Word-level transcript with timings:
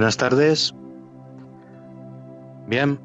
Buenas 0.00 0.16
tardes. 0.16 0.74
Bien, 2.66 2.98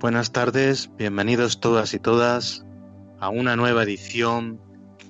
buenas 0.00 0.32
tardes, 0.32 0.90
bienvenidos 0.98 1.60
todas 1.60 1.94
y 1.94 1.98
todas 1.98 2.66
a 3.20 3.30
una 3.30 3.56
nueva 3.56 3.84
edición 3.84 4.60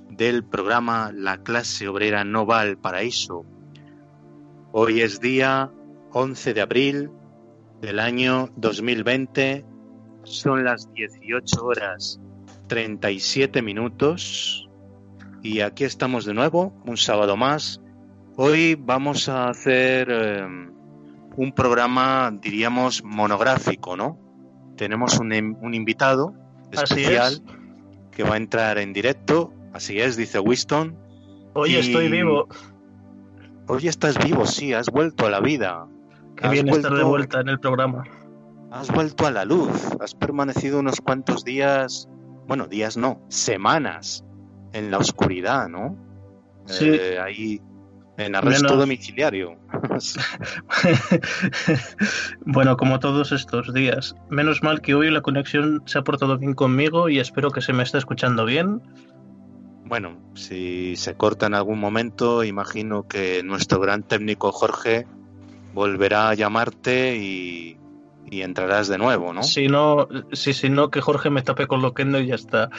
del 0.09 0.45
programa 0.45 1.11
La 1.13 1.39
clase 1.39 1.89
obrera 1.89 2.23
no 2.23 2.47
va 2.47 2.61
al 2.61 2.79
paraíso. 2.79 3.45
Hoy 4.71 5.01
es 5.01 5.19
día 5.19 5.73
11 6.13 6.55
de 6.55 6.61
abril 6.61 7.11
del 7.81 7.99
año 7.99 8.51
2020, 8.55 9.65
son 10.23 10.63
las 10.63 10.95
18 10.95 11.67
horas 11.67 12.21
37 12.69 13.63
minutos 13.63 14.69
y 15.43 15.59
aquí 15.59 15.83
estamos 15.83 16.25
de 16.25 16.35
nuevo, 16.35 16.73
un 16.87 16.97
sábado 16.97 17.37
más. 17.37 17.81
Hoy 18.37 18.77
vamos 18.77 19.29
a 19.29 19.49
hacer 19.49 20.07
eh, 20.09 20.73
un 21.37 21.53
programa, 21.53 22.33
diríamos, 22.41 23.03
monográfico, 23.05 23.97
¿no? 23.97 24.19
Tenemos 24.77 25.19
un, 25.19 25.33
un 25.61 25.75
invitado 25.75 26.35
especial 26.71 27.43
que 28.11 28.23
va 28.23 28.35
a 28.35 28.37
entrar 28.37 28.79
en 28.79 28.93
directo, 28.93 29.53
así 29.73 30.01
es, 30.01 30.17
dice 30.17 30.39
Winston. 30.39 30.97
Hoy 31.55 31.77
estoy 31.77 32.09
vivo. 32.09 32.49
Hoy 33.69 33.89
estás 33.89 34.23
vivo, 34.23 34.47
sí, 34.47 34.73
has 34.73 34.91
vuelto 34.91 35.27
a 35.27 35.31
la 35.31 35.41
vida. 35.41 35.87
Qué 36.37 36.49
bien 36.49 36.69
estar 36.69 36.95
de 36.95 37.05
vuelta 37.05 37.41
en 37.41 37.49
el 37.49 37.61
programa. 37.61 38.05
Has 38.71 38.91
vuelto 38.91 39.27
a 39.27 39.31
la 39.31 39.45
luz, 39.45 39.71
has 40.01 40.15
permanecido 40.15 40.81
unos 40.81 41.01
cuantos 41.01 41.45
días, 41.45 42.09
bueno, 42.47 42.67
días 42.67 42.97
no, 42.97 43.21
semanas 43.29 44.25
en 44.73 44.91
la 44.91 44.99
oscuridad, 44.99 45.69
¿no? 45.69 45.97
Sí. 46.67 46.89
Eh, 46.89 47.19
ahí 47.21 47.61
en 48.17 48.35
arresto 48.35 48.77
domiciliario. 48.77 49.57
bueno, 52.41 52.77
como 52.77 53.01
todos 53.01 53.33
estos 53.33 53.73
días. 53.73 54.15
Menos 54.29 54.63
mal 54.63 54.81
que 54.81 54.95
hoy 54.95 55.11
la 55.11 55.23
conexión 55.23 55.83
se 55.87 55.99
ha 55.99 56.03
portado 56.03 56.39
bien 56.39 56.55
conmigo 56.55 57.09
y 57.09 57.19
espero 57.19 57.51
que 57.51 57.63
se 57.63 57.73
me 57.73 57.83
esté 57.83 57.99
escuchando 57.99 58.45
bien. 58.45 58.83
Bueno, 59.85 60.19
si 60.35 60.97
se 60.97 61.15
corta 61.15 61.47
en 61.47 61.55
algún 61.55 61.79
momento, 61.79 62.45
imagino 62.45 63.07
que 63.07 63.43
nuestro 63.43 63.81
gran 63.81 64.03
técnico 64.03 64.53
Jorge 64.53 65.07
volverá 65.75 66.31
a 66.31 66.35
llamarte 66.35 67.17
y, 67.17 67.79
entrarás 68.31 68.89
de 68.89 68.97
nuevo, 68.97 69.35
¿no? 69.35 69.43
Si 69.43 69.69
no, 69.69 70.09
si, 70.33 70.55
si 70.55 70.71
no, 70.71 70.91
que 70.91 71.03
Jorge 71.03 71.29
me 71.29 71.43
tape 71.43 71.67
con 71.67 71.83
lo 71.83 71.93
que 71.93 72.07
no 72.07 72.19
y 72.19 72.29
ya 72.29 72.37
está. 72.37 72.71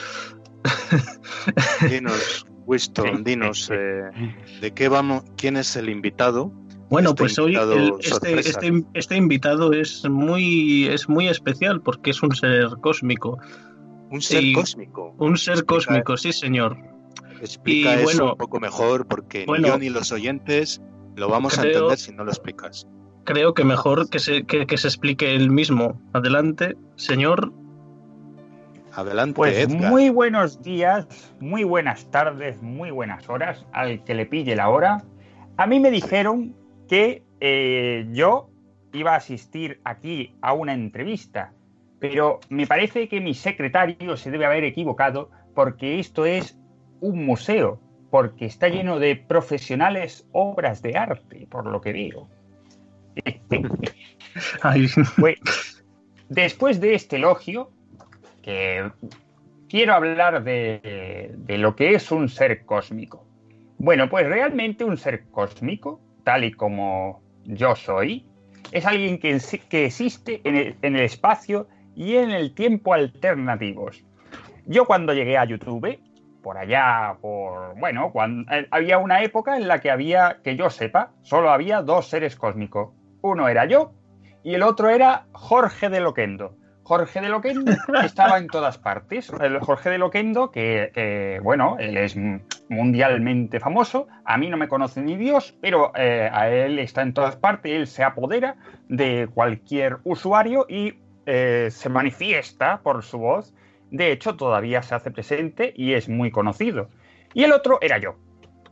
Dinos, 1.88 2.47
Winston, 2.66 3.24
dinos, 3.24 3.69
eh, 3.74 4.09
¿de 4.62 4.72
qué 4.72 4.90
vamos? 4.90 5.24
¿Quién 5.38 5.57
es 5.57 5.75
el 5.75 5.90
invitado? 5.90 6.51
Bueno, 6.90 7.09
este 7.09 7.24
pues 7.24 7.40
hoy 7.40 7.57
este, 8.01 8.40
este, 8.40 8.84
este, 8.94 9.16
invitado 9.16 9.74
es 9.74 10.07
muy, 10.07 10.85
es 10.88 11.09
muy 11.09 11.28
especial 11.28 11.81
porque 11.81 12.12
es 12.12 12.22
un 12.22 12.35
ser 12.35 12.69
cósmico. 12.81 13.40
¿Un 14.12 14.22
ser 14.22 14.44
cósmico? 14.53 15.16
Un 15.18 15.38
ser 15.38 15.66
cósmico, 15.66 16.18
sí, 16.18 16.31
señor. 16.31 16.78
Explica 17.41 18.00
eso 18.00 18.31
un 18.34 18.38
poco 18.38 18.59
mejor 18.59 19.07
porque 19.07 19.45
ni 19.47 19.68
yo 19.68 19.78
ni 19.80 19.90
los 19.90 20.12
oyentes 20.12 20.81
lo 21.16 21.30
vamos 21.30 21.57
a 21.57 21.63
entender 21.63 21.97
si 21.97 22.12
no 22.13 22.24
lo 22.24 22.31
explicas. 22.31 22.88
Creo 23.25 23.53
que 23.53 23.63
mejor 23.63 24.09
que 24.09 24.19
se, 24.19 24.45
que 24.45 24.78
se 24.78 24.88
explique 24.88 25.34
él 25.34 25.50
mismo. 25.50 26.00
Adelante, 26.13 26.78
señor 26.95 27.51
Adelante, 28.96 29.36
pues 29.36 29.70
muy 29.70 30.09
buenos 30.09 30.62
días, 30.62 31.08
muy 31.40 31.64
buenas 31.64 32.12
tardes, 32.12 32.62
muy 32.62 32.92
buenas 32.92 33.28
horas 33.28 33.66
al 33.72 34.04
que 34.04 34.14
le 34.14 34.28
pille 34.28 34.56
la 34.56 34.70
hora. 34.70 35.04
A 35.58 35.66
mí 35.66 35.80
me 35.80 35.90
dijeron 35.90 36.56
que 36.88 37.24
eh, 37.40 38.06
yo 38.12 38.52
iba 38.92 39.14
a 39.14 39.16
asistir 39.16 39.81
aquí 39.84 40.36
a 40.42 40.54
una 40.54 40.74
entrevista, 40.74 41.54
pero 42.00 42.40
me 42.50 42.68
parece 42.68 43.08
que 43.08 43.20
mi 43.20 43.34
secretario 43.34 44.16
se 44.16 44.30
debe 44.30 44.46
haber 44.46 44.64
equivocado 44.64 45.31
porque 45.56 46.00
esto 46.00 46.28
es 46.28 46.56
un 47.02 47.25
museo, 47.25 47.80
porque 48.12 48.46
está 48.46 48.70
lleno 48.70 49.00
de 49.00 49.16
profesionales 49.16 50.28
obras 50.34 50.84
de 50.84 50.98
arte, 50.98 51.48
por 51.50 51.66
lo 51.66 51.81
que 51.81 51.94
digo. 51.94 52.30
después 56.30 56.80
de 56.80 56.94
este 56.94 57.16
elogio, 57.16 57.72
que 58.44 58.92
quiero 59.70 59.96
hablar 59.96 60.44
de, 60.44 61.34
lo 61.48 61.76
que 61.76 61.96
es 61.96 62.12
un 62.12 62.30
ser 62.30 62.66
cósmico. 62.66 63.26
Bueno, 63.80 64.09
pues 64.09 64.28
realmente 64.28 64.84
un 64.84 64.98
ser 64.98 65.26
cósmico, 65.31 66.00
tal 66.24 66.44
y 66.44 66.52
como 66.52 67.24
yo 67.46 67.76
soy, 67.76 68.28
es 68.72 68.86
alguien 68.86 69.18
que, 69.18 69.40
que 69.70 69.86
existe 69.86 70.42
en 70.44 70.56
el, 70.56 70.76
en 70.84 70.96
el, 70.96 71.02
espacio 71.02 71.68
y 71.96 72.16
en 72.18 72.31
el 72.31 72.54
tiempo 72.54 72.94
alternativos. 72.94 74.04
Yo 74.66 74.86
cuando 74.86 75.14
llegué 75.14 75.38
a 75.38 75.46
YouTube, 75.46 76.00
por 76.44 76.58
allá, 76.58 77.18
por, 77.22 77.78
bueno, 77.80 78.12
cuando, 78.12 78.52
eh, 78.54 78.68
había 78.70 79.00
una 79.00 79.24
época 79.24 79.58
en 79.58 79.68
la 79.68 79.80
que 79.80 79.90
había, 79.90 80.40
que 80.44 80.56
yo 80.56 80.70
sepa, 80.70 81.12
solo 81.24 81.50
había 81.50 81.81
dos 81.81 82.08
seres 82.10 82.36
cósmicos. 82.36 82.94
Uno 83.22 83.48
era 83.48 83.66
yo 83.66 83.94
y 84.44 84.54
el 84.54 84.64
otro 84.64 84.90
era 84.90 85.25
Jorge 85.31 85.90
de 85.90 86.02
Loquendo. 86.02 86.58
Jorge 86.83 87.21
de 87.21 87.29
Loquendo 87.29 87.71
estaba 88.03 88.38
en 88.38 88.47
todas 88.47 88.77
partes. 88.77 89.31
El 89.41 89.59
Jorge 89.59 89.89
de 89.89 89.97
Loquendo, 89.97 90.51
que, 90.51 91.39
bueno, 91.41 91.77
él 91.79 91.97
es 91.97 92.16
mundialmente 92.69 93.59
famoso. 93.59 94.07
A 94.25 94.38
mí 94.38 94.49
no 94.49 94.57
me 94.57 94.67
conoce 94.67 95.01
ni 95.01 95.16
Dios, 95.16 95.55
pero 95.61 95.91
eh, 95.95 96.29
a 96.31 96.49
él 96.49 96.79
está 96.79 97.01
en 97.01 97.13
todas 97.13 97.35
partes. 97.35 97.71
Él 97.71 97.88
se 97.88 98.03
apodera 98.03 98.55
de 98.89 99.29
cualquier 99.33 99.97
usuario 100.03 100.66
y 100.67 100.95
eh, 101.25 101.69
se 101.71 101.89
manifiesta 101.89 102.81
por 102.81 103.03
su 103.03 103.17
voz. 103.17 103.53
De 103.89 104.11
hecho, 104.11 104.35
todavía 104.35 104.81
se 104.81 104.95
hace 104.95 105.11
presente 105.11 105.73
y 105.75 105.94
es 105.94 106.09
muy 106.09 106.31
conocido. 106.31 106.89
Y 107.33 107.44
el 107.44 107.53
otro 107.53 107.77
era 107.81 107.97
yo. 107.97 108.15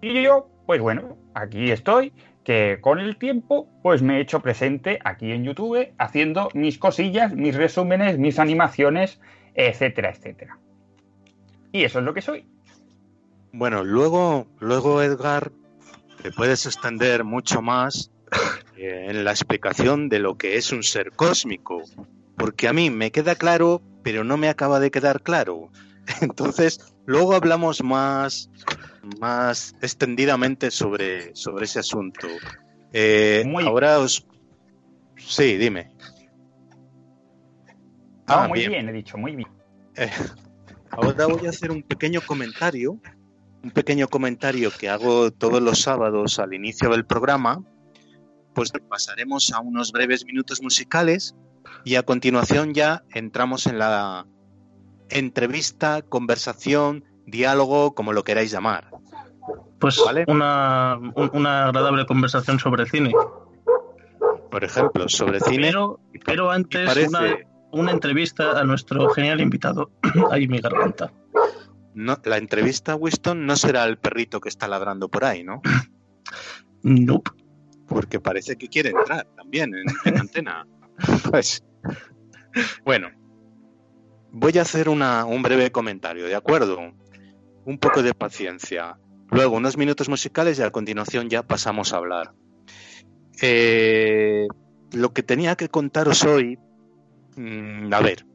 Y 0.01 0.21
yo, 0.21 0.49
pues 0.65 0.81
bueno, 0.81 1.17
aquí 1.35 1.71
estoy 1.71 2.11
que 2.43 2.79
con 2.81 2.99
el 2.99 3.17
tiempo 3.17 3.67
pues 3.83 4.01
me 4.01 4.17
he 4.17 4.21
hecho 4.21 4.41
presente 4.41 4.99
aquí 5.03 5.31
en 5.31 5.43
YouTube 5.43 5.93
haciendo 5.97 6.49
mis 6.53 6.77
cosillas, 6.77 7.33
mis 7.33 7.55
resúmenes, 7.55 8.17
mis 8.17 8.39
animaciones, 8.39 9.19
etcétera, 9.53 10.09
etcétera. 10.09 10.57
Y 11.71 11.83
eso 11.83 11.99
es 11.99 12.05
lo 12.05 12.13
que 12.13 12.21
soy. 12.21 12.45
Bueno, 13.53 13.83
luego, 13.83 14.47
luego 14.59 15.01
Edgar, 15.01 15.51
te 16.21 16.31
puedes 16.31 16.65
extender 16.65 17.23
mucho 17.23 17.61
más 17.61 18.11
eh, 18.77 19.07
en 19.09 19.23
la 19.23 19.31
explicación 19.31 20.09
de 20.09 20.19
lo 20.19 20.37
que 20.37 20.55
es 20.55 20.71
un 20.71 20.83
ser 20.83 21.11
cósmico, 21.11 21.83
porque 22.37 22.67
a 22.67 22.73
mí 22.73 22.89
me 22.89 23.11
queda 23.11 23.35
claro, 23.35 23.81
pero 24.03 24.23
no 24.23 24.37
me 24.37 24.49
acaba 24.49 24.79
de 24.79 24.91
quedar 24.91 25.21
claro. 25.21 25.69
Entonces, 26.21 26.93
luego 27.05 27.35
hablamos 27.35 27.83
más 27.83 28.49
más 29.19 29.75
extendidamente 29.81 30.71
sobre, 30.71 31.35
sobre 31.35 31.65
ese 31.65 31.79
asunto. 31.79 32.27
Eh, 32.93 33.43
ahora 33.63 33.99
os... 33.99 34.25
Sí, 35.17 35.57
dime. 35.57 35.91
Ah, 38.27 38.47
muy 38.47 38.67
bien. 38.67 38.89
he 38.89 38.93
dicho, 38.93 39.17
muy 39.17 39.35
bien. 39.35 39.49
Eh, 39.95 40.09
ahora 40.91 41.27
voy 41.27 41.45
a 41.45 41.49
hacer 41.49 41.71
un 41.71 41.83
pequeño 41.83 42.21
comentario, 42.21 42.99
un 43.63 43.71
pequeño 43.71 44.07
comentario 44.07 44.71
que 44.71 44.89
hago 44.89 45.31
todos 45.31 45.61
los 45.61 45.81
sábados 45.81 46.39
al 46.39 46.53
inicio 46.53 46.89
del 46.89 47.05
programa, 47.05 47.63
pues 48.53 48.71
pasaremos 48.89 49.51
a 49.51 49.59
unos 49.59 49.91
breves 49.91 50.25
minutos 50.25 50.61
musicales 50.61 51.35
y 51.85 51.95
a 51.95 52.03
continuación 52.03 52.73
ya 52.73 53.03
entramos 53.13 53.67
en 53.67 53.79
la 53.79 54.27
entrevista, 55.09 56.01
conversación, 56.01 57.05
diálogo, 57.31 57.95
como 57.95 58.13
lo 58.13 58.23
queráis 58.23 58.51
llamar. 58.51 58.89
Pues 59.79 59.99
una, 60.27 60.99
una 61.33 61.65
agradable 61.65 62.05
conversación 62.05 62.59
sobre 62.59 62.85
cine. 62.85 63.11
Por 64.51 64.63
ejemplo, 64.63 65.09
sobre 65.09 65.39
cine. 65.39 65.67
Pero, 65.67 65.99
pero 66.23 66.51
antes 66.51 67.07
una, 67.07 67.37
una, 67.71 67.91
entrevista 67.91 68.59
a 68.59 68.63
nuestro 68.63 69.09
genial 69.09 69.41
invitado. 69.41 69.89
Ahí 70.31 70.47
mi 70.47 70.59
garganta. 70.59 71.11
No, 71.95 72.17
la 72.23 72.37
entrevista, 72.37 72.95
Winston, 72.95 73.45
no 73.45 73.55
será 73.55 73.85
el 73.85 73.97
perrito 73.97 74.39
que 74.39 74.49
está 74.49 74.67
ladrando 74.67 75.09
por 75.09 75.25
ahí, 75.25 75.43
¿no? 75.43 75.61
Nope. 76.83 77.31
Porque 77.87 78.19
parece 78.19 78.55
que 78.55 78.69
quiere 78.69 78.89
entrar 78.89 79.27
también 79.35 79.73
en, 79.75 79.85
en 80.05 80.19
antena. 80.19 80.67
Pues. 81.29 81.63
Bueno. 82.85 83.09
Voy 84.31 84.57
a 84.57 84.61
hacer 84.61 84.87
una, 84.87 85.25
un 85.25 85.41
breve 85.41 85.71
comentario, 85.71 86.25
¿de 86.25 86.35
acuerdo? 86.35 86.93
Un 87.65 87.77
poco 87.77 88.03
de 88.03 88.13
paciencia. 88.13 88.97
Luego 89.29 89.57
unos 89.57 89.77
minutos 89.77 90.09
musicales 90.09 90.59
y 90.59 90.63
a 90.63 90.71
continuación 90.71 91.29
ya 91.29 91.43
pasamos 91.43 91.93
a 91.93 91.97
hablar. 91.97 92.33
Eh, 93.41 94.47
lo 94.91 95.13
que 95.13 95.23
tenía 95.23 95.55
que 95.55 95.69
contaros 95.69 96.23
hoy, 96.23 96.59
mm, 97.35 97.93
a 97.93 97.99
ver, 98.01 98.25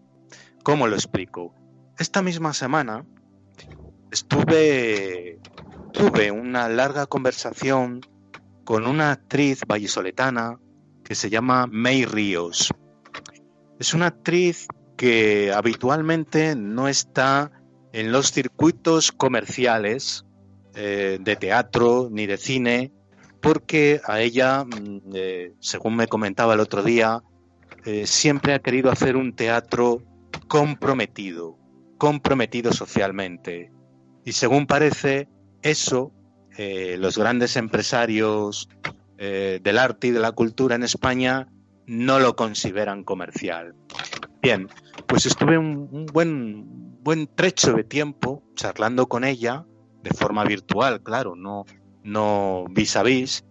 ¿cómo 0.62 0.86
lo 0.86 0.94
explico? 0.96 1.54
Esta 1.98 2.22
misma 2.22 2.52
semana 2.52 3.04
estuve, 4.10 5.38
tuve 5.92 6.30
una 6.30 6.68
larga 6.68 7.06
conversación 7.06 8.00
con 8.64 8.86
una 8.86 9.12
actriz 9.12 9.60
vallisoletana 9.66 10.58
que 11.04 11.14
se 11.14 11.30
llama 11.30 11.66
May 11.70 12.04
Ríos. 12.04 12.72
Es 13.78 13.94
una 13.94 14.06
actriz 14.06 14.66
que 14.96 15.52
habitualmente 15.52 16.56
no 16.56 16.88
está 16.88 17.52
en 17.96 18.12
los 18.12 18.30
circuitos 18.30 19.10
comerciales 19.10 20.26
eh, 20.74 21.16
de 21.18 21.34
teatro 21.36 22.10
ni 22.12 22.26
de 22.26 22.36
cine, 22.36 22.92
porque 23.40 24.02
a 24.04 24.20
ella, 24.20 24.64
mm, 24.64 25.00
eh, 25.14 25.54
según 25.60 25.96
me 25.96 26.06
comentaba 26.06 26.52
el 26.52 26.60
otro 26.60 26.82
día, 26.82 27.22
eh, 27.86 28.06
siempre 28.06 28.52
ha 28.52 28.58
querido 28.58 28.90
hacer 28.90 29.16
un 29.16 29.34
teatro 29.34 30.02
comprometido, 30.46 31.56
comprometido 31.96 32.70
socialmente. 32.70 33.72
Y 34.26 34.32
según 34.32 34.66
parece, 34.66 35.28
eso 35.62 36.12
los 36.58 37.18
grandes 37.18 37.56
empresarios 37.56 38.70
del 39.18 39.78
arte 39.78 40.06
y 40.06 40.10
de 40.10 40.20
la 40.20 40.32
cultura 40.32 40.74
en 40.74 40.84
España 40.84 41.48
no 41.86 42.18
lo 42.18 42.34
consideran 42.34 43.04
comercial. 43.04 43.74
Bien, 44.40 44.68
pues 45.06 45.26
estuve 45.26 45.58
un, 45.58 46.06
buen, 46.06 46.95
buen 47.06 47.28
trecho 47.28 47.72
de 47.72 47.84
tiempo 47.84 48.42
charlando 48.56 49.06
con 49.06 49.22
ella, 49.22 49.64
de 50.02 50.10
forma 50.10 50.42
virtual, 50.42 51.00
claro, 51.04 51.36
no, 51.36 51.64
no 52.02 52.64
vis 52.68 52.96
a 52.96 53.04
vis, 53.04 53.44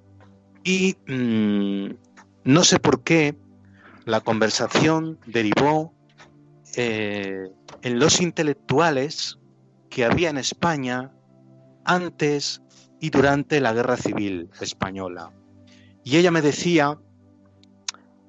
y 0.65 0.97
mm, 1.07 1.95
no 2.43 2.63
sé 2.65 2.81
por 2.81 3.01
qué 3.03 3.33
la 4.03 4.19
conversación 4.19 5.17
derivó 5.25 5.93
eh, 6.75 7.49
en 7.81 7.97
los 7.97 8.19
intelectuales 8.19 9.39
que 9.89 10.03
había 10.03 10.29
en 10.29 10.37
España 10.37 11.13
antes 11.85 12.61
y 12.99 13.09
durante 13.09 13.61
la 13.61 13.71
Guerra 13.71 13.95
Civil 13.95 14.49
Española. 14.59 15.31
Y 16.03 16.17
ella 16.17 16.29
me 16.29 16.41
decía 16.41 16.99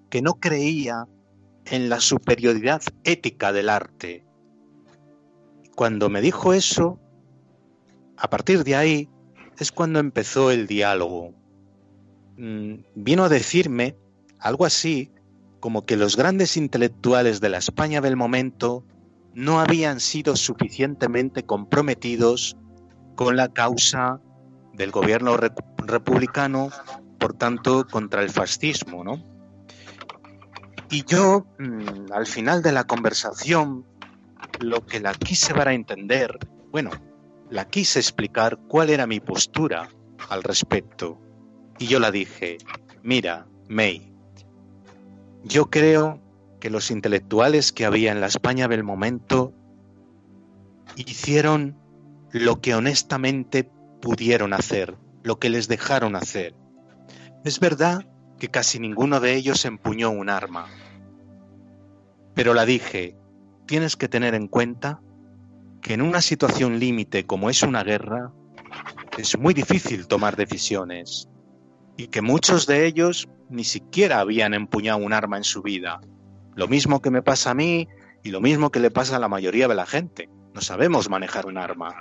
que 0.08 0.22
no 0.22 0.34
creía 0.34 1.08
en 1.64 1.88
la 1.88 1.98
superioridad 1.98 2.80
ética 3.02 3.52
del 3.52 3.70
arte. 3.70 4.25
Cuando 5.76 6.08
me 6.08 6.22
dijo 6.22 6.54
eso, 6.54 6.98
a 8.16 8.30
partir 8.30 8.64
de 8.64 8.76
ahí 8.76 9.10
es 9.58 9.70
cuando 9.70 9.98
empezó 9.98 10.50
el 10.50 10.66
diálogo. 10.66 11.34
Mm, 12.38 12.76
vino 12.94 13.24
a 13.24 13.28
decirme 13.28 13.94
algo 14.38 14.64
así 14.64 15.12
como 15.60 15.84
que 15.84 15.98
los 15.98 16.16
grandes 16.16 16.56
intelectuales 16.56 17.42
de 17.42 17.50
la 17.50 17.58
España 17.58 18.00
del 18.00 18.16
momento 18.16 18.86
no 19.34 19.60
habían 19.60 20.00
sido 20.00 20.34
suficientemente 20.34 21.44
comprometidos 21.44 22.56
con 23.14 23.36
la 23.36 23.52
causa 23.52 24.18
del 24.72 24.90
gobierno 24.90 25.36
republicano, 25.36 26.70
por 27.18 27.34
tanto, 27.34 27.86
contra 27.86 28.22
el 28.22 28.30
fascismo, 28.30 29.04
¿no? 29.04 29.22
Y 30.88 31.04
yo, 31.04 31.46
mm, 31.58 32.12
al 32.14 32.26
final 32.26 32.62
de 32.62 32.72
la 32.72 32.84
conversación, 32.84 33.84
lo 34.60 34.84
que 34.84 35.00
la 35.00 35.14
quise 35.14 35.52
dar 35.52 35.68
a 35.68 35.74
entender, 35.74 36.38
bueno, 36.70 36.90
la 37.50 37.68
quise 37.68 37.98
explicar 37.98 38.58
cuál 38.68 38.90
era 38.90 39.06
mi 39.06 39.20
postura 39.20 39.88
al 40.28 40.42
respecto. 40.42 41.20
Y 41.78 41.86
yo 41.86 42.00
la 42.00 42.10
dije, 42.10 42.58
mira, 43.02 43.46
May, 43.68 44.12
yo 45.44 45.70
creo 45.70 46.20
que 46.60 46.70
los 46.70 46.90
intelectuales 46.90 47.72
que 47.72 47.84
había 47.84 48.12
en 48.12 48.20
la 48.20 48.26
España 48.26 48.68
del 48.68 48.82
momento 48.82 49.52
hicieron 50.96 51.76
lo 52.32 52.60
que 52.60 52.74
honestamente 52.74 53.70
pudieron 54.00 54.52
hacer, 54.52 54.96
lo 55.22 55.38
que 55.38 55.50
les 55.50 55.68
dejaron 55.68 56.16
hacer. 56.16 56.54
Es 57.44 57.60
verdad 57.60 58.06
que 58.38 58.48
casi 58.48 58.78
ninguno 58.78 59.20
de 59.20 59.34
ellos 59.34 59.64
empuñó 59.64 60.10
un 60.10 60.28
arma. 60.28 60.66
Pero 62.34 62.54
la 62.54 62.66
dije, 62.66 63.16
tienes 63.66 63.96
que 63.96 64.08
tener 64.08 64.34
en 64.34 64.48
cuenta 64.48 65.00
que 65.82 65.94
en 65.94 66.02
una 66.02 66.20
situación 66.20 66.78
límite 66.78 67.26
como 67.26 67.50
es 67.50 67.62
una 67.62 67.82
guerra, 67.84 68.32
es 69.18 69.38
muy 69.38 69.54
difícil 69.54 70.06
tomar 70.06 70.36
decisiones 70.36 71.28
y 71.96 72.08
que 72.08 72.22
muchos 72.22 72.66
de 72.66 72.86
ellos 72.86 73.28
ni 73.48 73.64
siquiera 73.64 74.20
habían 74.20 74.54
empuñado 74.54 74.98
un 74.98 75.12
arma 75.12 75.36
en 75.36 75.44
su 75.44 75.62
vida. 75.62 76.00
Lo 76.54 76.68
mismo 76.68 77.00
que 77.00 77.10
me 77.10 77.22
pasa 77.22 77.50
a 77.50 77.54
mí 77.54 77.88
y 78.22 78.30
lo 78.30 78.40
mismo 78.40 78.70
que 78.70 78.80
le 78.80 78.90
pasa 78.90 79.16
a 79.16 79.20
la 79.20 79.28
mayoría 79.28 79.68
de 79.68 79.74
la 79.74 79.86
gente. 79.86 80.28
No 80.54 80.60
sabemos 80.60 81.08
manejar 81.08 81.46
un 81.46 81.58
arma. 81.58 81.94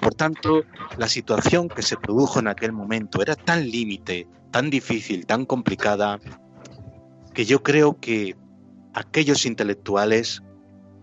Por 0.00 0.14
tanto, 0.14 0.62
la 0.96 1.08
situación 1.08 1.68
que 1.68 1.82
se 1.82 1.96
produjo 1.96 2.38
en 2.40 2.48
aquel 2.48 2.72
momento 2.72 3.20
era 3.20 3.36
tan 3.36 3.70
límite, 3.70 4.26
tan 4.50 4.70
difícil, 4.70 5.26
tan 5.26 5.44
complicada, 5.44 6.18
que 7.34 7.44
yo 7.44 7.62
creo 7.62 8.00
que 8.00 8.36
aquellos 8.94 9.44
intelectuales, 9.44 10.42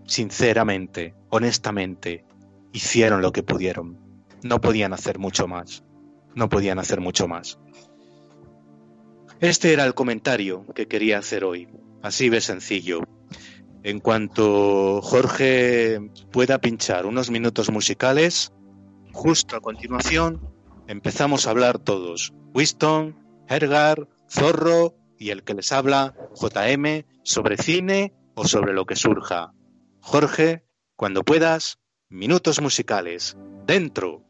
sinceramente, 0.08 1.14
honestamente, 1.30 2.24
hicieron 2.72 3.22
lo 3.22 3.30
que 3.30 3.44
pudieron. 3.44 3.96
No 4.42 4.60
podían 4.60 4.92
hacer 4.92 5.20
mucho 5.20 5.46
más. 5.46 5.84
No 6.34 6.48
podían 6.48 6.80
hacer 6.80 7.00
mucho 7.00 7.28
más. 7.28 7.60
Este 9.38 9.72
era 9.72 9.84
el 9.84 9.94
comentario 9.94 10.66
que 10.74 10.88
quería 10.88 11.18
hacer 11.18 11.44
hoy. 11.44 11.68
Así 12.02 12.28
de 12.28 12.40
sencillo. 12.40 13.02
En 13.84 14.00
cuanto 14.00 15.00
Jorge 15.00 16.00
pueda 16.32 16.58
pinchar 16.58 17.06
unos 17.06 17.30
minutos 17.30 17.70
musicales, 17.70 18.52
Justo 19.12 19.56
a 19.56 19.60
continuación 19.60 20.40
empezamos 20.86 21.46
a 21.46 21.50
hablar 21.50 21.80
todos. 21.80 22.32
Winston, 22.54 23.16
Edgar, 23.48 24.08
Zorro 24.30 24.94
y 25.18 25.30
el 25.30 25.42
que 25.42 25.54
les 25.54 25.72
habla, 25.72 26.14
JM, 26.40 27.04
sobre 27.24 27.56
cine 27.56 28.14
o 28.34 28.46
sobre 28.46 28.74
lo 28.74 28.86
que 28.86 28.94
surja. 28.94 29.52
Jorge, 30.10 30.64
cuando 30.96 31.22
puedas, 31.22 31.80
minutos 32.08 32.62
musicales. 32.62 33.36
Dentro. 33.66 34.24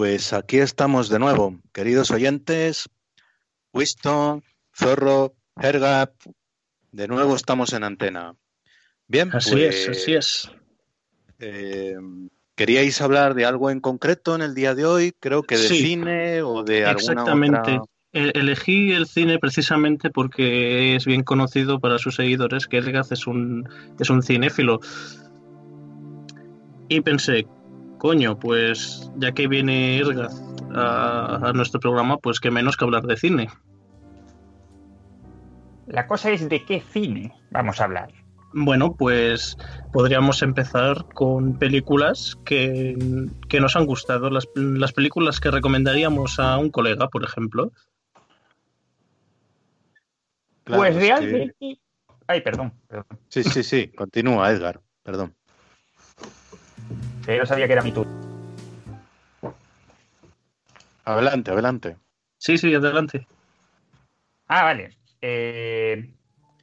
Pues 0.00 0.32
aquí 0.32 0.56
estamos 0.56 1.10
de 1.10 1.18
nuevo, 1.18 1.60
queridos 1.74 2.10
oyentes. 2.10 2.88
Winston, 3.74 4.42
Zorro, 4.74 5.34
Hergap, 5.60 6.14
de 6.90 7.06
nuevo 7.06 7.36
estamos 7.36 7.74
en 7.74 7.84
antena. 7.84 8.34
Bien, 9.08 9.28
Así 9.30 9.50
pues, 9.50 9.88
es, 9.88 9.88
así 9.90 10.14
es. 10.14 10.50
eh, 11.38 11.96
¿Queríais 12.54 12.98
hablar 13.02 13.34
de 13.34 13.44
algo 13.44 13.68
en 13.68 13.80
concreto 13.80 14.34
en 14.34 14.40
el 14.40 14.54
día 14.54 14.74
de 14.74 14.86
hoy? 14.86 15.12
Creo 15.20 15.42
que 15.42 15.58
de 15.58 15.68
Sí. 15.68 15.82
cine 15.82 16.40
o 16.40 16.64
de 16.64 16.86
alguna 16.86 17.12
Exactamente. 17.12 17.58
otra... 17.58 17.84
E- 18.14 18.32
Elegí 18.38 18.92
el 18.92 19.06
cine 19.06 19.38
precisamente 19.38 20.08
porque 20.08 20.96
es 20.96 21.04
bien 21.04 21.24
conocido 21.24 21.78
para 21.78 21.98
sus 21.98 22.14
seguidores 22.14 22.66
que 22.68 22.78
Elgaz 22.78 23.12
es 23.12 23.26
un, 23.26 23.68
es 23.98 24.08
un 24.08 24.22
cinéfilo. 24.22 24.80
Y 26.88 27.02
pensé, 27.02 27.46
coño, 28.00 28.38
pues 28.38 29.10
ya 29.16 29.32
que 29.32 29.46
viene 29.46 29.98
Elgaz 29.98 30.42
a, 30.74 31.48
a 31.48 31.52
nuestro 31.52 31.78
programa, 31.80 32.16
pues 32.16 32.40
qué 32.40 32.50
menos 32.50 32.76
que 32.76 32.84
hablar 32.86 33.02
de 33.04 33.16
cine. 33.16 33.48
La 35.86 36.06
cosa 36.06 36.30
es 36.30 36.48
de 36.48 36.64
qué 36.64 36.80
cine 36.80 37.32
vamos 37.50 37.80
a 37.80 37.84
hablar. 37.84 38.10
Bueno, 38.52 38.94
pues 38.96 39.56
podríamos 39.92 40.42
empezar 40.42 41.04
con 41.12 41.58
películas 41.58 42.36
que, 42.44 42.96
que 43.48 43.60
nos 43.60 43.76
han 43.76 43.84
gustado, 43.86 44.30
las, 44.30 44.48
las 44.54 44.92
películas 44.92 45.38
que 45.38 45.50
recomendaríamos 45.50 46.40
a 46.40 46.56
un 46.56 46.70
colega, 46.70 47.08
por 47.08 47.22
ejemplo. 47.22 47.70
Claro, 50.64 50.82
pues 50.82 50.96
es 50.96 51.02
que- 51.02 51.08
realmente... 51.26 51.80
Ay, 52.26 52.40
perdón, 52.40 52.72
perdón. 52.88 53.06
Sí, 53.28 53.42
sí, 53.44 53.62
sí, 53.62 53.88
continúa, 53.88 54.50
Edgar, 54.50 54.80
perdón. 55.02 55.34
Que 57.24 57.36
yo 57.36 57.46
sabía 57.46 57.66
que 57.66 57.72
era 57.72 57.82
mi 57.82 57.92
turno. 57.92 58.20
Adelante, 61.04 61.50
adelante. 61.50 61.96
Sí, 62.38 62.56
sí, 62.56 62.74
adelante. 62.74 63.26
Ah, 64.46 64.64
vale. 64.64 64.90
Eh, 65.20 66.12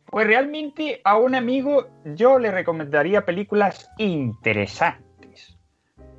pues 0.05 0.25
realmente 0.25 1.01
a 1.03 1.17
un 1.17 1.35
amigo 1.35 1.89
yo 2.15 2.39
le 2.39 2.51
recomendaría 2.51 3.25
películas 3.25 3.89
interesantes. 3.97 5.57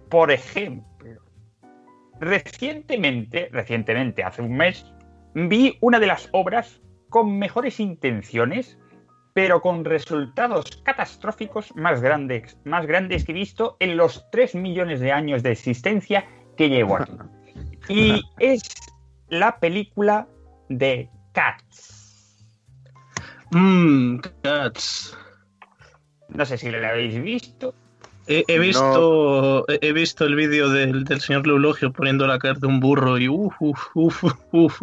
Por 0.09 0.31
ejemplo, 0.31 1.21
recientemente, 2.21 3.49
recientemente, 3.51 4.23
hace 4.23 4.43
un 4.43 4.57
mes, 4.57 4.85
vi 5.35 5.79
una 5.81 5.99
de 5.99 6.07
las 6.07 6.29
obras 6.33 6.81
con 7.09 7.39
mejores 7.39 7.81
intenciones, 7.81 8.79
pero 9.39 9.63
con 9.63 9.85
resultados 9.85 10.83
catastróficos 10.83 11.73
más 11.77 12.01
grandes, 12.01 12.59
más 12.65 12.85
grandes 12.87 13.25
que 13.25 13.31
he 13.31 13.35
visto 13.37 13.77
en 13.79 13.97
los 13.97 14.29
3 14.33 14.57
millones 14.57 14.99
de 14.99 15.13
años 15.13 15.45
de 15.45 15.53
existencia 15.53 16.27
que 16.57 16.69
llevo 16.69 16.97
aquí. 16.97 17.13
Y 17.89 18.21
es 18.41 18.63
la 19.29 19.61
película 19.61 20.27
de 20.69 21.09
Cats. 21.31 22.37
Mmm, 23.53 24.19
Cats. 24.43 25.17
No 26.31 26.45
sé 26.45 26.59
si 26.59 26.73
la 26.73 26.89
habéis 26.89 27.23
visto. 27.23 27.77
He, 28.31 28.45
he 28.47 28.59
visto, 28.59 29.65
he, 29.69 29.79
he 29.81 29.93
visto 29.95 30.27
el 30.27 30.35
vídeo 30.35 30.69
del, 30.69 31.05
del 31.05 31.21
señor 31.21 31.47
Leulogio 31.47 31.93
poniendo 31.93 32.27
la 32.27 32.39
cara 32.39 32.59
de 32.61 32.67
un 32.67 32.79
burro 32.79 33.17
y 33.17 33.27
uff, 33.29 33.55
uff, 33.61 33.89
uff, 33.95 34.25
uff. 34.53 34.83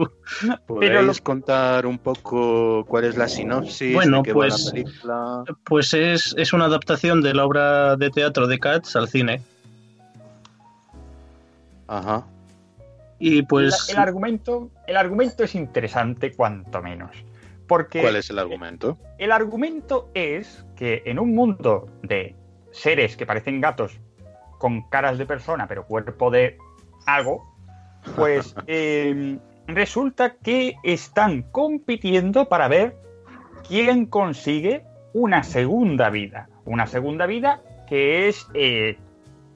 ¿Podéis 0.66 0.92
lo- 1.04 1.14
contar 1.24 1.86
un 1.86 2.00
poco 2.00 2.84
cuál 2.88 3.04
es 3.06 3.18
la 3.18 3.28
sinopsis? 3.28 3.94
Bueno, 3.94 4.18
de 4.18 4.24
qué 4.24 4.32
va 4.32 4.36
pues- 4.36 4.66
la 4.66 4.72
película? 4.72 5.44
Pues 5.64 5.94
es, 5.94 6.34
es 6.38 6.54
una 6.54 6.66
adaptación 6.66 7.22
de 7.22 7.36
la 7.36 7.46
obra 7.46 7.96
de 7.98 8.10
teatro 8.10 8.48
de 8.48 8.58
Cats 8.58 8.96
al 8.96 9.08
cine. 9.08 9.42
Ajá. 11.88 12.26
Y 13.20 13.44
pues 13.44 13.90
el, 13.90 13.98
argumento, 13.98 14.70
el 14.88 14.98
argumento 14.98 15.44
es 15.44 15.56
interesante, 15.56 16.34
cuanto 16.34 16.82
menos. 16.82 17.12
Porque 17.68 18.02
¿Cuál 18.02 18.16
es 18.18 18.30
el 18.30 18.40
argumento? 18.40 18.98
el 19.18 19.32
argumento 19.32 20.10
es 20.14 20.66
que 20.76 21.02
en 21.06 21.18
un 21.20 21.34
mundo 21.34 21.88
de 22.04 22.36
seres 22.76 23.16
que 23.18 23.26
parecen 23.26 23.62
gatos 23.62 24.00
con 24.58 24.82
caras 24.90 25.18
de 25.18 25.26
persona 25.26 25.68
pero 25.68 25.86
cuerpo 25.86 26.30
de 26.32 26.58
algo, 27.06 27.44
pues 28.16 28.56
eh, 28.68 29.38
resulta 29.68 30.36
que 30.36 30.76
están 30.84 31.44
compitiendo 31.52 32.48
para 32.50 32.68
ver 32.68 32.96
quién 33.68 34.06
consigue 34.06 34.84
una 35.14 35.44
segunda 35.44 36.10
vida. 36.10 36.50
Una 36.66 36.88
segunda 36.88 37.26
vida 37.26 37.62
que 37.88 38.28
es 38.28 38.48
eh, 38.54 38.98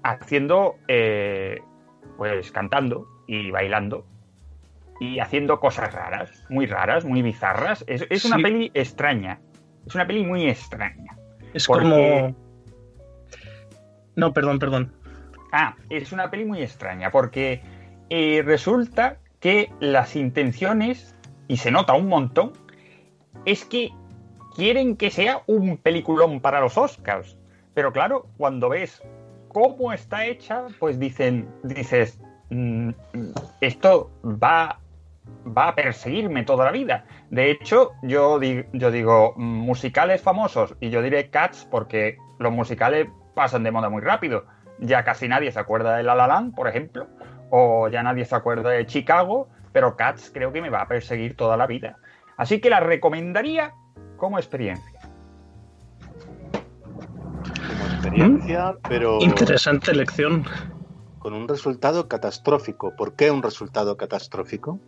haciendo, 0.04 0.76
eh, 0.88 1.60
pues 2.18 2.52
cantando 2.52 3.08
y 3.28 3.52
bailando 3.52 4.06
y 5.00 5.20
haciendo 5.20 5.60
cosas 5.60 5.94
raras, 5.94 6.44
muy 6.50 6.66
raras, 6.66 7.06
muy 7.06 7.22
bizarras. 7.22 7.84
Es, 7.88 8.06
es 8.10 8.26
una 8.26 8.36
Sí. 8.38 8.44
peli 8.44 8.72
extraña. 8.74 9.40
Es 9.88 9.96
una 9.96 10.06
peli 10.06 10.24
muy 10.26 10.48
extraña. 10.48 11.18
es 11.54 11.66
porque- 11.66 11.84
como... 11.84 12.49
No, 14.20 14.34
perdón, 14.34 14.60
perdón. 14.60 14.92
Ah, 15.52 15.76
es 15.90 16.12
una 16.12 16.30
peli 16.30 16.46
muy 16.46 16.62
extraña 16.62 17.10
porque 17.12 17.62
eh, 18.10 18.42
resulta 18.46 19.18
que 19.40 19.72
las 19.80 20.16
intenciones, 20.16 21.16
y 21.48 21.58
se 21.58 21.72
nota 21.72 21.94
un 21.94 22.08
montón, 22.08 22.52
es 23.46 23.66
que 23.66 23.92
quieren 24.56 24.98
que 24.98 25.10
sea 25.10 25.42
un 25.48 25.78
peliculón 25.78 26.42
para 26.42 26.60
los 26.60 26.78
Oscars. 26.78 27.38
Pero 27.74 27.94
claro, 27.94 28.28
cuando 28.38 28.70
ves 28.70 29.02
cómo 29.48 29.94
está 29.94 30.26
hecha, 30.26 30.66
pues 30.80 31.00
dicen, 31.00 31.48
dices, 31.64 32.20
"Mm, 32.50 32.90
esto 33.62 34.12
va, 34.26 34.80
va 35.58 35.70
a 35.70 35.76
perseguirme 35.76 36.44
toda 36.44 36.66
la 36.66 36.72
vida. 36.72 37.06
De 37.30 37.52
hecho, 37.52 37.92
yo, 38.04 38.38
di- 38.40 38.66
yo 38.74 38.92
digo 38.92 39.34
"Mm, 39.38 39.60
musicales 39.60 40.22
famosos 40.22 40.76
y 40.80 40.90
yo 40.90 41.02
diré 41.02 41.30
Cats 41.30 41.68
porque 41.72 42.18
los 42.40 42.52
musicales 42.52 43.08
pasan 43.36 43.64
de 43.64 43.72
moda 43.72 43.90
muy 43.90 44.02
rápido. 44.02 44.46
Ya 44.80 45.04
casi 45.04 45.28
nadie 45.28 45.52
se 45.52 45.60
acuerda 45.60 45.98
de 45.98 46.04
La 46.04 46.16
La 46.16 46.28
Land, 46.28 46.56
por 46.56 46.68
ejemplo, 46.68 47.08
o 47.50 47.88
ya 47.90 48.04
nadie 48.04 48.26
se 48.26 48.36
acuerda 48.36 48.70
de 48.70 48.86
Chicago, 48.86 49.50
pero 49.72 49.96
Cats 49.98 50.32
creo 50.34 50.52
que 50.54 50.62
me 50.62 50.70
va 50.70 50.82
a 50.82 50.88
perseguir 50.88 51.36
toda 51.36 51.58
la 51.58 51.68
vida. 51.68 51.98
Así 52.38 52.62
que 52.62 52.70
la 52.70 52.80
recomendaría 52.80 53.74
como 54.18 54.38
experiencia. 54.38 55.00
Como 57.68 57.86
experiencia, 57.94 58.76
pero 58.88 59.20
Interesante 59.22 59.92
elección. 59.92 60.46
con 61.20 61.34
un 61.34 61.48
resultado 61.48 62.08
catastrófico. 62.08 62.96
¿Por 62.96 63.16
qué 63.16 63.32
un 63.32 63.44
resultado 63.44 63.98
catastrófico? 63.98 64.80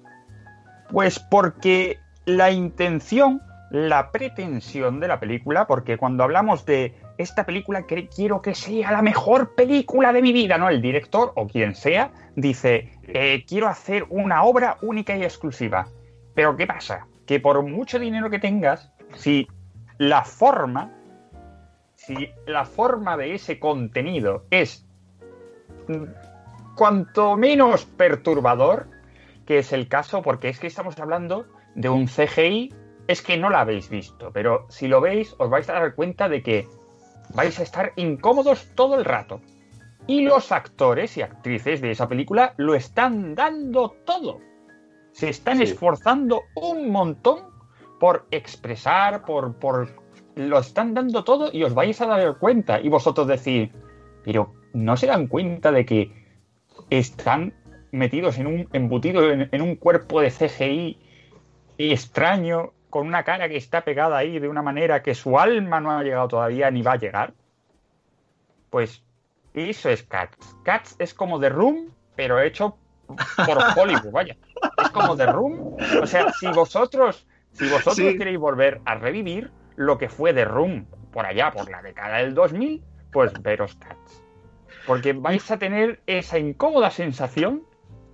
Pues 0.90 1.20
porque 1.20 2.00
la 2.26 2.52
intención, 2.52 3.42
la 3.70 4.12
pretensión 4.12 5.00
de 5.00 5.08
la 5.10 5.20
película, 5.20 5.68
porque 5.68 5.98
cuando 5.98 6.24
hablamos 6.24 6.66
de 6.66 6.96
esta 7.18 7.46
película 7.46 7.86
que 7.86 8.08
quiero 8.08 8.42
que 8.42 8.56
sea 8.56 8.92
la 8.92 9.02
mejor 9.02 9.56
película 9.56 10.14
de 10.14 10.22
mi 10.22 10.34
vida, 10.34 10.58
¿no? 10.58 10.70
El 10.70 10.82
director 10.82 11.32
o 11.36 11.48
quien 11.48 11.76
sea 11.76 12.12
dice, 12.36 12.92
eh, 13.04 13.44
quiero 13.48 13.68
hacer 13.68 14.06
una 14.10 14.44
obra 14.44 14.78
única 14.82 15.16
y 15.16 15.24
exclusiva. 15.24 15.88
Pero 16.34 16.56
¿qué 16.56 16.68
pasa? 16.68 17.08
Que 17.26 17.40
por 17.40 17.62
mucho 17.64 18.00
dinero 18.00 18.30
que 18.30 18.40
tengas, 18.40 18.92
si 19.16 19.48
la 19.98 20.24
forma, 20.24 20.92
si 21.96 22.30
la 22.46 22.66
forma 22.66 23.18
de 23.18 23.36
ese 23.36 23.60
contenido 23.60 24.46
es 24.50 24.86
cuanto 26.76 27.38
menos 27.38 27.86
perturbador, 27.86 28.88
que 29.46 29.60
es 29.60 29.74
el 29.74 29.88
caso, 29.88 30.22
porque 30.22 30.50
es 30.50 30.60
que 30.60 30.68
estamos 30.68 30.98
hablando 31.00 31.46
de 31.76 31.90
un 31.90 32.08
CGI, 32.08 32.74
es 33.08 33.22
que 33.22 33.38
no 33.38 33.50
la 33.50 33.62
habéis 33.62 33.90
visto, 33.90 34.32
pero 34.32 34.66
si 34.70 34.88
lo 34.88 35.02
veis 35.02 35.36
os 35.38 35.50
vais 35.50 35.70
a 35.70 35.74
dar 35.74 35.96
cuenta 35.96 36.30
de 36.30 36.42
que 36.42 36.68
vais 37.36 37.60
a 37.60 37.64
estar 37.64 37.94
incómodos 37.96 38.68
todo 38.76 38.96
el 38.96 39.06
rato. 39.06 39.42
Y 40.08 40.22
los 40.22 40.52
actores 40.52 41.16
y 41.18 41.22
actrices 41.22 41.82
de 41.82 41.92
esa 41.92 42.08
película 42.08 42.54
lo 42.58 42.74
están 42.76 43.36
dando 43.36 43.96
todo. 44.06 44.40
Se 45.12 45.30
están 45.30 45.58
Sí. 45.58 45.64
esforzando 45.64 46.44
un 46.56 46.90
montón 46.90 47.40
por 48.00 48.26
expresar, 48.32 49.24
por, 49.26 49.54
por... 49.56 49.90
Lo 50.36 50.58
están 50.60 50.94
dando 50.94 51.24
todo 51.24 51.50
y 51.52 51.64
os 51.64 51.74
vais 51.74 52.00
a 52.02 52.08
dar 52.08 52.38
cuenta. 52.40 52.80
Y 52.82 52.90
vosotros 52.90 53.28
decís, 53.28 53.70
pero 54.24 54.54
¿no 54.74 54.98
se 54.98 55.08
dan 55.08 55.28
cuenta 55.28 55.72
de 55.72 55.86
que 55.86 56.12
están 56.90 57.54
metidos 57.92 58.38
en 58.40 58.48
un 58.48 58.70
embutido 58.74 59.30
en, 59.30 59.50
en 59.52 59.62
un 59.62 59.76
cuerpo 59.76 60.22
de 60.22 60.32
CGI 60.32 60.98
extraño 61.78 62.72
con 62.92 63.08
una 63.08 63.24
cara 63.24 63.50
que 63.50 63.58
está 63.58 63.82
pegada 63.82 64.18
ahí 64.18 64.38
de 64.38 64.48
una 64.48 64.62
manera 64.62 65.02
que 65.02 65.16
su 65.16 65.40
alma 65.40 65.80
no 65.80 65.90
ha 65.92 66.04
llegado 66.04 66.28
todavía 66.28 66.70
ni 66.70 66.84
va 66.84 66.92
a 66.94 66.98
llegar 66.98 67.34
pues 68.70 69.04
eso 69.56 69.90
es 69.90 70.04
Cats 70.04 70.38
Cats 70.64 70.96
es 71.00 71.16
como 71.16 71.40
The 71.40 71.50
Room 71.50 71.90
pero 72.16 72.40
hecho 72.40 72.78
por 73.08 73.58
Hollywood 73.78 74.12
vaya 74.12 74.38
es 74.78 74.90
como 74.92 75.18
The 75.18 75.26
Room 75.26 75.76
o 76.02 76.06
sea 76.06 76.32
si 76.34 76.48
vosotros 76.48 77.28
si 77.54 77.68
vosotros 77.70 77.96
Sí. 77.96 78.18
queréis 78.18 78.38
volver 78.38 78.82
a 78.86 78.96
revivir 78.96 79.52
lo 79.76 79.98
que 79.98 80.08
fue 80.08 80.34
The 80.34 80.46
Room 80.46 80.86
por 81.12 81.26
allá 81.26 81.52
por 81.52 81.70
la 81.70 81.82
década 81.82 82.20
del 82.20 82.34
2000 82.36 82.84
pues 83.12 83.34
veros 83.42 83.76
Cats 83.76 84.22
Porque 84.88 85.14
vais 85.14 85.50
a 85.52 85.58
tener 85.58 86.02
esa 86.08 86.40
incómoda 86.40 86.90
sensación. 86.90 87.64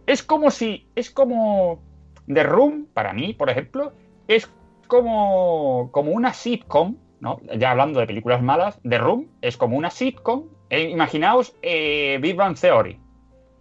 Es 0.05 0.21
como 0.23 0.51
si. 0.51 0.87
Es 0.95 1.09
como. 1.11 1.81
The 2.27 2.43
Room, 2.43 2.87
para 2.93 3.13
mí, 3.13 3.33
por 3.33 3.49
ejemplo, 3.49 3.93
es 4.27 4.51
como, 4.87 5.89
como 5.91 6.11
una 6.11 6.33
sitcom, 6.33 6.97
¿no? 7.19 7.39
Ya 7.57 7.71
hablando 7.71 7.99
de 7.99 8.07
películas 8.07 8.41
malas, 8.41 8.79
The 8.87 8.97
Room 8.97 9.27
es 9.41 9.57
como 9.57 9.77
una 9.77 9.89
sitcom. 9.89 10.45
Eh, 10.69 10.89
imaginaos 10.89 11.55
eh, 11.61 12.17
Big 12.21 12.37
Theory. 12.59 12.99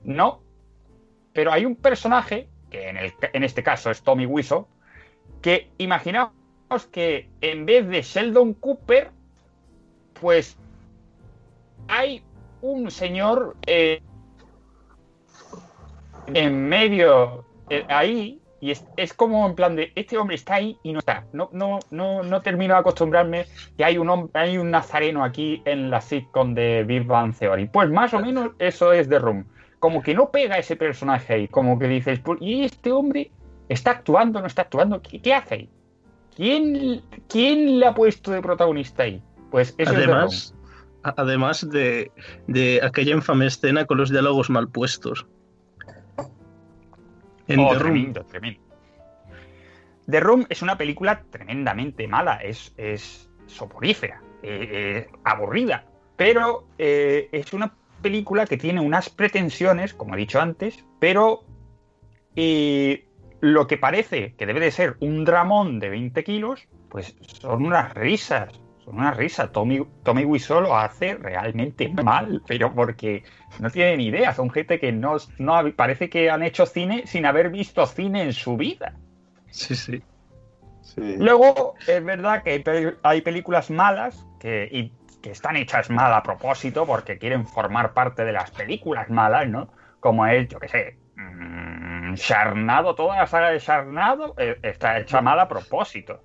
No. 0.05 0.41
Pero 1.33 1.53
hay 1.53 1.65
un 1.65 1.77
personaje, 1.77 2.49
que 2.71 2.89
en, 2.89 2.97
el, 2.97 3.13
en 3.33 3.45
este 3.45 3.63
caso 3.63 3.91
es 3.91 4.03
Tommy 4.03 4.27
Wiseau, 4.27 4.67
que 5.43 5.71
imaginaos 5.79 6.33
que 6.91 7.29
en 7.41 7.67
vez 7.67 7.87
de 7.89 8.03
Sheldon 8.03 8.55
Cooper, 8.55 9.11
pues 10.21 10.57
hay 11.89 12.23
un 12.63 12.91
señor 12.91 13.57
eh, 13.67 14.03
en 16.35 16.69
medio 16.69 17.45
eh, 17.71 17.85
ahí 17.89 18.41
y 18.61 18.71
es, 18.71 18.85
es, 18.97 19.13
como 19.13 19.47
en 19.47 19.55
plan 19.55 19.77
de 19.77 19.93
este 19.95 20.17
hombre 20.17 20.37
está 20.37 20.55
ahí 20.55 20.79
y 20.83 20.93
no 20.93 21.01
está. 21.01 21.27
No, 21.33 21.51
no, 21.53 21.79
no, 21.91 22.23
no 22.23 22.41
termino 22.41 22.75
de 22.75 22.81
acostumbrarme 22.81 23.47
que 23.77 23.85
hay 23.85 23.99
un 23.99 24.09
hombre, 24.09 24.31
hay 24.35 24.57
un 24.57 24.71
nazareno 24.71 25.25
aquí 25.25 25.63
en 25.67 25.91
la 25.91 26.01
sitcom 26.01 26.55
de 26.55 26.85
Big 26.85 27.05
Bang 27.05 27.35
Theory. 27.35 27.69
Pues 27.69 27.91
más 27.91 28.15
o 28.15 28.21
menos 28.21 28.53
eso 28.59 28.93
es 28.93 29.09
The 29.09 29.19
Room. 29.19 29.45
Como 29.79 30.03
que 30.03 30.15
no 30.15 30.31
pega 30.31 30.59
ese 30.59 30.75
personaje 30.75 31.35
ahí, 31.35 31.49
como 31.49 31.79
que 31.79 31.87
dices, 31.87 32.19
pues, 32.21 32.41
¿y 32.41 32.65
este 32.65 32.93
hombre 32.93 33.31
está 33.69 33.91
actuando, 33.91 34.41
no 34.41 34.47
está 34.47 34.63
actuando? 34.63 35.03
¿Qué, 35.03 35.21
qué 35.21 35.35
hace 35.35 35.55
ahí? 35.55 35.71
¿Quién, 36.35 37.03
¿Quién 37.29 37.79
le 37.79 37.87
ha 37.87 37.95
puesto 37.95 38.31
de 38.33 38.41
protagonista 38.41 39.03
ahí? 39.03 39.23
Pues 39.51 39.75
eso 39.77 39.93
además, 39.93 40.35
es 40.35 40.49
The 40.49 40.55
Room. 40.55 41.15
Además 41.19 41.71
de, 41.71 42.11
de 42.47 42.81
aquella 42.83 43.15
infame 43.15 43.47
escena 43.47 43.85
con 43.85 43.99
los 43.99 44.11
diálogos 44.11 44.49
mal 44.49 44.69
puestos. 44.69 45.27
En 47.49 47.61
oh, 47.61 47.73
The 47.73 47.79
tremendo, 47.79 48.21
Room. 48.21 48.31
tremendo. 48.31 48.61
The 50.09 50.21
Room 50.21 50.47
es 50.49 50.63
una 50.63 50.79
película 50.79 51.23
tremendamente 51.31 52.07
mala, 52.07 52.37
es, 52.37 52.73
es 52.77 53.29
soporífera, 53.47 54.23
eh, 54.43 54.69
eh, 54.71 55.09
aburrida, 55.25 55.85
pero 56.17 56.69
eh, 56.79 57.29
es 57.33 57.53
una 57.53 57.75
película 58.03 58.47
que 58.47 58.57
tiene 58.57 58.81
unas 58.81 59.11
pretensiones, 59.11 59.95
como 59.95 60.15
he 60.15 60.19
dicho 60.19 60.41
antes, 60.41 60.85
pero 61.01 61.45
lo 63.41 63.67
que 63.67 63.79
parece 63.79 64.35
que 64.35 64.47
debe 64.47 64.61
de 64.61 64.71
ser 64.71 64.97
un 65.01 65.25
dramón 65.25 65.81
de 65.81 65.89
20 65.89 66.23
kilos, 66.23 66.69
pues 66.89 67.17
son 67.23 67.65
unas 67.67 67.95
risas, 67.95 68.61
son 68.87 68.99
una 68.99 69.11
risa. 69.11 69.51
Tommy, 69.51 69.85
Tommy 70.05 70.25
Wiseau 70.25 70.61
lo 70.61 70.77
hace 70.77 71.17
realmente 71.17 71.89
mal, 71.89 72.41
pero 72.47 72.73
porque 72.73 73.25
no 73.59 73.69
tienen 73.69 74.01
idea. 74.01 74.33
Son 74.33 74.49
gente 74.49 74.79
que 74.79 74.93
no, 74.93 75.17
no 75.39 75.61
parece 75.75 76.09
que 76.09 76.31
han 76.31 76.45
hecho 76.45 76.67
cine 76.67 77.03
sin 77.07 77.27
haber 77.27 77.51
visto 77.51 77.85
cine 77.87 78.23
en 78.23 78.33
su 78.33 78.57
vida. 78.57 78.95
Sí, 79.51 79.75
sí. 79.75 80.03
sí. 80.83 81.17
Luego, 81.19 81.75
es 81.87 82.05
verdad 82.05 82.45
que 82.45 82.63
hay, 82.65 82.95
hay 83.03 83.21
películas 83.23 83.71
malas 83.71 84.25
que, 84.39 84.69
y, 84.71 84.93
que 85.21 85.33
están 85.33 85.57
hechas 85.57 85.91
mal 85.91 86.13
a 86.15 86.23
propósito 86.23 86.87
porque 86.87 87.19
quieren 87.19 87.45
formar 87.45 87.93
parte 87.93 88.25
de 88.25 88.33
las 88.33 88.53
películas 88.53 89.11
malas, 89.11 89.49
¿no? 89.49 89.69
Como 89.99 90.25
es, 90.27 90.49
yo 90.49 90.61
qué 90.61 90.69
sé, 90.69 90.97
mmm, 91.17 92.15
Charnado, 92.15 92.95
toda 92.95 93.17
la 93.17 93.27
saga 93.27 93.51
de 93.51 93.59
Charnado 93.59 94.35
eh, 94.39 94.59
está 94.63 94.99
hecha 95.01 95.21
mal 95.21 95.41
a 95.41 95.49
propósito 95.49 96.23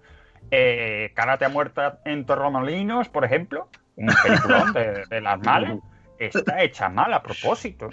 eh, 0.51 1.11
Karate 1.15 1.45
a 1.45 1.49
muerta 1.49 1.99
en 2.05 2.25
Torremolinos, 2.25 3.09
por 3.09 3.25
ejemplo, 3.25 3.69
un 3.95 4.09
peliculón 4.23 4.73
de, 4.73 5.05
de, 5.09 5.21
las 5.21 5.39
malas, 5.41 5.79
está 6.19 6.61
hecha 6.61 6.89
mal 6.89 7.13
a 7.13 7.23
propósito. 7.23 7.89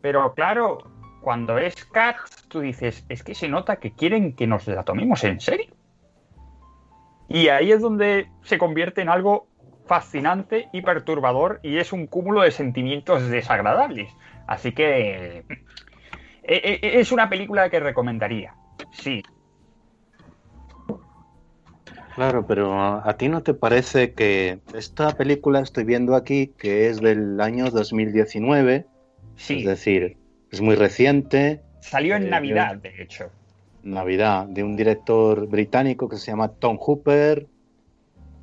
Pero 0.00 0.34
claro, 0.34 0.78
cuando 1.22 1.58
es 1.58 1.84
Cats, 1.86 2.46
tú 2.48 2.60
dices, 2.60 3.04
es 3.08 3.22
que 3.22 3.34
se 3.34 3.48
nota 3.48 3.76
que 3.76 3.92
quieren 3.92 4.36
que 4.36 4.46
nos 4.46 4.66
la 4.66 4.84
tomemos 4.84 5.24
en 5.24 5.40
serio. 5.40 5.74
Y 7.28 7.48
ahí 7.48 7.72
es 7.72 7.80
donde 7.80 8.28
se 8.42 8.58
convierte 8.58 9.00
en 9.00 9.08
algo 9.08 9.48
fascinante 9.86 10.68
y 10.72 10.82
perturbador 10.82 11.60
y 11.62 11.78
es 11.78 11.92
un 11.92 12.06
cúmulo 12.06 12.42
de 12.42 12.50
sentimientos 12.50 13.28
desagradables. 13.28 14.12
Así 14.46 14.72
que 14.72 15.38
eh, 15.38 15.44
eh, 16.42 16.80
es 16.82 17.12
una 17.12 17.28
película 17.28 17.70
que 17.70 17.80
recomendaría. 17.80 18.54
Sí, 18.92 19.22
Claro, 22.14 22.46
pero 22.46 22.80
¿a 22.80 23.16
ti 23.16 23.28
no 23.28 23.42
te 23.42 23.54
parece 23.54 24.12
que 24.12 24.60
esta 24.72 25.16
película 25.16 25.60
estoy 25.60 25.84
viendo 25.84 26.14
aquí, 26.14 26.52
que 26.58 26.88
es 26.88 27.00
del 27.00 27.40
año 27.40 27.70
2019? 27.70 28.86
Sí. 29.36 29.58
Es 29.58 29.64
decir, 29.64 30.16
es 30.52 30.60
muy 30.60 30.76
reciente. 30.76 31.60
Salió 31.80 32.14
en 32.14 32.24
eh, 32.24 32.30
Navidad, 32.30 32.76
de 32.76 33.02
hecho. 33.02 33.30
Navidad, 33.82 34.46
de 34.46 34.62
un 34.62 34.76
director 34.76 35.48
británico 35.48 36.08
que 36.08 36.16
se 36.16 36.30
llama 36.30 36.48
Tom 36.48 36.78
Hooper. 36.78 37.48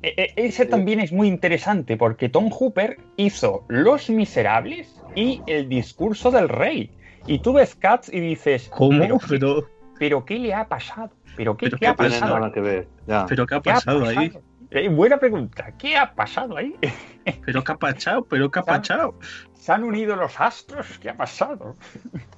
E 0.02 0.16
-e 0.16 0.32
ese 0.36 0.66
también 0.66 1.00
es 1.00 1.12
muy 1.12 1.28
interesante 1.28 1.96
porque 1.96 2.28
Tom 2.28 2.50
Hooper 2.50 2.98
hizo 3.16 3.64
Los 3.68 4.10
Miserables 4.10 5.00
y 5.14 5.40
El 5.46 5.68
Discurso 5.68 6.30
del 6.30 6.48
Rey. 6.48 6.90
Y 7.26 7.38
tú 7.38 7.54
ves 7.54 7.74
Cats 7.74 8.12
y 8.12 8.20
dices, 8.20 8.68
¿cómo? 8.68 8.98
Pero, 8.98 9.18
pero... 9.28 9.68
¿pero 9.98 10.24
qué 10.24 10.38
le 10.38 10.52
ha 10.52 10.68
pasado? 10.68 11.10
¿Pero 11.36 11.56
qué, 11.56 11.66
¿Pero 11.66 11.76
qué 11.78 11.80
qué 11.80 11.86
ha 11.88 11.96
pasado? 11.96 12.38
Nada 12.38 12.52
que 12.52 12.60
ver. 12.60 12.88
Ya. 13.06 13.26
¿Pero 13.26 13.46
qué 13.46 13.54
ha 13.54 13.60
¿Qué 13.60 13.70
ha 13.70 13.74
pasado 13.74 14.06
ahí? 14.06 14.32
Eh, 14.70 14.88
buena 14.88 15.18
pregunta. 15.18 15.72
¿Qué 15.78 15.96
ha 15.96 16.14
pasado 16.14 16.56
ahí? 16.56 16.74
¿Pero 17.44 17.62
qué 17.64 17.72
ha 17.72 17.76
pasado? 17.76 18.24
¿Pero 18.24 18.50
qué 18.50 18.58
ha 18.60 18.62
Se 18.64 18.70
han- 18.70 18.80
pasado? 18.80 19.18
¿Se 19.54 19.72
han 19.72 19.84
unido 19.84 20.16
los 20.16 20.40
astros? 20.40 20.98
¿Qué 20.98 21.10
ha 21.10 21.16
pasado? 21.16 21.76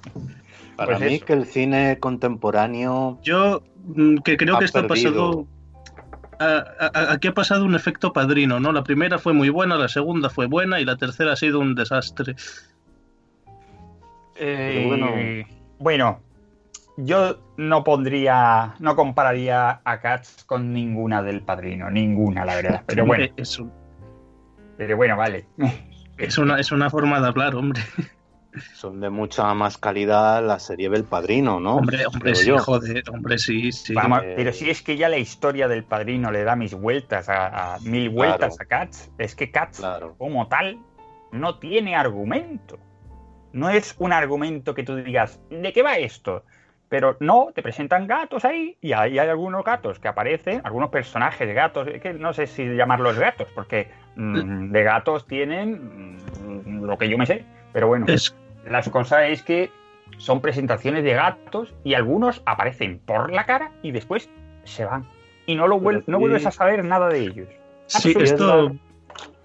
Para 0.75 0.97
Pues 0.97 1.09
mí 1.09 1.15
eso. 1.15 1.25
que 1.25 1.33
el 1.33 1.45
cine 1.45 1.99
contemporáneo 1.99 3.17
Yo 3.23 3.63
mm, 3.85 4.17
que 4.17 4.35
creo 4.35 4.55
Ha 4.57 4.59
que 4.59 4.65
esto 4.65 4.79
ha 4.79 4.87
pasado. 4.87 5.47
Aquí 7.09 7.29
ha 7.29 7.33
pasado 7.33 7.63
un 7.63 7.75
efecto 7.75 8.11
padrino, 8.11 8.59
¿no? 8.59 8.73
La 8.73 8.83
primera 8.83 9.17
fue 9.19 9.31
muy 9.31 9.47
buena, 9.47 9.75
la 9.77 9.87
segunda 9.87 10.29
fue 10.29 10.47
buena 10.47 10.81
y 10.81 10.85
la 10.85 10.97
tercera 10.97 11.31
ha 11.31 11.35
sido 11.37 11.59
un 11.61 11.75
desastre. 11.75 12.35
Eh, 14.37 14.83
bueno. 14.85 15.09
bueno, 15.79 16.19
yo 16.97 17.37
no 17.57 17.83
pondría, 17.83 18.75
no 18.79 18.95
compararía 18.95 19.81
a 19.83 19.99
Cats 19.99 20.43
con 20.45 20.71
ninguna 20.73 21.21
del 21.21 21.41
Padrino, 21.41 21.89
ninguna, 21.91 22.45
la 22.45 22.55
verdad. 22.55 22.83
Pero 22.85 23.05
bueno, 23.05 23.25
Es, 23.37 23.59
un- 23.59 23.71
pero 24.77 24.95
bueno, 24.97 25.17
vale. 25.17 25.45
es 26.17 26.37
una, 26.37 26.59
es 26.59 26.71
una 26.71 26.89
forma 26.89 27.19
de 27.19 27.27
hablar, 27.27 27.55
hombre. 27.55 27.81
son 28.73 29.01
de 29.01 29.09
mucha 29.09 29.53
más 29.53 29.77
calidad 29.77 30.41
la 30.45 30.59
serie 30.59 30.89
del 30.89 31.03
Padrino, 31.03 31.59
¿no? 31.59 31.75
Hombre, 31.75 32.05
hombre, 32.05 32.31
Creo 32.31 32.35
sí, 32.35 32.47
yo. 32.47 32.57
joder, 32.59 33.03
hombre, 33.11 33.37
sí, 33.37 33.71
sí. 33.73 33.93
Vamos, 33.93 34.21
eh, 34.23 34.33
pero 34.37 34.53
si 34.53 34.69
es 34.69 34.81
que 34.81 34.95
ya 34.95 35.09
la 35.09 35.17
historia 35.17 35.67
del 35.67 35.83
Padrino 35.83 36.31
le 36.31 36.43
da 36.45 36.55
mis 36.55 36.73
vueltas 36.73 37.27
a, 37.27 37.75
a 37.75 37.79
mil 37.79 38.09
vueltas 38.09 38.57
a 38.61 38.65
Cats, 38.65 39.11
es 39.17 39.35
que 39.35 39.51
Cats 39.51 39.79
Claro. 39.79 40.15
como 40.17 40.47
tal 40.47 40.79
no 41.33 41.59
tiene 41.59 41.97
argumento. 41.97 42.79
No 43.51 43.69
es 43.69 43.95
un 43.99 44.13
argumento 44.13 44.73
que 44.73 44.83
tú 44.83 44.95
digas, 44.95 45.41
¿de 45.49 45.73
qué 45.73 45.81
va 45.83 45.97
esto? 45.97 46.43
Pero 46.95 47.17
no, 47.19 47.49
te 47.53 47.61
presentan 47.61 48.07
gatos 48.07 48.45
ahí 48.45 48.77
y 48.79 48.93
ahí 48.93 49.19
hay 49.19 49.27
algunos 49.27 49.65
gatos 49.65 49.99
que 49.99 50.07
aparecen, 50.07 50.61
algunos 50.63 50.91
personajes 50.91 51.45
de 51.45 51.53
gatos, 51.53 51.89
es 51.89 52.01
que 52.01 52.13
no 52.13 52.31
sé 52.31 52.47
si 52.47 52.63
llamarlos 52.73 53.19
gatos, 53.19 53.49
porque 53.53 53.89
mm, 54.15 54.71
de 54.71 54.83
gatos 54.83 55.27
tienen 55.27 56.21
mm, 56.55 56.85
lo 56.85 56.97
que 56.97 57.09
yo 57.09 57.17
me 57.17 57.25
sé, 57.25 57.43
pero 57.73 57.89
bueno, 57.89 58.05
Es, 58.07 58.33
las 58.65 58.87
cosas 58.87 59.23
es 59.27 59.43
que 59.43 59.71
son 60.17 60.39
presentaciones 60.39 61.03
de 61.03 61.15
gatos 61.15 61.73
y 61.83 61.95
algunos 61.95 62.41
aparecen 62.45 62.99
por 62.99 63.29
la 63.33 63.45
cara 63.45 63.71
y 63.81 63.91
después 63.91 64.29
se 64.63 64.85
van. 64.85 65.05
Y 65.45 65.55
no, 65.55 65.67
lo 65.67 65.77
vuel- 65.77 66.05
no 66.07 66.17
vuelves 66.17 66.45
a 66.45 66.51
saber 66.51 66.85
nada 66.85 67.09
de 67.09 67.19
ellos. 67.19 67.49
sí, 67.87 68.13
Absolutamente. 68.15 68.77
esto. 68.77 69.35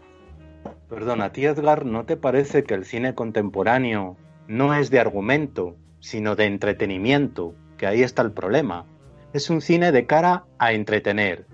Perdona, 0.88 1.24
¿a 1.24 1.32
ti 1.32 1.46
Edgar 1.46 1.84
no 1.84 2.04
te 2.04 2.16
parece 2.16 2.62
que 2.62 2.74
el 2.74 2.84
cine 2.84 3.16
contemporáneo 3.16 4.16
no 4.46 4.72
es 4.72 4.88
de 4.90 5.00
argumento, 5.00 5.74
sino 6.00 6.36
de 6.36 6.46
entretenimiento? 6.46 7.54
Que 7.78 7.86
ahí 7.86 8.02
está 8.02 8.22
el 8.22 8.32
problema. 8.32 8.84
Es 9.32 9.48
un 9.50 9.60
cine 9.60 9.92
de 9.92 10.06
cara 10.06 10.44
a 10.58 10.72
entretener. 10.72 11.46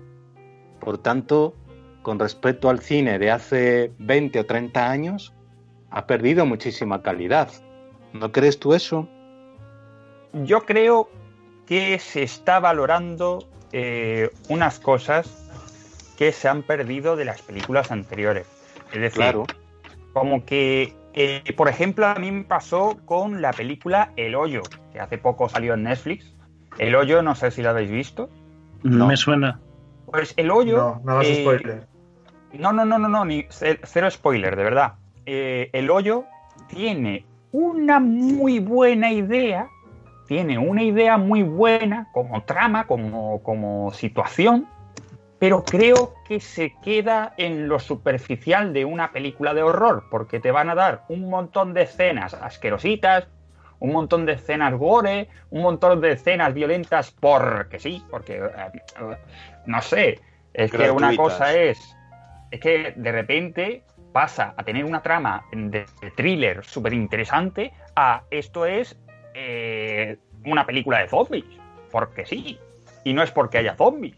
Por 0.79 0.97
tanto, 0.97 1.55
con 2.01 2.19
respecto 2.19 2.69
al 2.69 2.79
cine 2.79 3.19
de 3.19 3.31
hace 3.31 3.91
20 3.99 4.39
o 4.39 4.45
30 4.45 4.89
años, 4.89 5.33
ha 5.89 6.07
perdido 6.07 6.45
muchísima 6.45 7.01
calidad. 7.01 7.49
¿No 8.13 8.31
crees 8.31 8.59
tú 8.59 8.73
eso? 8.73 9.07
Yo 10.33 10.61
creo 10.65 11.09
que 11.65 11.99
se 11.99 12.23
está 12.23 12.59
valorando 12.59 13.47
eh, 13.71 14.29
unas 14.49 14.79
cosas 14.79 15.43
que 16.17 16.31
se 16.31 16.47
han 16.47 16.63
perdido 16.63 17.15
de 17.15 17.25
las 17.25 17.41
películas 17.41 17.91
anteriores. 17.91 18.47
Es 18.93 19.01
decir, 19.01 19.17
Claro. 19.17 19.45
como 20.13 20.45
que, 20.45 20.95
eh, 21.19 21.53
por 21.55 21.67
ejemplo, 21.67 22.05
a 22.05 22.15
mí 22.15 22.31
me 22.31 22.43
pasó 22.43 22.97
con 23.05 23.41
la 23.41 23.51
película 23.51 24.11
El 24.15 24.35
Hoyo, 24.35 24.61
que 24.93 24.99
hace 24.99 25.17
poco 25.17 25.49
salió 25.49 25.73
en 25.73 25.83
Netflix. 25.83 26.33
El 26.77 26.95
Hoyo, 26.95 27.21
no 27.23 27.33
sé 27.35 27.49
si 27.51 27.61
la 27.63 27.71
habéis 27.71 27.89
visto. 27.89 28.29
No. 28.83 29.07
Me 29.07 29.17
suena. 29.17 29.59
Pues 30.05 30.33
El 30.37 30.51
Hoyo... 30.51 30.77
No, 30.77 31.01
no 31.03 31.11
hagas 31.13 31.27
eh, 31.27 31.41
spoiler. 31.41 31.87
No, 32.53 32.71
no, 32.71 32.85
no, 32.85 32.97
no, 32.97 33.09
no, 33.09 33.25
ni 33.25 33.43
ce- 33.49 33.79
cero 33.83 34.09
spoiler, 34.09 34.55
de 34.55 34.63
verdad. 34.63 34.93
Eh, 35.25 35.69
el 35.73 35.89
hoyo 35.89 36.23
tiene 36.67 37.25
una 37.51 37.99
muy 37.99 38.59
buena 38.59 39.11
idea, 39.11 39.67
tiene 40.27 40.57
una 40.57 40.83
idea 40.83 41.17
muy 41.17 41.43
buena 41.43 42.07
como 42.13 42.43
trama, 42.43 42.85
como, 42.87 43.43
como 43.43 43.91
situación, 43.91 44.67
pero 45.39 45.63
creo 45.63 46.15
que 46.27 46.39
se 46.39 46.73
queda 46.83 47.33
en 47.37 47.67
lo 47.67 47.79
superficial 47.79 48.73
de 48.73 48.85
una 48.85 49.11
película 49.11 49.53
de 49.53 49.63
horror, 49.63 50.05
porque 50.09 50.39
te 50.39 50.51
van 50.51 50.69
a 50.69 50.75
dar 50.75 51.03
un 51.09 51.29
montón 51.29 51.73
de 51.73 51.83
escenas 51.83 52.33
asquerositas, 52.33 53.27
un 53.79 53.91
montón 53.91 54.25
de 54.25 54.33
escenas 54.33 54.73
gore, 54.73 55.29
un 55.51 55.61
montón 55.61 56.01
de 56.01 56.13
escenas 56.13 56.53
violentas 56.53 57.11
porque 57.11 57.79
sí, 57.79 58.03
porque 58.09 58.37
eh, 58.37 59.17
no 59.67 59.81
sé, 59.81 60.19
es 60.53 60.71
que 60.71 60.89
una 60.89 61.15
cosa 61.15 61.53
es, 61.53 61.95
es 62.49 62.59
que 62.59 62.93
de 62.95 63.11
repente 63.11 63.83
pasa 64.11 64.55
a 64.57 64.63
tener 64.63 64.83
una 64.83 65.03
trama 65.03 65.45
de, 65.51 65.85
thriller 66.15 66.65
súper 66.65 66.93
interesante 66.93 67.71
a 67.95 68.23
esto 68.31 68.65
es 68.65 68.97
eh, 69.35 70.17
una 70.45 70.65
película 70.65 70.99
de 70.99 71.07
zombies, 71.07 71.45
porque 71.91 72.25
sí, 72.25 72.59
y 73.03 73.13
no 73.13 73.21
es 73.21 73.29
porque 73.29 73.59
haya 73.59 73.75
zombies, 73.75 74.17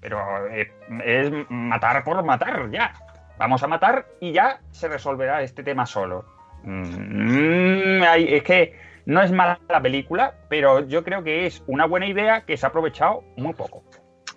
pero 0.00 0.48
eh, 0.48 0.72
es 1.04 1.30
matar 1.48 2.02
por 2.04 2.22
matar, 2.24 2.70
ya. 2.70 2.92
Vamos 3.38 3.62
a 3.62 3.66
matar 3.66 4.06
y 4.20 4.32
ya 4.32 4.60
se 4.70 4.88
resolverá 4.88 5.42
este 5.42 5.62
tema 5.62 5.86
solo. 5.86 6.24
Mm, 6.62 8.02
es 8.02 8.42
que 8.42 8.78
no 9.06 9.22
es 9.22 9.32
mala 9.32 9.58
la 9.68 9.80
película, 9.80 10.34
pero 10.48 10.86
yo 10.86 11.02
creo 11.04 11.22
que 11.22 11.46
es 11.46 11.62
una 11.66 11.86
buena 11.86 12.06
idea 12.06 12.42
que 12.42 12.56
se 12.56 12.66
ha 12.66 12.68
aprovechado 12.68 13.24
muy 13.36 13.54
poco, 13.54 13.82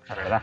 la 0.07 0.15
verdad. 0.15 0.41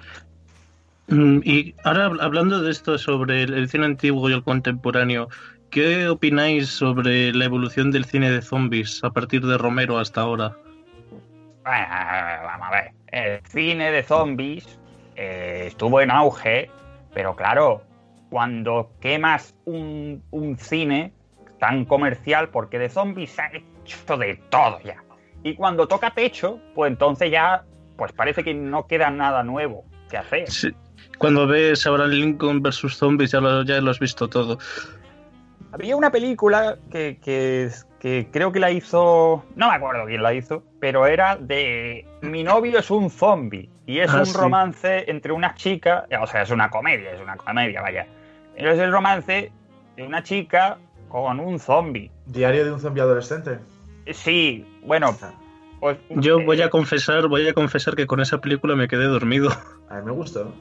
Mm, 1.09 1.41
y 1.43 1.75
ahora 1.85 2.11
hablando 2.21 2.63
de 2.63 2.71
esto 2.71 2.99
sobre 2.99 3.43
el 3.43 3.69
cine 3.69 3.87
antiguo 3.87 4.29
y 4.29 4.35
el 4.35 4.45
contemporáneo, 4.45 5.29
¿qué 5.71 6.09
opináis 6.09 6.69
sobre 6.69 7.33
la 7.33 7.47
evolución 7.47 7.91
del 7.91 8.05
cine 8.05 8.31
de 8.31 8.43
zombies 8.43 9.03
a 9.03 9.11
partir 9.11 9.45
de 9.45 9.59
Romero 9.59 9.99
hasta 9.99 10.21
ahora? 10.21 10.57
vamos 11.65 12.69
a 12.69 12.71
ver. 12.71 12.93
El 13.09 13.41
cine 13.47 13.91
de 13.91 14.03
zombies 14.03 14.80
eh, 15.23 15.65
estuvo 15.67 16.01
en 16.01 16.11
auge, 16.11 16.71
pero 17.13 17.37
claro, 17.37 17.83
cuando 18.31 18.93
quemas 19.01 19.55
un, 19.67 20.23
un 20.31 20.57
cine 20.57 21.13
tan 21.59 21.85
comercial, 21.85 22.49
porque 22.49 22.79
de 22.79 22.89
zombies 22.89 23.33
se 23.33 23.43
ha 23.43 23.51
hecho 23.53 24.17
de 24.17 24.37
todo 24.49 24.81
ya. 24.81 25.05
Y 25.43 25.57
cuando 25.57 25.87
toca 25.87 26.11
techo, 26.13 26.59
pues 26.75 26.91
entonces 26.91 27.31
ya, 27.31 27.65
pues 27.99 28.13
parece 28.13 28.43
que 28.43 28.55
no 28.55 28.87
queda 28.87 29.11
nada 29.11 29.43
nuevo 29.43 29.85
que 30.09 30.17
hacer. 30.17 30.51
Sí. 30.51 30.75
Cuando 31.19 31.47
ves 31.47 31.87
ahora 31.87 32.07
Lincoln 32.07 32.63
versus 32.63 32.97
Zombies 32.97 33.33
ya 33.33 33.41
lo, 33.41 33.63
ya 33.63 33.79
lo 33.83 33.91
has 33.91 33.99
visto 33.99 34.27
todo. 34.27 34.59
Había 35.73 35.97
una 35.97 36.11
película 36.11 36.79
que, 36.91 37.19
que, 37.21 38.29
creo 38.33 38.53
que 38.53 38.59
la 38.59 38.71
hizo, 38.71 39.45
no 39.55 39.69
me 39.69 39.75
acuerdo 39.75 40.07
quién 40.07 40.23
la 40.23 40.33
hizo, 40.33 40.65
pero 40.81 41.07
era 41.07 41.37
de 41.37 42.07
Mi 42.23 42.43
novio 42.43 42.79
es 42.79 42.91
un 42.91 43.11
zombie 43.11 43.69
y 43.91 43.99
es 43.99 44.15
ah, 44.15 44.23
un 44.25 44.35
romance 44.35 45.11
entre 45.11 45.33
una 45.33 45.57
chica, 45.57 46.07
o 46.21 46.27
sea, 46.29 46.43
es 46.43 46.51
una 46.51 46.71
comedia, 46.71 47.11
es 47.13 47.21
una 47.21 47.37
comedia, 47.37 47.83
vaya. 47.83 48.07
Es 48.55 48.79
el 48.79 48.93
romance 48.93 49.51
de 49.97 50.03
una 50.05 50.23
chica 50.23 50.79
con 51.09 51.41
un 51.41 51.59
zombie. 51.59 52.09
¿Diario 52.27 52.65
de 52.65 52.73
un 52.73 52.79
zombie 52.79 53.03
adolescente? 53.03 53.59
Sí, 54.13 54.65
bueno, 54.85 55.17
pues, 55.81 55.99
yo 56.11 56.41
voy 56.45 56.63
a 56.63 56.67
eh, 56.67 56.71
confesar, 56.71 57.27
voy 57.27 57.49
a 57.49 57.53
confesar 57.53 57.97
que 57.97 58.07
con 58.07 58.21
esa 58.21 58.41
película 58.41 58.77
me 58.77 58.87
quedé 58.87 59.07
dormido. 59.07 59.51
A 59.89 59.97
mí 59.97 60.03
me 60.05 60.13
gustó. 60.13 60.55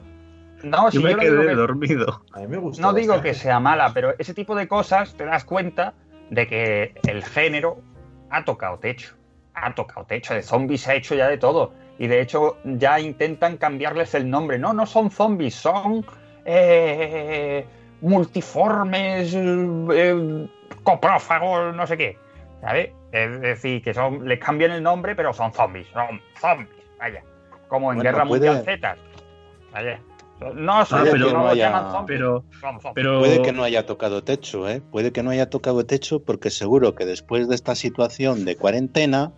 No, 0.64 0.90
yo 0.90 1.00
me 1.00 1.14
quedé 1.14 1.54
dormido. 1.54 2.24
A 2.32 2.40
mí 2.40 2.48
me 2.48 2.56
gustó. 2.56 2.82
No 2.82 2.92
digo 2.92 3.20
que 3.20 3.34
sea 3.34 3.60
mala, 3.60 3.92
pero 3.94 4.12
ese 4.18 4.34
tipo 4.34 4.56
de 4.56 4.66
cosas 4.66 5.14
te 5.14 5.24
das 5.24 5.44
cuenta 5.44 5.94
de 6.30 6.48
que 6.48 6.94
el 7.06 7.22
género 7.22 7.80
ha 8.28 8.44
tocado 8.44 8.80
techo. 8.80 9.14
Ha 9.54 9.72
tocado 9.72 10.04
techo. 10.04 10.34
De 10.34 10.42
zombies 10.42 10.80
se 10.80 10.90
ha 10.90 10.94
hecho 10.96 11.14
ya 11.14 11.28
de 11.28 11.38
todo. 11.38 11.72
Y 12.00 12.06
de 12.06 12.22
hecho 12.22 12.56
ya 12.64 12.98
intentan 12.98 13.58
cambiarles 13.58 14.14
el 14.14 14.30
nombre. 14.30 14.58
No, 14.58 14.72
no 14.72 14.86
son 14.86 15.10
zombies, 15.10 15.54
son 15.54 16.04
eh, 16.46 17.66
multiformes, 18.00 19.34
eh, 19.34 20.48
coprófagos, 20.82 21.76
no 21.76 21.86
sé 21.86 21.98
qué. 21.98 22.16
¿Sabes? 22.62 22.92
Es 23.12 23.40
decir, 23.42 23.82
que 23.82 23.92
son, 23.92 24.26
les 24.26 24.40
cambian 24.40 24.70
el 24.70 24.82
nombre, 24.82 25.14
pero 25.14 25.34
son 25.34 25.52
zombies. 25.52 25.88
Son 25.92 26.22
zombies. 26.40 26.70
Vaya. 26.98 27.22
Como 27.68 27.92
en 27.92 27.98
Guerra 27.98 28.24
Mundial 28.24 28.62
Z. 28.64 28.96
Vaya. 29.70 30.00
No, 30.54 30.86
puede 30.88 31.12
que 31.12 31.32
no, 31.34 31.48
haya, 31.48 32.04
pero, 32.06 32.44
Puede 33.20 33.42
que 33.42 33.52
no 33.52 33.62
haya 33.62 33.84
tocado 33.84 34.24
techo, 34.24 34.70
¿eh? 34.70 34.80
Puede 34.90 35.12
que 35.12 35.22
no 35.22 35.28
haya 35.28 35.50
tocado 35.50 35.84
techo 35.84 36.24
porque 36.24 36.48
seguro 36.48 36.94
que 36.94 37.04
después 37.04 37.46
de 37.46 37.54
esta 37.54 37.74
situación 37.74 38.46
de 38.46 38.56
cuarentena 38.56 39.32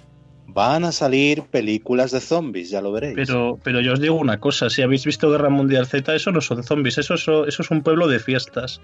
van 0.46 0.84
a 0.84 0.92
salir 0.92 1.44
películas 1.44 2.10
de 2.10 2.20
zombies, 2.20 2.70
ya 2.70 2.80
lo 2.80 2.92
veréis. 2.92 3.14
Pero, 3.14 3.58
pero 3.62 3.80
yo 3.80 3.92
os 3.94 4.00
digo 4.00 4.16
una 4.16 4.40
cosa, 4.40 4.70
si 4.70 4.82
habéis 4.82 5.04
visto 5.04 5.30
Guerra 5.30 5.48
Mundial 5.48 5.86
Z, 5.86 6.14
eso 6.14 6.30
no 6.32 6.40
son 6.40 6.62
zombies, 6.62 6.98
eso, 6.98 7.14
eso, 7.14 7.46
es 7.46 7.70
un 7.70 7.82
pueblo 7.82 8.08
de 8.08 8.18
fiestas. 8.18 8.80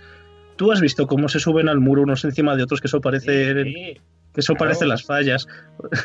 ¿Tú 0.57 0.73
has 0.73 0.81
visto 0.81 1.07
cómo 1.07 1.29
se 1.29 1.39
suben 1.39 1.69
al 1.69 1.81
muro 1.81 2.03
unos 2.03 2.25
encima 2.25 2.57
de 2.57 2.65
otros 2.65 2.81
que 2.81 2.89
eso 2.89 3.01
parece... 3.01 3.55
que 3.55 4.01
eso 4.41 4.55
parece 4.55 4.87
las 4.87 5.05
fallas. 5.05 5.47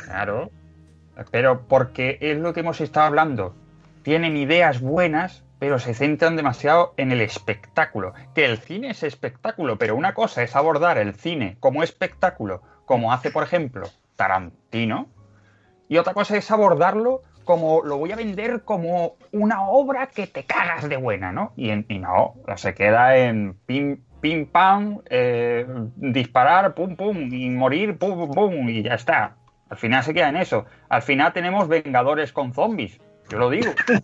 Claro. 0.06 0.52
Pero 1.32 1.66
porque 1.68 2.18
es 2.22 2.38
lo 2.38 2.54
que 2.54 2.60
hemos 2.60 2.82
estado 2.82 3.08
hablando. 3.08 3.56
Tienen 4.04 4.38
ideas 4.38 4.82
buenas, 4.82 5.44
pero 5.60 5.80
se 5.80 5.94
centran 5.94 6.36
demasiado 6.36 6.94
en 6.98 7.12
el 7.12 7.22
espectáculo. 7.22 8.14
Que 8.36 8.46
el 8.46 8.58
cine 8.58 8.92
es 8.92 9.04
espectáculo, 9.04 9.78
pero 9.78 9.96
una 9.96 10.14
cosa 10.14 10.44
es 10.44 10.56
abordar 10.56 10.98
el 10.98 11.16
cine 11.16 11.58
como 11.60 11.84
espectáculo, 11.84 12.62
como 12.86 13.14
hace, 13.14 13.32
por 13.32 13.44
ejemplo, 13.44 13.90
Tarantino, 14.16 15.08
y 15.90 15.98
otra 15.98 16.14
cosa 16.14 16.38
es 16.38 16.50
abordarlo 16.52 17.22
como 17.44 17.84
lo 17.84 17.98
voy 17.98 18.12
a 18.12 18.16
vender 18.16 18.62
como 18.64 19.16
una 19.32 19.68
obra 19.68 20.08
que 20.08 20.28
te 20.28 20.46
cagas 20.46 20.88
de 20.88 20.98
buena, 20.98 21.32
¿no? 21.32 21.54
Y, 21.56 21.72
no, 22.00 22.36
se 22.56 22.74
queda 22.74 23.18
en 23.18 23.56
pim, 23.66 24.02
pim, 24.22 24.48
pam, 24.48 25.02
eh, 25.10 25.66
disparar, 25.96 26.74
pum, 26.74 26.96
pum, 26.96 27.34
y 27.34 27.50
morir, 27.50 27.98
pum, 27.98 28.16
pum, 28.16 28.32
pum, 28.32 28.70
y 28.70 28.84
ya 28.84 28.96
está. 28.96 29.36
Al 29.70 29.78
final 29.78 30.04
se 30.04 30.14
queda 30.14 30.30
en 30.30 30.38
eso. 30.38 30.66
Al 30.90 31.02
final 31.02 31.34
tenemos 31.34 31.68
Vengadores 31.68 32.32
con 32.32 32.54
zombies, 32.54 33.00
yo 33.30 33.38
lo 33.38 33.50
digo. 33.50 33.72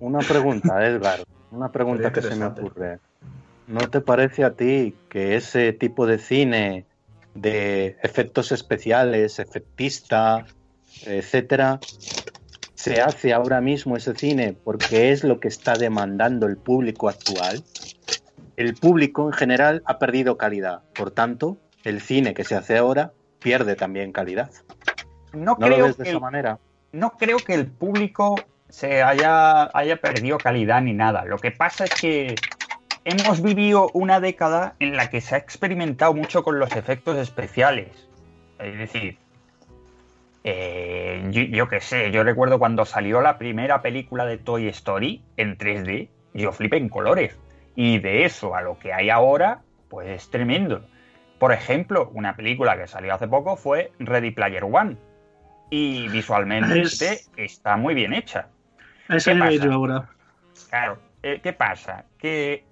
Una 0.00 0.20
pregunta, 0.20 0.86
Edgar, 0.86 1.20
una 1.50 1.70
pregunta 1.70 2.10
que 2.10 2.22
se 2.22 2.34
me 2.34 2.46
ocurre. 2.46 3.00
¿No 3.66 3.80
te 3.90 4.00
parece 4.00 4.44
a 4.44 4.52
ti 4.54 4.96
que 5.10 5.36
ese 5.36 5.74
tipo 5.74 6.06
de 6.06 6.16
cine 6.16 6.86
de 7.34 7.98
efectos 8.02 8.50
especiales, 8.50 9.38
efectista, 9.38 10.46
etcétera, 11.06 11.80
se 12.74 13.00
hace 13.00 13.32
ahora 13.32 13.60
mismo 13.60 13.96
ese 13.96 14.14
cine 14.14 14.54
porque 14.64 15.12
es 15.12 15.24
lo 15.24 15.40
que 15.40 15.48
está 15.48 15.74
demandando 15.74 16.46
el 16.46 16.56
público 16.56 17.08
actual? 17.08 17.62
El 18.56 18.74
público 18.74 19.26
en 19.26 19.32
general 19.32 19.82
ha 19.86 19.98
perdido 19.98 20.36
calidad, 20.36 20.82
por 20.94 21.10
tanto, 21.10 21.58
el 21.84 22.00
cine 22.00 22.34
que 22.34 22.44
se 22.44 22.54
hace 22.54 22.76
ahora 22.78 23.12
pierde 23.38 23.76
también 23.76 24.12
calidad. 24.12 24.50
No, 25.32 25.56
creo 25.56 25.78
lo 25.78 25.84
ves 25.84 25.96
de 25.96 26.10
esa 26.10 26.18
manera? 26.18 26.58
No 26.92 27.12
creo 27.12 27.38
que 27.38 27.54
el 27.54 27.66
público 27.66 28.36
se 28.68 29.02
haya, 29.02 29.70
haya 29.76 29.96
perdido 29.96 30.38
calidad 30.38 30.82
ni 30.82 30.92
nada. 30.92 31.24
Lo 31.24 31.38
que 31.38 31.50
pasa 31.50 31.84
es 31.84 31.94
que 31.94 32.34
hemos 33.04 33.42
vivido 33.42 33.90
una 33.94 34.20
década 34.20 34.74
en 34.78 34.96
la 34.96 35.10
que 35.10 35.20
se 35.20 35.34
ha 35.34 35.38
experimentado 35.38 36.14
mucho 36.14 36.42
con 36.42 36.58
los 36.58 36.74
efectos 36.76 37.16
especiales. 37.16 37.88
Es 38.58 38.76
decir, 38.78 39.18
eh, 40.44 41.28
yo, 41.30 41.42
yo 41.42 41.68
qué 41.68 41.80
sé, 41.80 42.10
yo 42.10 42.24
recuerdo 42.24 42.58
cuando 42.58 42.84
salió 42.84 43.20
la 43.20 43.38
primera 43.38 43.82
película 43.82 44.24
de 44.26 44.38
Toy 44.38 44.68
Story 44.68 45.22
en 45.36 45.58
3D, 45.58 46.08
yo 46.34 46.52
flipé 46.52 46.76
en 46.76 46.88
colores. 46.88 47.36
Y 47.76 47.98
de 47.98 48.24
eso 48.24 48.54
a 48.54 48.62
lo 48.62 48.78
que 48.78 48.92
hay 48.92 49.10
ahora, 49.10 49.62
pues 49.88 50.08
es 50.08 50.30
tremendo. 50.30 50.84
Por 51.38 51.52
ejemplo, 51.52 52.10
una 52.12 52.36
película 52.36 52.76
que 52.76 52.86
salió 52.86 53.14
hace 53.14 53.28
poco 53.28 53.56
fue 53.56 53.92
Ready 53.98 54.30
Player 54.32 54.64
One. 54.64 54.96
Y 55.70 56.08
visualmente 56.08 57.20
está 57.36 57.76
muy 57.76 57.94
bien 57.94 58.12
hecha. 58.12 58.48
¿Qué 59.08 59.34
pasa? 59.34 59.72
ahora. 59.72 60.08
Claro, 60.68 60.98
eh, 61.22 61.40
¿qué 61.42 61.52
pasa? 61.52 62.04
Que 62.18 62.64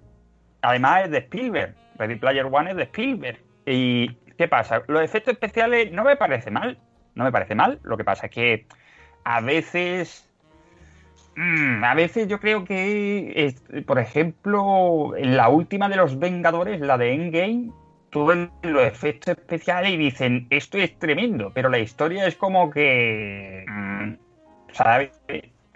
además 0.61 1.05
es 1.05 1.11
de 1.11 1.17
Spielberg. 1.19 1.75
Ready 1.97 2.15
Player 2.15 2.45
One 2.45 2.71
es 2.71 2.77
de 2.77 2.83
Spielberg. 2.83 3.39
¿Y 3.65 4.13
qué 4.37 4.47
pasa? 4.47 4.83
Los 4.87 5.01
efectos 5.01 5.33
especiales 5.33 5.91
no 5.91 6.03
me 6.03 6.15
parece 6.15 6.51
mal. 6.51 6.77
No 7.15 7.23
me 7.23 7.31
parece 7.31 7.55
mal. 7.55 7.79
Lo 7.83 7.97
que 7.97 8.03
pasa 8.03 8.27
es 8.27 8.31
que 8.31 8.65
a 9.23 9.41
veces. 9.41 10.25
Mm, 11.35 11.83
a 11.83 11.93
veces 11.93 12.27
yo 12.27 12.39
creo 12.39 12.65
que, 12.65 13.55
por 13.85 13.99
ejemplo, 13.99 15.15
en 15.15 15.37
la 15.37 15.49
última 15.49 15.87
de 15.87 15.95
los 15.95 16.19
Vengadores, 16.19 16.81
la 16.81 16.97
de 16.97 17.13
Endgame, 17.13 17.71
tú 18.09 18.27
los 18.63 18.83
efectos 18.83 19.37
especiales 19.37 19.91
y 19.91 19.97
dicen, 19.97 20.47
esto 20.49 20.77
es 20.77 20.97
tremendo, 20.97 21.51
pero 21.53 21.69
la 21.69 21.79
historia 21.79 22.25
es 22.27 22.35
como 22.35 22.69
que. 22.69 23.65
Mm, 23.67 24.13
¿Sabes? 24.73 25.11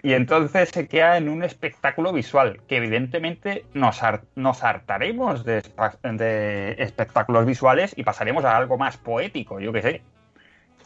Y 0.04 0.12
entonces 0.12 0.68
se 0.68 0.86
queda 0.86 1.16
en 1.16 1.30
un 1.30 1.42
espectáculo 1.42 2.12
visual, 2.12 2.60
que 2.68 2.76
evidentemente 2.76 3.64
nos, 3.72 4.02
nos 4.34 4.62
hartaremos 4.62 5.46
de, 5.46 5.62
de, 6.02 6.76
espectáculos 6.78 7.46
visuales 7.46 7.94
y 7.96 8.04
pasaremos 8.04 8.44
a 8.44 8.54
algo 8.54 8.76
más 8.76 8.98
poético, 8.98 9.60
yo 9.60 9.72
qué 9.72 9.80
sé. 9.80 10.02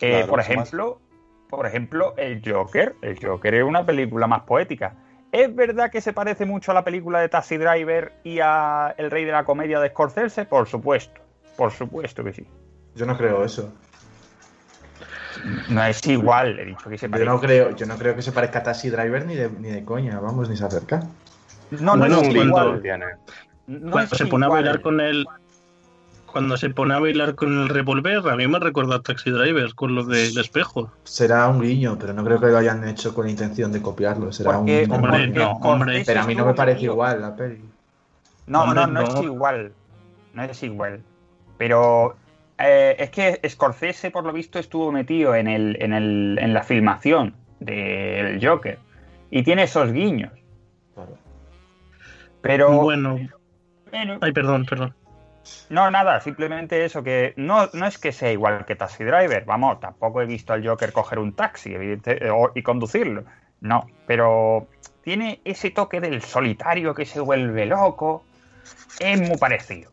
Eh, 0.00 0.24
por 0.28 0.40
ejemplo, 0.40 1.00
por 1.48 1.66
ejemplo, 1.66 2.14
el 2.16 2.42
Joker. 2.44 2.94
El 3.02 3.18
Joker 3.24 3.54
es 3.54 3.64
una 3.64 3.84
película 3.84 4.26
más 4.26 4.42
poética. 4.42 4.94
¿Es 5.32 5.54
verdad 5.54 5.90
que 5.90 6.00
se 6.00 6.12
parece 6.12 6.46
mucho 6.46 6.70
a 6.70 6.74
la 6.74 6.84
película 6.84 7.20
de 7.20 7.28
Taxi 7.28 7.58
Driver 7.58 8.12
y 8.24 8.40
a 8.40 8.94
El 8.96 9.10
Rey 9.10 9.24
de 9.24 9.32
la 9.32 9.44
Comedia 9.44 9.78
de 9.80 9.90
Scorsese? 9.90 10.46
Por 10.46 10.66
supuesto, 10.66 11.20
por 11.56 11.70
supuesto 11.70 12.24
que 12.24 12.32
sí. 12.32 12.46
Yo 12.94 13.04
no 13.04 13.16
creo 13.16 13.44
eso. 13.44 13.72
No 15.68 15.84
es 15.84 16.04
igual, 16.06 16.58
he 16.58 16.64
dicho 16.64 16.88
que 16.88 16.98
se 16.98 17.08
parece. 17.08 17.26
Yo 17.26 17.32
no 17.32 17.40
creo, 17.40 17.76
yo 17.76 17.86
no 17.86 17.96
creo 17.96 18.16
que 18.16 18.22
se 18.22 18.32
parezca 18.32 18.60
a 18.60 18.62
Taxi 18.62 18.88
Driver 18.88 19.24
ni 19.26 19.36
de, 19.36 19.50
ni 19.50 19.68
de 19.68 19.84
coña, 19.84 20.18
vamos, 20.18 20.48
ni 20.48 20.56
se 20.56 20.64
acerca. 20.64 21.02
No, 21.70 21.94
no, 21.94 21.98
Bueno, 21.98 22.20
es 22.22 22.34
igual. 22.34 22.82
No 23.66 24.00
es 24.00 24.08
se 24.08 24.26
pone 24.26 24.46
a 24.46 24.48
bailar 24.48 24.80
con 24.80 25.00
el. 25.00 25.26
Cuando 26.32 26.56
se 26.56 26.70
pone 26.70 26.94
a 26.94 26.98
bailar 26.98 27.34
con 27.34 27.62
el 27.62 27.68
revólver, 27.68 28.28
a 28.28 28.36
mí 28.36 28.46
me 28.46 28.58
recuerda 28.58 28.96
a 28.96 29.02
Taxi 29.02 29.30
Driver 29.30 29.74
con 29.74 29.94
lo 29.94 30.04
del 30.04 30.36
espejo. 30.38 30.90
Será 31.04 31.48
un 31.48 31.60
guiño, 31.60 31.96
pero 31.98 32.12
no 32.12 32.22
creo 32.24 32.38
que 32.38 32.46
lo 32.46 32.58
hayan 32.58 32.86
hecho 32.86 33.14
con 33.14 33.28
intención 33.28 33.72
de 33.72 33.80
copiarlo. 33.80 34.30
Será 34.30 34.52
Porque, 34.52 34.84
un 34.84 34.92
Hombre, 34.92 35.10
porque 35.10 35.38
no, 35.38 35.52
hombre. 35.52 35.92
Scorsese 35.92 36.12
Pero 36.12 36.20
a 36.20 36.26
mí 36.26 36.34
no 36.34 36.46
me 36.46 36.54
parece 36.54 36.82
igual 36.82 37.20
la 37.22 37.34
peli. 37.34 37.62
No, 38.46 38.64
Hombre, 38.64 38.80
no, 38.80 38.86
no, 38.86 39.00
es 39.02 39.22
igual. 39.22 39.72
No 40.34 40.42
es 40.42 40.62
igual. 40.62 41.00
Pero 41.56 42.16
eh, 42.58 42.96
es 42.98 43.10
que 43.10 43.40
Scorsese, 43.48 44.10
por 44.10 44.24
lo 44.24 44.32
visto, 44.32 44.58
estuvo 44.58 44.92
metido 44.92 45.34
en, 45.34 45.48
el, 45.48 45.76
en, 45.80 45.92
el, 45.94 46.38
en 46.40 46.52
la 46.52 46.62
filmación 46.62 47.34
del 47.60 48.46
Joker. 48.46 48.78
Y 49.30 49.42
tiene 49.42 49.62
esos 49.62 49.92
guiños. 49.92 50.32
Claro. 50.94 51.16
Pero. 52.42 52.70
Bueno, 52.82 53.18
bueno, 53.90 54.18
ay, 54.20 54.32
perdón, 54.32 54.66
perdón. 54.66 54.94
No, 55.70 55.90
nada, 55.90 56.20
simplemente 56.20 56.84
eso, 56.84 57.02
que 57.02 57.34
no, 57.36 57.68
no 57.74 57.86
es 57.86 57.98
que 57.98 58.12
sea 58.12 58.32
igual 58.32 58.64
que 58.64 58.74
Taxi 58.76 59.04
Driver. 59.04 59.44
Vamos, 59.44 59.80
tampoco 59.80 60.22
he 60.22 60.26
visto 60.26 60.52
al 60.52 60.66
Joker 60.66 60.92
coger 60.92 61.18
un 61.18 61.34
taxi 61.34 61.74
eh, 61.74 62.30
y 62.54 62.62
conducirlo. 62.62 63.24
No, 63.60 63.86
pero 64.06 64.68
tiene 65.02 65.40
ese 65.44 65.70
toque 65.70 66.00
del 66.00 66.22
solitario 66.22 66.94
que 66.94 67.04
se 67.04 67.20
vuelve 67.20 67.66
loco. 67.66 68.24
Es 68.98 69.20
muy 69.20 69.36
parecido. 69.36 69.90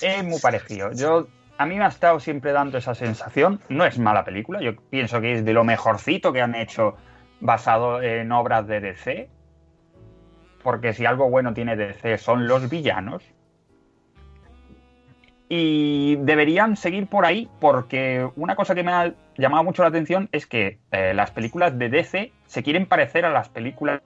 Es 0.00 0.24
muy 0.24 0.40
parecido. 0.40 0.92
Yo, 0.92 1.28
a 1.58 1.66
mí 1.66 1.76
me 1.76 1.84
ha 1.84 1.88
estado 1.88 2.18
siempre 2.18 2.52
dando 2.52 2.78
esa 2.78 2.94
sensación. 2.94 3.60
No 3.68 3.84
es 3.84 3.98
mala 3.98 4.24
película. 4.24 4.60
Yo 4.60 4.74
pienso 4.76 5.20
que 5.20 5.34
es 5.34 5.44
de 5.44 5.52
lo 5.52 5.62
mejorcito 5.62 6.32
que 6.32 6.40
han 6.40 6.54
hecho 6.54 6.96
basado 7.40 8.02
en 8.02 8.32
obras 8.32 8.66
de 8.66 8.80
DC. 8.80 9.30
Porque 10.62 10.92
si 10.92 11.06
algo 11.06 11.28
bueno 11.28 11.54
tiene 11.54 11.76
DC 11.76 12.18
son 12.18 12.48
los 12.48 12.68
villanos. 12.68 13.22
Y 15.54 16.16
deberían 16.16 16.78
seguir 16.78 17.08
por 17.08 17.26
ahí 17.26 17.46
porque 17.60 18.26
una 18.36 18.56
cosa 18.56 18.74
que 18.74 18.82
me 18.82 18.90
ha 18.90 19.14
llamado 19.36 19.62
mucho 19.64 19.82
la 19.82 19.90
atención 19.90 20.30
es 20.32 20.46
que 20.46 20.78
eh, 20.92 21.12
las 21.12 21.30
películas 21.30 21.78
de 21.78 21.90
DC 21.90 22.32
se 22.46 22.62
quieren 22.62 22.86
parecer 22.86 23.26
a 23.26 23.30
las 23.30 23.50
películas 23.50 24.00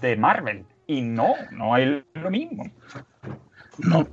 de 0.00 0.16
Marvel. 0.16 0.64
Y 0.86 1.02
no, 1.02 1.34
no 1.50 1.76
es 1.76 2.02
lo 2.14 2.30
mismo. 2.30 2.64
No, 3.76 4.08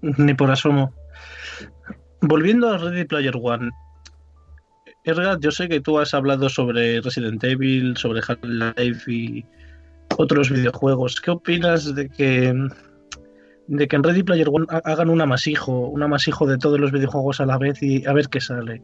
ni 0.00 0.32
por 0.32 0.50
asomo. 0.50 0.94
Volviendo 2.22 2.70
a 2.70 2.78
Ready 2.78 3.04
Player 3.04 3.34
One. 3.38 3.68
Ergat, 5.04 5.40
yo 5.40 5.50
sé 5.50 5.68
que 5.68 5.82
tú 5.82 5.98
has 5.98 6.14
hablado 6.14 6.48
sobre 6.48 7.02
Resident 7.02 7.44
Evil, 7.44 7.98
sobre 7.98 8.22
Half-Life 8.26 9.12
y 9.12 9.44
otros 10.16 10.48
videojuegos. 10.48 11.20
¿Qué 11.20 11.32
opinas 11.32 11.94
de 11.94 12.08
que 12.08 12.54
de 13.68 13.88
que 13.88 13.96
en 13.96 14.02
Ready 14.02 14.22
Player 14.22 14.48
One 14.48 14.66
ha- 14.68 14.82
hagan 14.84 15.08
un 15.10 15.20
amasijo, 15.20 15.72
un 15.88 16.02
amasijo 16.02 16.46
de 16.46 16.58
todos 16.58 16.78
los 16.80 16.92
videojuegos 16.92 17.40
a 17.40 17.46
la 17.46 17.58
vez 17.58 17.82
y 17.82 18.04
a 18.06 18.12
ver 18.12 18.28
qué 18.28 18.40
sale? 18.40 18.82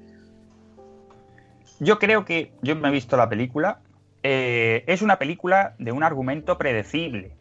Yo 1.80 1.98
creo 1.98 2.24
que 2.24 2.52
yo 2.62 2.74
me 2.76 2.88
he 2.88 2.92
visto 2.92 3.16
la 3.16 3.28
película. 3.28 3.80
eh, 4.24 4.82
es 4.88 5.00
una 5.02 5.16
película 5.18 5.74
de 5.78 5.92
un 5.92 6.02
argumento 6.02 6.58
predecible. 6.58 7.36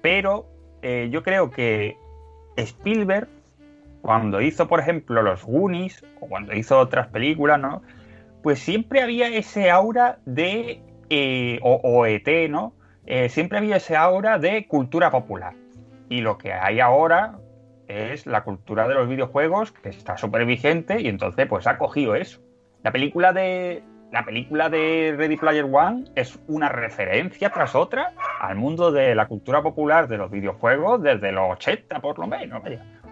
Pero 0.00 0.46
eh, 0.82 1.08
yo 1.12 1.22
creo 1.22 1.50
que 1.50 1.96
Spielberg, 2.56 3.28
cuando 4.00 4.40
hizo, 4.40 4.68
por 4.68 4.80
ejemplo, 4.80 5.22
los 5.22 5.44
Goonies, 5.44 6.02
o 6.20 6.26
cuando 6.28 6.54
hizo 6.54 6.78
otras 6.78 7.08
películas, 7.08 7.60
¿no? 7.60 7.82
Pues 8.42 8.58
siempre 8.58 9.02
había 9.02 9.28
ese 9.28 9.70
aura 9.70 10.18
de. 10.24 10.80
eh, 11.10 11.58
o, 11.62 12.06
ET, 12.06 12.48
¿no? 12.48 12.72
Siempre 13.28 13.58
había 13.58 13.76
ese 13.76 13.94
aura 13.96 14.38
de 14.38 14.66
cultura 14.66 15.10
popular. 15.10 15.52
Y 16.14 16.20
lo 16.20 16.38
que 16.38 16.52
hay 16.52 16.78
ahora 16.78 17.40
es 17.88 18.24
la 18.24 18.44
cultura 18.44 18.86
de 18.86 18.94
los 18.94 19.08
videojuegos, 19.08 19.72
que 19.72 19.88
está 19.88 20.16
súper 20.16 20.46
vigente, 20.46 21.00
y 21.00 21.08
entonces, 21.08 21.48
pues 21.48 21.66
ha 21.66 21.76
cogido 21.76 22.14
eso. 22.14 22.40
La 22.84 22.92
película 22.92 23.32
de. 23.32 23.82
La 24.12 24.24
película 24.24 24.70
de 24.70 25.12
Ready 25.18 25.36
Player 25.36 25.64
One 25.64 26.04
es 26.14 26.38
una 26.46 26.68
referencia 26.68 27.50
tras 27.50 27.74
otra 27.74 28.12
al 28.38 28.54
mundo 28.54 28.92
de 28.92 29.12
la 29.16 29.26
cultura 29.26 29.60
popular 29.60 30.06
de 30.06 30.18
los 30.18 30.30
videojuegos 30.30 31.02
desde 31.02 31.32
los 31.32 31.50
80 31.50 31.98
por 31.98 32.20
lo 32.20 32.28
menos. 32.28 32.62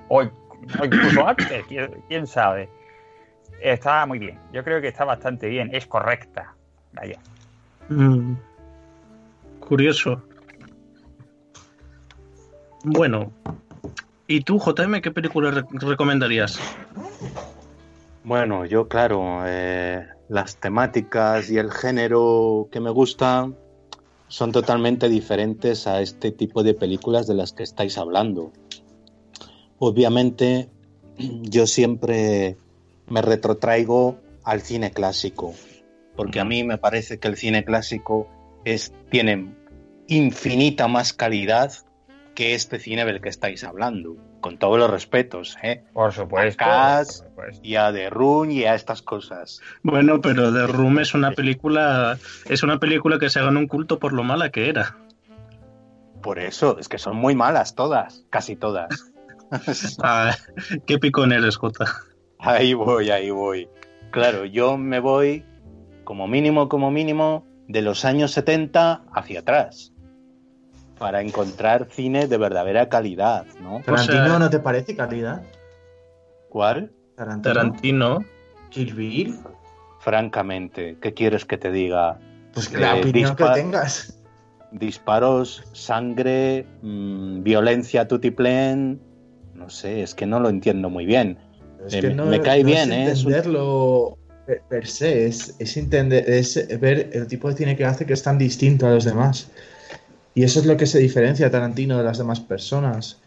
O, 0.07 0.23
incluso 0.23 1.27
antes, 1.27 1.65
quién, 1.67 1.91
quién 2.07 2.29
sabe. 2.29 2.69
Está 3.61 4.07
muy 4.07 4.21
bien, 4.21 4.39
yo 4.53 4.63
creo 4.63 4.81
que 4.81 4.87
está 4.87 5.05
bastante 5.05 5.49
bien, 5.49 5.71
es 5.75 5.89
correcta, 5.89 6.55
vaya. 6.93 7.19
Mm, 7.89 8.35
curioso. 9.59 10.23
Bueno, 12.85 13.33
¿y 14.27 14.41
tú, 14.41 14.59
JM, 14.59 15.01
qué 15.01 15.11
película 15.11 15.51
re- 15.51 15.65
recomendarías? 15.73 16.59
Bueno, 18.25 18.65
yo 18.67 18.89
claro, 18.89 19.43
eh, 19.47 20.07
las 20.29 20.57
temáticas 20.57 21.51
y 21.51 21.59
el 21.59 21.71
género 21.71 22.69
que 22.71 22.81
me 22.81 22.91
gustan 22.91 23.57
son 24.29 24.53
totalmente 24.53 25.09
diferentes 25.09 25.87
a 25.87 26.01
este 26.01 26.31
tipo 26.33 26.63
de 26.63 26.75
películas 26.75 27.27
de 27.27 27.35
las 27.35 27.53
que 27.53 27.63
estáis 27.65 27.99
hablando. 27.99 28.53
Obviamente, 29.79 30.71
yo 31.19 31.67
siempre 31.67 32.57
me 33.09 33.21
retrotraigo 33.23 34.19
al 34.45 34.63
cine 34.63 34.93
clásico, 34.93 35.55
porque 36.17 36.41
a 36.41 36.45
mí 36.45 36.65
me 36.65 36.79
parece 36.79 37.19
que 37.19 37.29
el 37.29 37.37
cine 37.37 37.65
clásico 37.65 38.29
es, 38.65 38.93
tiene 39.11 39.53
infinita 40.07 40.89
más 40.89 41.13
calidad 41.13 41.73
que 42.35 42.55
este 42.55 42.79
cine 42.79 43.05
del 43.05 43.21
que 43.21 43.29
estáis 43.29 43.65
hablando, 43.65 44.17
con 44.41 44.59
todos 44.59 44.79
los 44.79 44.91
respetos, 44.91 45.57
¿eh? 45.63 45.85
Por 45.93 46.13
supuesto. 46.13 46.65
Acas. 46.65 47.23
por 47.23 47.29
supuesto. 47.29 47.61
y 47.63 47.77
a 47.77 47.93
The 47.93 48.11
Run 48.11 48.51
y 48.51 48.65
a 48.65 48.75
estas 48.75 49.03
cosas. 49.03 49.61
Bueno, 49.83 50.21
pero 50.21 50.53
The 50.53 50.67
Room 50.67 51.01
es 51.01 51.15
una 51.15 51.33
película, 51.33 52.19
es 52.49 52.63
una 52.63 52.79
película 52.79 53.19
que 53.19 53.31
se 53.31 53.41
ganó 53.41 53.61
un 53.61 53.69
culto 53.69 53.99
por 53.99 54.13
lo 54.13 54.23
mala 54.23 54.51
que 54.51 54.69
era. 54.69 54.97
Por 56.23 56.39
eso, 56.39 56.79
es 56.79 56.89
que 56.89 56.99
son 56.99 57.17
muy 57.17 57.35
malas 57.35 57.75
todas, 57.75 58.25
casi 58.31 58.57
todas. 58.57 59.09
Ah, 60.03 60.35
qué 60.87 60.99
picón 60.99 61.31
eres, 61.31 61.59
Jota. 61.59 61.85
Ahí 62.39 62.73
voy, 62.73 63.11
ahí 63.11 63.31
voy. 63.31 63.69
Claro, 64.11 64.47
yo 64.47 64.79
me 64.79 64.99
voy 64.99 65.45
como 66.05 66.27
mínimo, 66.27 66.69
como 66.69 66.91
mínimo, 66.91 67.47
de 67.69 67.83
los 67.83 68.05
años 68.05 68.33
70 68.33 69.05
hacia 69.13 69.41
atrás. 69.41 69.92
Para 71.03 71.21
encontrar 71.21 71.89
cine 71.91 72.29
de 72.29 72.39
verdadera 72.39 72.89
calidad, 72.89 73.45
¿no? 73.61 73.81
¿Tarantino 73.85 74.25
sea- 74.29 74.39
no 74.39 74.49
te 74.51 74.61
parece 74.61 74.95
calidad? 74.95 75.43
¿Cuál? 76.49 76.93
¿Tarantino? 77.17 77.53
Tarantino. 77.55 78.25
¿Kill 78.71 78.95
Bill? 78.95 79.37
Francamente, 79.99 80.97
¿qué 81.03 81.13
quieres 81.13 81.45
que 81.45 81.59
te 81.59 81.73
diga? 81.73 82.21
Pues 82.55 82.73
la 82.73 82.97
Eh, 82.97 83.01
opinión 83.01 83.31
dispar- 83.35 83.55
que 83.55 83.61
tengas. 83.63 84.17
Disparos, 84.71 85.65
sangre, 85.73 86.67
mm, 86.83 87.43
violencia 87.43 88.07
tutiplén. 88.07 89.01
No 89.57 89.71
sé, 89.71 90.05
es 90.05 90.15
que 90.15 90.25
no 90.27 90.39
lo 90.39 90.51
entiendo 90.51 90.89
muy 90.89 91.05
bien. 91.05 91.37
Es 91.85 91.95
Eh, 91.95 92.01
que 92.01 92.09
me- 92.11 92.15
no, 92.15 92.27
me 92.27 92.41
cae 92.41 92.63
no 92.63 92.69
bien, 92.69 92.93
es 92.93 92.97
¿eh? 93.09 93.11
Es 93.11 93.19
entenderlo 93.25 94.19
per, 94.47 94.63
per 94.69 94.87
se, 94.87 95.27
es, 95.27 95.57
es 95.59 95.77
entender, 95.77 96.31
es 96.31 96.69
ver 96.81 97.11
el 97.13 97.27
tipo 97.27 97.49
de 97.49 97.57
cine 97.57 97.77
que 97.77 97.85
hace 97.85 98.07
que 98.07 98.13
es 98.13 98.23
tan 98.23 98.39
distinto 98.39 98.87
a 98.87 98.91
los 98.91 99.05
demás. 99.05 99.51
Y 100.35 100.45
eso 100.45 100.61
es 100.61 100.67
lo 100.67 100.77
que 100.77 100.87
se 100.87 100.99
diferencia 100.99 101.47
a 101.47 101.51
Tarantino 101.51 101.99
de 101.99 102.05
las 102.05 102.19
demás 102.19 102.41
personas. 102.41 103.21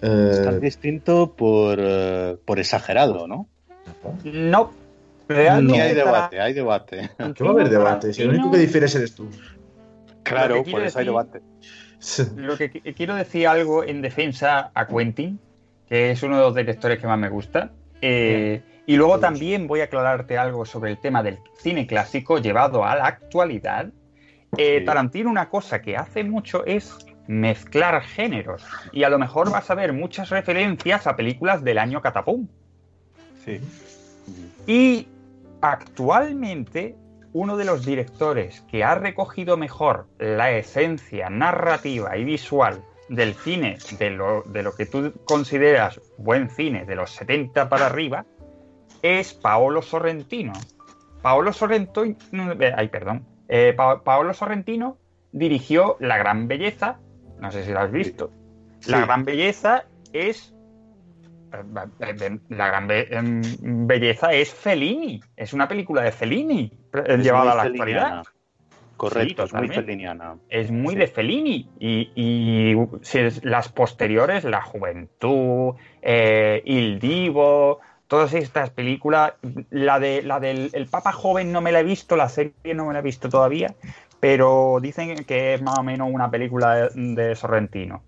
Es 0.00 0.38
Eh, 0.38 0.42
tan 0.44 0.60
distinto 0.60 1.32
por, 1.34 1.78
eh, 1.80 2.36
por 2.44 2.58
exagerado, 2.58 3.26
¿no? 3.26 3.46
No, 4.24 4.70
realmente. 5.28 5.76
Y 5.76 5.80
hay 5.80 5.94
debate, 5.94 6.40
hay 6.40 6.52
debate. 6.52 7.10
¿Qué 7.34 7.44
va 7.44 7.50
a 7.50 7.52
haber 7.52 7.68
debate? 7.70 8.12
Si 8.12 8.22
lo 8.24 8.30
único 8.30 8.50
que 8.50 8.58
difieres 8.58 8.94
eres 8.94 9.14
tú. 9.14 9.28
Claro, 10.22 10.62
por 10.64 10.82
eso 10.82 10.98
hay 10.98 11.04
debate. 11.06 11.40
Lo 12.36 12.56
que 12.56 12.72
qui- 12.72 12.94
quiero 12.94 13.14
decir 13.14 13.46
algo 13.46 13.84
en 13.84 14.00
defensa 14.00 14.70
a 14.74 14.86
Quentin, 14.86 15.38
que 15.88 16.10
es 16.12 16.22
uno 16.22 16.36
de 16.36 16.42
los 16.42 16.54
directores 16.54 16.98
que 16.98 17.06
más 17.06 17.18
me 17.18 17.28
gusta. 17.28 17.70
Eh, 18.00 18.62
y 18.86 18.96
luego 18.96 19.18
también 19.20 19.66
voy 19.66 19.80
a 19.80 19.84
aclararte 19.84 20.38
algo 20.38 20.64
sobre 20.64 20.90
el 20.90 20.98
tema 20.98 21.22
del 21.22 21.38
cine 21.58 21.86
clásico 21.86 22.38
llevado 22.38 22.84
a 22.84 22.96
la 22.96 23.06
actualidad. 23.06 23.88
Eh, 24.56 24.82
Tarantino 24.84 25.30
una 25.30 25.48
cosa 25.48 25.80
que 25.80 25.96
hace 25.96 26.24
mucho 26.24 26.64
es 26.66 26.96
mezclar 27.26 28.02
géneros. 28.02 28.64
Y 28.92 29.04
a 29.04 29.08
lo 29.08 29.18
mejor 29.18 29.50
vas 29.50 29.70
a 29.70 29.74
ver 29.74 29.92
muchas 29.92 30.30
referencias 30.30 31.06
a 31.06 31.16
películas 31.16 31.62
del 31.62 31.78
año 31.78 32.02
Catapum. 32.02 32.48
Sí. 33.44 33.60
Y 34.66 35.06
actualmente 35.60 36.96
uno 37.32 37.56
de 37.56 37.64
los 37.64 37.86
directores 37.86 38.62
que 38.62 38.82
ha 38.82 38.96
recogido 38.96 39.56
mejor 39.56 40.08
la 40.18 40.50
esencia 40.50 41.30
narrativa 41.30 42.16
y 42.16 42.24
visual 42.24 42.82
del 43.08 43.34
cine, 43.34 43.78
de 43.98 44.10
lo, 44.10 44.42
de 44.42 44.62
lo 44.62 44.74
que 44.74 44.86
tú 44.86 45.12
consideras 45.24 46.00
buen 46.18 46.50
cine 46.50 46.84
de 46.84 46.96
los 46.96 47.12
70 47.12 47.68
para 47.68 47.86
arriba, 47.86 48.24
es 49.02 49.32
Paolo 49.34 49.82
Sorrentino. 49.82 50.52
Paolo 51.22 51.52
Sorrentino, 51.52 52.16
ay, 52.76 52.88
perdón, 52.88 53.26
eh, 53.52 53.74
Paolo 53.74 54.32
Sorrentino 54.32 54.96
dirigió 55.32 55.96
La 55.98 56.16
Gran 56.18 56.46
Belleza, 56.46 57.00
no 57.40 57.50
sé 57.50 57.64
si 57.64 57.72
lo 57.72 57.80
has 57.80 57.90
visto. 57.90 58.30
La 58.86 59.04
Gran 59.04 59.24
Belleza 59.24 59.86
es 60.12 60.54
eh, 61.52 62.38
la 62.48 62.68
gran 62.68 62.88
em, 62.90 63.42
belleza 63.86 64.32
es 64.32 64.54
Fellini, 64.54 65.20
es 65.36 65.52
una 65.52 65.66
película 65.66 66.02
de 66.02 66.12
Fellini 66.12 66.72
llevada 67.20 67.52
a 67.52 67.56
la 67.56 67.62
actualidad. 67.62 68.22
Correcto, 68.96 69.44
es 69.44 69.54
muy 69.54 69.68
feliniana. 69.68 70.36
Es 70.50 70.70
muy 70.70 70.94
de 70.94 71.06
Fellini. 71.06 71.66
Y, 71.80 72.76
las 73.42 73.68
posteriores, 73.70 74.44
La 74.44 74.60
Juventud, 74.60 75.74
eh, 76.02 76.60
Il 76.66 76.98
Divo, 77.00 77.80
todas 78.10 78.34
estas 78.34 78.70
películas, 78.70 79.34
la, 79.70 80.00
de, 80.00 80.22
la 80.22 80.40
del 80.40 80.70
el 80.72 80.88
Papa 80.88 81.12
Joven 81.12 81.52
no 81.52 81.60
me 81.60 81.70
la 81.70 81.78
he 81.78 81.84
visto, 81.84 82.16
la 82.16 82.28
serie 82.28 82.74
no 82.74 82.86
me 82.86 82.92
la 82.92 82.98
he 82.98 83.02
visto 83.02 83.28
todavía, 83.28 83.72
pero 84.18 84.80
dicen 84.82 85.24
que 85.24 85.54
es 85.54 85.62
más 85.62 85.78
o 85.78 85.84
menos 85.84 86.10
una 86.12 86.28
película 86.28 86.88
de 86.92 87.36
Sorrentino. 87.36 88.02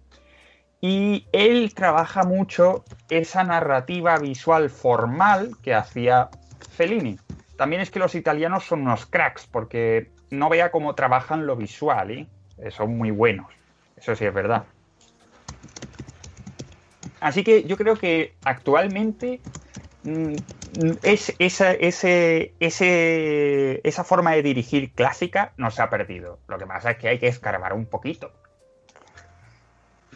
Y 0.81 1.29
él 1.31 1.73
trabaja 1.73 2.25
mucho 2.25 2.85
esa 3.11 3.45
narrativa 3.45 4.19
visual 4.19 4.71
formal 4.71 5.57
que 5.63 5.73
hacía 5.73 6.31
Fellini. 6.73 7.17
También 7.57 7.81
es 7.81 7.93
que 7.93 8.01
los 8.01 8.17
italianos 8.17 8.65
son 8.65 8.83
unos 8.83 9.07
cracks, 9.07 9.47
porque 9.47 10.11
no 10.31 10.49
vea 10.49 10.73
cómo 10.73 10.97
trabajan 10.97 11.47
lo 11.47 11.55
visual, 11.55 12.11
¿eh? 12.11 12.27
son 12.73 12.99
muy 12.99 13.13
buenos. 13.13 13.47
Eso 13.97 14.17
sí 14.17 14.25
es 14.25 14.35
verdad. 14.35 14.65
Así 17.21 17.45
que 17.45 17.63
yo 17.63 17.77
creo 17.77 17.95
que 17.95 18.35
actualmente 18.43 19.41
es, 21.03 21.35
esa, 21.39 21.73
esa 21.73 22.85
forma 24.05 24.33
de 24.33 24.43
dirigir 24.43 24.93
clásica 24.93 25.53
no 25.57 25.71
se 25.71 25.83
ha 25.83 25.91
perdido. 25.91 26.39
Lo 26.49 26.59
que 26.59 26.67
pasa 26.67 26.93
es 26.93 26.99
que 26.99 27.09
hay 27.09 27.19
que 27.19 27.29
escarbar 27.29 27.73
un 27.73 27.87
poquito. 27.87 28.33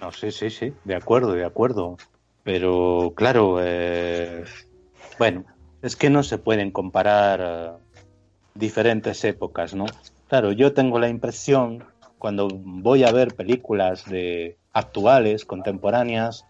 No, 0.00 0.12
sí, 0.12 0.30
sí, 0.30 0.50
sí, 0.50 0.74
de 0.84 0.94
acuerdo, 0.94 1.32
de 1.32 1.44
acuerdo. 1.44 1.96
Pero 2.42 3.12
claro, 3.16 3.58
eh, 3.60 4.44
bueno, 5.18 5.44
es 5.82 5.96
que 5.96 6.10
no 6.10 6.22
se 6.22 6.38
pueden 6.38 6.70
comparar 6.70 7.40
eh, 7.42 7.72
diferentes 8.54 9.24
épocas, 9.24 9.74
¿no? 9.74 9.86
Claro, 10.28 10.52
yo 10.52 10.72
tengo 10.72 11.00
la 11.00 11.08
impresión, 11.08 11.84
cuando 12.18 12.48
voy 12.48 13.02
a 13.02 13.10
ver 13.10 13.34
películas 13.34 14.08
de 14.08 14.58
actuales, 14.72 15.44
contemporáneas, 15.44 16.46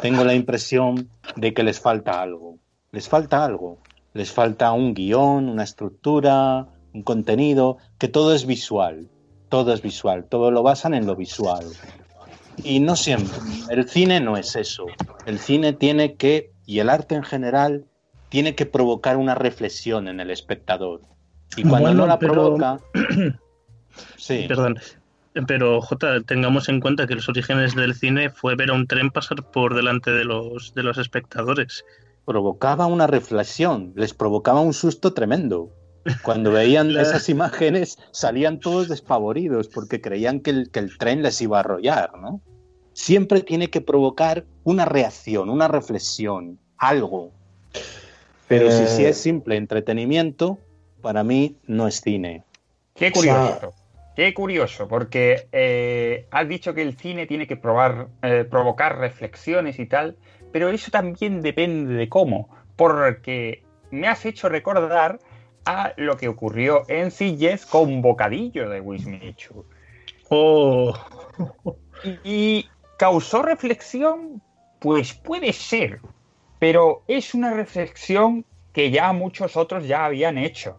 tengo 0.00 0.22
la 0.24 0.34
impresión 0.34 1.08
de 1.34 1.52
que 1.52 1.64
les 1.64 1.80
falta 1.80 2.22
algo. 2.22 2.59
Les 2.92 3.08
falta 3.08 3.44
algo. 3.44 3.78
Les 4.14 4.32
falta 4.32 4.72
un 4.72 4.94
guion, 4.94 5.48
una 5.48 5.62
estructura, 5.62 6.66
un 6.92 7.02
contenido, 7.02 7.78
que 7.98 8.08
todo 8.08 8.34
es 8.34 8.46
visual. 8.46 9.08
Todo 9.48 9.72
es 9.72 9.82
visual. 9.82 10.24
Todo 10.24 10.50
lo 10.50 10.62
basan 10.62 10.94
en 10.94 11.06
lo 11.06 11.14
visual. 11.14 11.64
Y 12.64 12.80
no 12.80 12.96
siempre. 12.96 13.38
El 13.70 13.88
cine 13.88 14.20
no 14.20 14.36
es 14.36 14.56
eso. 14.56 14.86
El 15.26 15.38
cine 15.38 15.72
tiene 15.72 16.14
que, 16.14 16.52
y 16.66 16.80
el 16.80 16.88
arte 16.88 17.14
en 17.14 17.22
general, 17.22 17.84
tiene 18.28 18.54
que 18.54 18.66
provocar 18.66 19.16
una 19.16 19.34
reflexión 19.34 20.08
en 20.08 20.20
el 20.20 20.30
espectador. 20.30 21.02
Y 21.56 21.62
cuando 21.64 21.94
no 21.94 22.06
la 22.06 22.18
provoca. 22.18 22.80
sí. 24.16 24.46
Perdón. 24.48 24.78
Pero, 25.46 25.80
J, 25.80 26.22
tengamos 26.22 26.68
en 26.68 26.80
cuenta 26.80 27.06
que 27.06 27.14
los 27.14 27.28
orígenes 27.28 27.76
del 27.76 27.94
cine 27.94 28.30
fue 28.30 28.56
ver 28.56 28.70
a 28.70 28.74
un 28.74 28.88
tren 28.88 29.10
pasar 29.10 29.44
por 29.50 29.74
delante 29.74 30.10
de 30.10 30.24
los, 30.24 30.74
de 30.74 30.82
los 30.82 30.98
espectadores. 30.98 31.84
Provocaba 32.24 32.86
una 32.86 33.06
reflexión, 33.06 33.92
les 33.96 34.14
provocaba 34.14 34.60
un 34.60 34.72
susto 34.72 35.12
tremendo. 35.12 35.70
Cuando 36.22 36.52
veían 36.52 36.90
esas 36.98 37.28
imágenes 37.28 37.98
salían 38.12 38.60
todos 38.60 38.88
despavoridos 38.88 39.68
porque 39.68 40.00
creían 40.00 40.40
que 40.40 40.50
el, 40.50 40.70
que 40.70 40.80
el 40.80 40.96
tren 40.98 41.22
les 41.22 41.40
iba 41.40 41.58
a 41.58 41.60
arrollar, 41.60 42.18
¿no? 42.18 42.40
siempre 43.00 43.40
tiene 43.40 43.70
que 43.70 43.80
provocar 43.80 44.44
una 44.64 44.84
reacción, 44.84 45.48
una 45.48 45.68
reflexión, 45.68 46.58
algo. 46.76 47.32
Pero 48.48 48.70
si, 48.70 48.86
si, 48.86 49.04
es 49.04 49.16
eh, 49.18 49.22
simple 49.22 49.56
entretenimiento, 49.56 50.58
para 51.00 51.24
mí 51.24 51.56
no 51.66 51.86
es 51.86 52.00
cine. 52.00 52.44
Qué 52.94 53.12
curioso. 53.12 53.72
Qué 54.16 54.34
curioso, 54.34 54.88
porque 54.88 55.48
eh, 55.52 56.26
has 56.30 56.48
dicho 56.48 56.74
que 56.74 56.82
el 56.82 56.96
cine 56.96 57.26
tiene 57.26 57.46
que 57.46 57.56
probar, 57.56 58.08
eh, 58.22 58.44
provocar 58.44 58.98
reflexiones 58.98 59.78
y 59.78 59.86
tal, 59.86 60.16
pero 60.52 60.68
eso 60.68 60.90
también 60.90 61.42
depende 61.42 61.94
de 61.94 62.08
cómo, 62.08 62.48
porque 62.76 63.62
me 63.90 64.08
has 64.08 64.24
hecho 64.24 64.48
recordar 64.48 65.18
a 65.64 65.92
lo 65.96 66.16
que 66.16 66.28
ocurrió 66.28 66.84
en 66.88 67.10
Silles 67.10 67.66
con 67.66 68.02
Bocadillo 68.02 68.68
de 68.68 68.80
Wismichu. 68.80 69.64
Oh. 70.28 70.94
Y, 72.24 72.68
¿Causó 72.96 73.42
reflexión? 73.42 74.42
Pues 74.78 75.14
puede 75.14 75.52
ser, 75.52 76.00
pero 76.58 77.02
es 77.08 77.34
una 77.34 77.52
reflexión 77.52 78.44
que 78.72 78.90
ya 78.90 79.12
muchos 79.12 79.56
otros 79.56 79.86
ya 79.86 80.04
habían 80.04 80.38
hecho. 80.38 80.78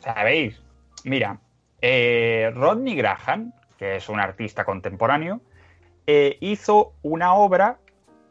¿Sabéis? 0.00 0.60
Mira, 1.04 1.38
eh, 1.80 2.50
Rodney 2.54 2.94
Graham, 2.96 3.52
que 3.78 3.96
es 3.96 4.08
un 4.08 4.20
artista 4.20 4.64
contemporáneo, 4.64 5.40
eh, 6.06 6.36
hizo 6.40 6.92
una 7.02 7.34
obra 7.34 7.78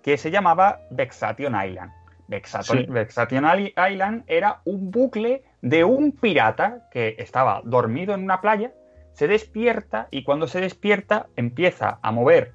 que 0.04 0.18
se 0.18 0.30
llamaba 0.30 0.82
Vexation 0.92 1.56
Island. 1.56 1.92
Vexation 2.28 3.46
Island 3.76 4.24
era 4.28 4.62
un 4.66 4.92
bucle 4.92 5.44
de 5.62 5.84
un 5.84 6.12
pirata 6.12 6.90
que 6.92 7.16
estaba 7.20 7.62
dormido 7.64 8.14
en 8.14 8.24
una 8.24 8.42
playa, 8.42 8.74
se 9.14 9.28
despierta 9.28 10.08
y 10.12 10.24
cuando 10.24 10.48
se 10.48 10.60
despierta 10.60 11.28
empieza 11.36 12.00
a 12.02 12.12
mover 12.12 12.54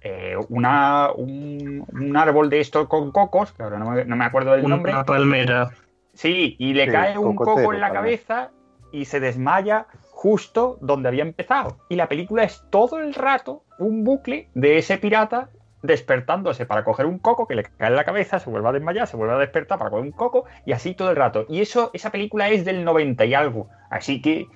eh, 0.00 0.36
una, 0.48 1.10
un, 1.12 2.16
árbol 2.16 2.48
de 2.48 2.60
estos 2.60 2.86
con 2.88 3.10
cocos, 3.10 3.52
que 3.52 3.62
ahora 3.62 3.78
no 3.78 4.16
me, 4.16 4.24
acuerdo 4.24 4.52
del 4.52 4.68
nombre. 4.68 4.92
Una 4.92 5.04
palmera. 5.04 5.70
Sí, 6.14 6.56
y 6.58 6.74
le 6.74 6.90
cae 6.90 7.18
un 7.18 7.34
coco 7.34 7.72
en 7.72 7.80
la 7.80 7.92
cabeza 7.92 8.50
y 8.92 9.06
se 9.06 9.20
desmaya 9.20 9.86
justo 10.12 10.78
donde 10.80 11.08
había 11.08 11.22
empezado. 11.22 11.78
Y 11.88 11.96
la 11.96 12.08
película 12.08 12.44
es 12.44 12.64
todo 12.70 13.00
el 13.00 13.14
rato 13.14 13.64
un 13.78 14.04
bucle 14.04 14.48
de 14.54 14.78
ese 14.78 14.96
pirata 14.96 15.50
despertándose 15.82 16.66
para 16.66 16.84
coger 16.84 17.06
un 17.06 17.18
coco 17.18 17.46
que 17.46 17.54
le 17.54 17.64
cae 17.64 17.88
en 17.88 17.96
la 17.96 18.04
cabeza, 18.04 18.38
se 18.38 18.50
vuelve 18.50 18.68
a 18.68 18.72
desmayar, 18.72 19.06
se 19.06 19.16
vuelve 19.16 19.34
a 19.34 19.38
despertar 19.38 19.78
para 19.78 19.90
coger 19.90 20.04
un 20.04 20.12
coco 20.12 20.44
y 20.64 20.72
así 20.72 20.94
todo 20.94 21.10
el 21.10 21.16
rato. 21.16 21.46
Y 21.48 21.60
eso, 21.60 21.90
esa 21.92 22.10
película 22.10 22.48
es 22.48 22.64
del 22.64 22.84
90 22.84 23.24
y 23.24 23.34
algo. 23.34 23.68
Así 23.90 24.20
que 24.20 24.46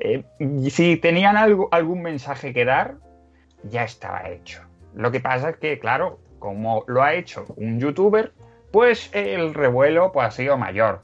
eh, 0.00 0.24
si 0.70 0.96
tenían 0.96 1.36
algo, 1.36 1.68
algún 1.70 2.02
mensaje 2.02 2.52
que 2.52 2.64
dar, 2.64 2.96
ya 3.62 3.84
estaba 3.84 4.28
hecho. 4.28 4.62
Lo 4.94 5.10
que 5.10 5.20
pasa 5.20 5.50
es 5.50 5.56
que, 5.56 5.78
claro, 5.78 6.18
como 6.38 6.84
lo 6.86 7.02
ha 7.02 7.14
hecho 7.14 7.46
un 7.56 7.80
youtuber, 7.80 8.32
pues 8.70 9.10
el 9.14 9.54
revuelo 9.54 10.12
pues, 10.12 10.26
ha 10.26 10.30
sido 10.30 10.58
mayor. 10.58 11.02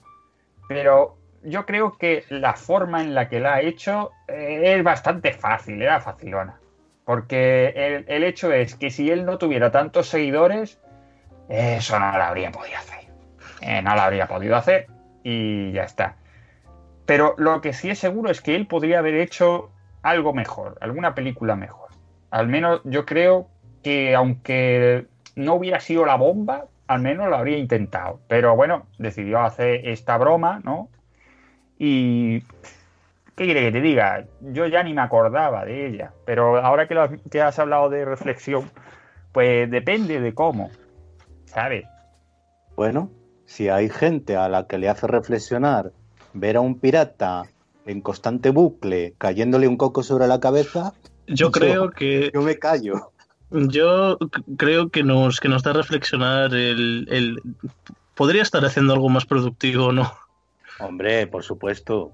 Pero 0.69 1.17
yo 1.43 1.67
creo 1.67 1.97
que 1.97 2.25
la 2.29 2.55
forma 2.55 3.01
en 3.01 3.15
la 3.15 3.29
que 3.29 3.41
la 3.41 3.55
ha 3.55 3.61
hecho 3.63 4.11
eh, 4.29 4.77
es 4.77 4.85
bastante 4.85 5.33
fácil, 5.33 5.81
era 5.81 6.01
facilona. 6.01 6.60
Porque 7.11 8.05
el, 8.07 8.23
hecho 8.23 8.53
es 8.53 8.77
que 8.77 8.89
si 8.89 9.11
él 9.11 9.25
no 9.25 9.37
tuviera 9.37 9.73
tantos 9.73 10.07
seguidores, 10.07 10.79
eso 11.49 11.99
no 11.99 12.17
lo 12.17 12.23
habría 12.23 12.53
podido 12.53 12.79
hacer. 12.79 13.01
Eh, 13.63 13.83
no 13.83 13.97
lo 13.97 14.01
habría 14.01 14.29
podido 14.29 14.55
hacer 14.55 14.87
y 15.25 15.73
ya 15.73 15.83
está. 15.83 16.15
Pero 17.07 17.35
lo 17.37 17.63
que 17.63 17.73
sí 17.73 17.91
es 17.91 17.99
seguro 17.99 18.31
es 18.31 18.41
que 18.41 18.55
él 18.55 18.69
podría 18.69 19.01
haber 19.01 19.17
hecho 19.17 19.73
algo 20.03 20.33
mejor, 20.33 20.79
alguna 20.81 21.17
película 21.17 21.57
mejor. 21.57 21.89
Al 22.31 22.47
menos 22.47 22.81
yo 22.85 23.05
creo 23.07 23.49
que 23.83 24.15
aunque 24.15 25.09
no 25.35 25.55
hubiera 25.55 25.81
sido 25.81 26.07
la 26.07 26.15
bomba, 26.15 26.67
al 26.87 27.01
menos 27.01 27.29
lo 27.29 27.35
habría 27.35 27.59
intentado. 27.59 28.21
Pero 28.29 28.55
bueno, 28.55 28.87
decidió 28.99 29.41
hacer 29.41 29.89
esta 29.89 30.17
broma, 30.17 30.61
¿no? 30.63 30.89
Y... 31.77 32.45
¿Qué 33.41 33.47
quiere 33.47 33.63
que 33.63 33.73
te 33.73 33.81
diga? 33.81 34.27
Yo 34.43 34.67
ya 34.67 34.83
ni 34.83 34.93
me 34.93 35.01
acordaba 35.01 35.65
de 35.65 35.87
ella. 35.87 36.13
Pero 36.27 36.59
ahora 36.59 36.87
que, 36.87 36.95
lo, 36.95 37.09
que 37.31 37.41
has 37.41 37.59
hablado 37.59 37.89
de 37.89 38.05
reflexión, 38.05 38.71
pues 39.33 39.71
depende 39.71 40.21
de 40.21 40.35
cómo, 40.35 40.71
¿sabes? 41.47 41.87
Bueno, 42.77 43.11
si 43.47 43.71
hay 43.71 43.89
gente 43.89 44.37
a 44.37 44.51
la 44.51 44.67
que 44.67 44.77
le 44.77 44.91
hace 44.91 45.07
reflexionar 45.07 45.91
ver 46.35 46.59
a 46.59 46.61
un 46.61 46.79
pirata 46.79 47.45
en 47.87 48.03
constante 48.03 48.51
bucle, 48.51 49.15
cayéndole 49.17 49.69
un 49.69 49.79
coco 49.79 50.03
sobre 50.03 50.27
la 50.27 50.39
cabeza, 50.39 50.93
Yo 51.27 51.51
creo 51.51 51.93
que 51.93 52.31
yo 52.35 52.43
me 52.43 52.59
callo. 52.59 53.11
yo 53.51 54.19
creo 54.59 54.91
que 54.91 55.03
nos 55.03 55.41
que 55.41 55.49
nos 55.49 55.63
da 55.63 55.71
a 55.71 55.75
reflexionar 55.75 56.53
el, 56.53 57.07
el 57.11 57.41
podría 58.15 58.43
estar 58.43 58.63
haciendo 58.67 58.93
algo 58.93 59.09
más 59.09 59.25
productivo, 59.25 59.93
¿no? 59.93 60.13
Hombre, 60.79 61.27
por 61.27 61.43
supuesto. 61.43 62.13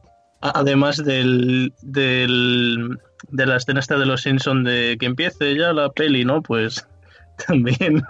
Además 0.54 1.02
del, 1.04 1.72
del 1.82 2.98
de 3.30 3.46
la 3.46 3.56
escena 3.56 3.80
esta 3.80 3.98
de 3.98 4.06
los 4.06 4.22
Simpson 4.22 4.64
de 4.64 4.96
que 4.98 5.06
empiece 5.06 5.56
ya 5.56 5.72
la 5.72 5.90
peli, 5.90 6.24
¿no? 6.24 6.42
Pues 6.42 6.86
también 7.46 8.02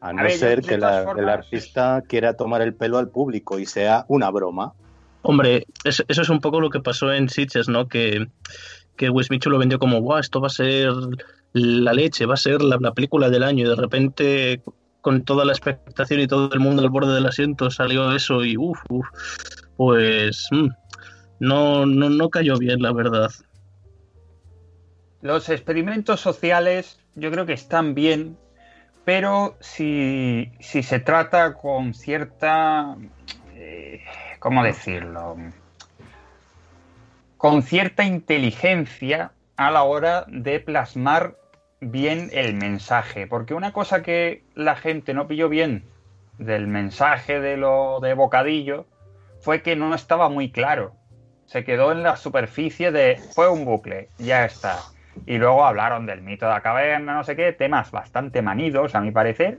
A 0.00 0.12
no 0.12 0.22
ver, 0.22 0.32
ser 0.32 0.60
que 0.62 0.74
el 0.74 0.84
artista 1.28 2.02
quiera 2.08 2.34
tomar 2.34 2.62
el 2.62 2.74
pelo 2.74 2.98
al 2.98 3.08
público 3.08 3.58
y 3.58 3.66
sea 3.66 4.04
una 4.08 4.30
broma. 4.30 4.72
Hombre, 5.22 5.66
es- 5.84 6.04
eso 6.08 6.22
es 6.22 6.28
un 6.30 6.40
poco 6.40 6.60
lo 6.60 6.70
que 6.70 6.80
pasó 6.80 7.12
en 7.12 7.28
Sitges, 7.28 7.68
¿no? 7.68 7.86
Que, 7.88 8.26
que 8.96 9.10
Wismichu 9.10 9.50
lo 9.50 9.58
vendió 9.58 9.78
como, 9.78 10.00
guau, 10.00 10.18
esto 10.18 10.40
va 10.40 10.46
a 10.46 10.50
ser 10.50 10.90
la 11.52 11.92
leche, 11.92 12.24
va 12.26 12.34
a 12.34 12.38
ser 12.38 12.62
la, 12.62 12.78
la 12.80 12.94
película 12.94 13.28
del 13.28 13.42
año. 13.42 13.66
Y 13.66 13.68
de 13.68 13.76
repente, 13.76 14.62
con 15.00 15.24
toda 15.24 15.44
la 15.44 15.52
expectación 15.52 16.20
y 16.20 16.26
todo 16.26 16.52
el 16.52 16.60
mundo 16.60 16.82
al 16.82 16.90
borde 16.90 17.14
del 17.14 17.26
asiento, 17.26 17.70
salió 17.70 18.14
eso 18.14 18.44
y 18.44 18.56
uff, 18.56 18.80
uff, 18.88 19.06
pues 19.76 20.48
mm, 20.50 20.68
no, 21.40 21.86
no, 21.86 22.10
no 22.10 22.28
cayó 22.28 22.58
bien, 22.58 22.82
la 22.82 22.92
verdad. 22.92 23.30
Los 25.22 25.48
experimentos 25.48 26.20
sociales 26.20 26.98
yo 27.14 27.30
creo 27.30 27.46
que 27.46 27.52
están 27.52 27.94
bien, 27.94 28.38
pero 29.04 29.56
si, 29.60 30.52
si 30.60 30.82
se 30.82 31.00
trata 31.00 31.54
con 31.54 31.94
cierta... 31.94 32.96
eh, 33.54 34.02
¿Cómo 34.38 34.62
decirlo? 34.62 35.36
Con 37.36 37.62
cierta 37.62 38.04
inteligencia 38.04 39.32
a 39.56 39.70
la 39.70 39.82
hora 39.82 40.24
de 40.28 40.60
plasmar 40.60 41.36
bien 41.80 42.30
el 42.32 42.54
mensaje. 42.54 43.26
Porque 43.26 43.54
una 43.54 43.72
cosa 43.72 44.02
que 44.02 44.42
la 44.54 44.76
gente 44.76 45.14
no 45.14 45.26
pilló 45.26 45.48
bien 45.48 45.84
del 46.38 46.66
mensaje 46.66 47.40
de 47.40 47.56
lo 47.56 48.00
de 48.00 48.14
Bocadillo 48.14 48.86
fue 49.40 49.62
que 49.62 49.76
no 49.76 49.94
estaba 49.94 50.28
muy 50.28 50.50
claro. 50.50 50.94
Se 51.46 51.64
quedó 51.64 51.92
en 51.92 52.02
la 52.02 52.16
superficie 52.16 52.92
de 52.92 53.20
fue 53.34 53.48
un 53.48 53.64
bucle, 53.64 54.08
ya 54.18 54.44
está. 54.44 54.78
Y 55.26 55.38
luego 55.38 55.64
hablaron 55.64 56.06
del 56.06 56.22
mito 56.22 56.46
de 56.46 56.52
la 56.52 56.60
caverna, 56.60 57.14
no 57.14 57.24
sé 57.24 57.36
qué, 57.36 57.52
temas 57.52 57.90
bastante 57.90 58.42
manidos, 58.42 58.94
a 58.94 59.00
mi 59.00 59.10
parecer. 59.10 59.58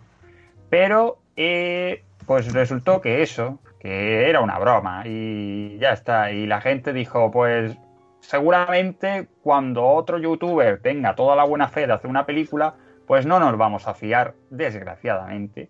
Pero, 0.69 1.19
eh, 1.35 2.03
pues 2.25 2.53
resultó 2.53 3.01
que 3.01 3.21
eso, 3.21 3.59
que 3.79 4.29
era 4.29 4.39
una 4.39 4.57
broma 4.57 5.03
y 5.05 5.77
ya 5.79 5.91
está. 5.91 6.31
Y 6.31 6.47
la 6.47 6.61
gente 6.61 6.93
dijo, 6.93 7.29
pues 7.31 7.75
seguramente 8.21 9.27
cuando 9.43 9.85
otro 9.85 10.17
youtuber 10.17 10.81
tenga 10.81 11.15
toda 11.15 11.35
la 11.35 11.43
buena 11.43 11.67
fe 11.67 11.85
de 11.85 11.93
hacer 11.93 12.09
una 12.09 12.25
película, 12.25 12.75
pues 13.05 13.25
no 13.25 13.39
nos 13.39 13.57
vamos 13.57 13.87
a 13.87 13.93
fiar, 13.93 14.35
desgraciadamente, 14.49 15.69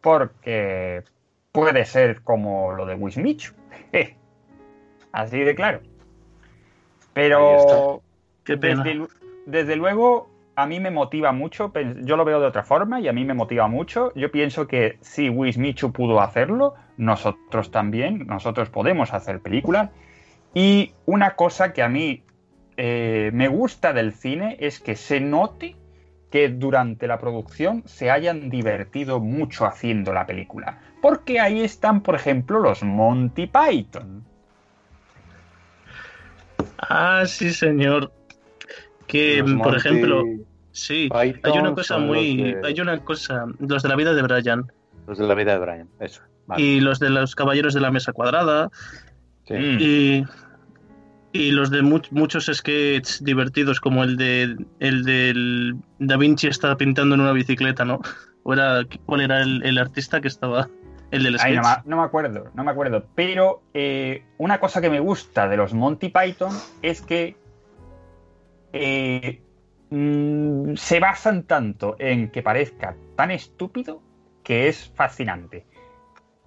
porque 0.00 1.02
puede 1.52 1.84
ser 1.84 2.22
como 2.22 2.72
lo 2.72 2.86
de 2.86 2.94
Wismichu. 2.94 3.54
Así 5.12 5.40
de 5.40 5.54
claro. 5.54 5.80
Pero 7.12 8.02
Qué 8.44 8.56
pena. 8.56 8.84
desde, 8.84 9.06
desde 9.46 9.76
luego, 9.76 10.30
a 10.54 10.66
mí 10.66 10.78
me 10.78 10.90
motiva 10.90 11.32
mucho. 11.32 11.72
Yo 12.02 12.16
lo 12.16 12.24
veo 12.24 12.40
de 12.40 12.46
otra 12.46 12.62
forma 12.62 13.00
y 13.00 13.08
a 13.08 13.12
mí 13.12 13.24
me 13.24 13.34
motiva 13.34 13.66
mucho. 13.66 14.12
Yo 14.14 14.30
pienso 14.30 14.68
que 14.68 14.98
si 15.00 15.28
Wismichu 15.28 15.92
pudo 15.92 16.20
hacerlo, 16.20 16.74
nosotros 16.96 17.70
también. 17.70 18.26
Nosotros 18.26 18.70
podemos 18.70 19.12
hacer 19.12 19.40
películas. 19.40 19.90
Y 20.54 20.92
una 21.06 21.36
cosa 21.36 21.72
que 21.72 21.82
a 21.82 21.88
mí 21.88 22.22
eh, 22.76 23.30
me 23.32 23.48
gusta 23.48 23.92
del 23.92 24.12
cine 24.14 24.56
es 24.60 24.80
que 24.80 24.96
se 24.96 25.20
note 25.20 25.76
que 26.30 26.48
durante 26.48 27.06
la 27.06 27.18
producción 27.18 27.82
se 27.86 28.10
hayan 28.10 28.50
divertido 28.50 29.20
mucho 29.20 29.66
haciendo 29.66 30.12
la 30.12 30.26
película. 30.26 30.80
Porque 31.02 31.40
ahí 31.40 31.60
están, 31.62 32.02
por 32.02 32.14
ejemplo, 32.14 32.60
los 32.60 32.82
Monty 32.82 33.46
Python. 33.48 34.24
Ah, 36.78 37.24
sí, 37.26 37.52
señor. 37.52 38.12
Que, 39.06 39.38
Los 39.38 39.50
por 39.54 39.56
Monty 39.72 39.76
ejemplo, 39.76 40.22
sí, 40.72 41.08
Python 41.10 41.52
hay 41.52 41.58
una 41.58 41.74
cosa 41.74 41.98
muy, 41.98 42.36
de- 42.36 42.60
hay 42.64 42.80
una 42.80 42.98
cosa, 43.04 43.46
los 43.58 43.82
de 43.82 43.88
la 43.88 43.96
vida 43.96 44.14
de 44.14 44.22
Brian 44.22 44.70
Los 45.08 45.18
de 45.18 45.26
la 45.26 45.34
vida 45.34 45.52
de 45.54 45.58
Brian, 45.58 45.88
eso. 45.98 46.22
vale. 46.46 46.62
y 46.62 46.80
los 46.80 47.00
de 47.00 47.10
los 47.10 47.34
caballeros 47.34 47.74
de 47.74 47.80
la 47.80 47.90
mesa 47.90 48.12
cuadrada 48.12 48.70
Sí. 49.50 49.56
Mm. 49.56 49.78
y, 49.80 50.24
y 51.32 51.50
los 51.50 51.70
de 51.70 51.82
mu- 51.82 52.00
muchos 52.12 52.46
sketches 52.46 53.22
divertidos 53.24 53.80
como 53.80 54.04
el 54.04 54.16
de 54.16 54.56
el 54.78 55.04
del 55.04 55.74
Da 55.98 56.16
Vinci 56.16 56.46
está 56.46 56.76
pintando 56.76 57.16
en 57.16 57.20
una 57.22 57.32
bicicleta, 57.32 57.84
¿no? 57.84 58.00
¿O 58.44 58.52
era, 58.54 58.84
¿Cuál 59.06 59.22
era 59.22 59.42
el, 59.42 59.62
el 59.64 59.76
artista 59.78 60.20
que 60.20 60.28
estaba? 60.28 60.68
El 61.10 61.24
del 61.24 61.34
Ay, 61.40 61.54
sketch. 61.56 61.56
no, 61.56 61.62
me, 61.62 61.90
no 61.90 61.96
me 61.96 62.02
acuerdo, 62.04 62.44
no 62.54 62.62
me 62.64 62.70
acuerdo. 62.70 63.04
Pero 63.16 63.62
eh, 63.74 64.22
una 64.38 64.60
cosa 64.60 64.80
que 64.80 64.88
me 64.88 65.00
gusta 65.00 65.48
de 65.48 65.56
los 65.56 65.74
Monty 65.74 66.08
Python 66.10 66.56
es 66.82 67.02
que 67.02 67.36
eh, 68.72 69.42
mm, 69.90 70.74
se 70.76 71.00
basan 71.00 71.42
tanto 71.44 71.96
en 71.98 72.30
que 72.30 72.42
parezca 72.42 72.96
tan 73.16 73.30
estúpido 73.32 74.00
que 74.44 74.68
es 74.68 74.92
fascinante. 74.94 75.66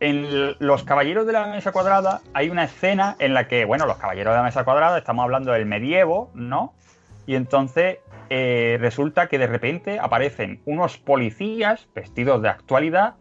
En 0.03 0.55
Los 0.59 0.83
Caballeros 0.83 1.25
de 1.25 1.31
la 1.31 1.47
Mesa 1.47 1.71
Cuadrada 1.71 2.19
hay 2.33 2.49
una 2.49 2.65
escena 2.65 3.15
en 3.19 3.33
la 3.33 3.47
que, 3.47 3.63
bueno, 3.63 3.85
los 3.85 3.95
Caballeros 3.95 4.33
de 4.33 4.37
la 4.37 4.43
Mesa 4.43 4.65
Cuadrada, 4.65 4.97
estamos 4.97 5.23
hablando 5.23 5.53
del 5.53 5.65
medievo, 5.65 6.29
¿no? 6.33 6.73
Y 7.25 7.35
entonces 7.35 7.99
eh, 8.29 8.77
resulta 8.81 9.27
que 9.27 9.37
de 9.37 9.47
repente 9.47 9.99
aparecen 9.99 10.61
unos 10.65 10.97
policías 10.97 11.87
vestidos 11.95 12.41
de 12.41 12.49
actualidad 12.49 13.15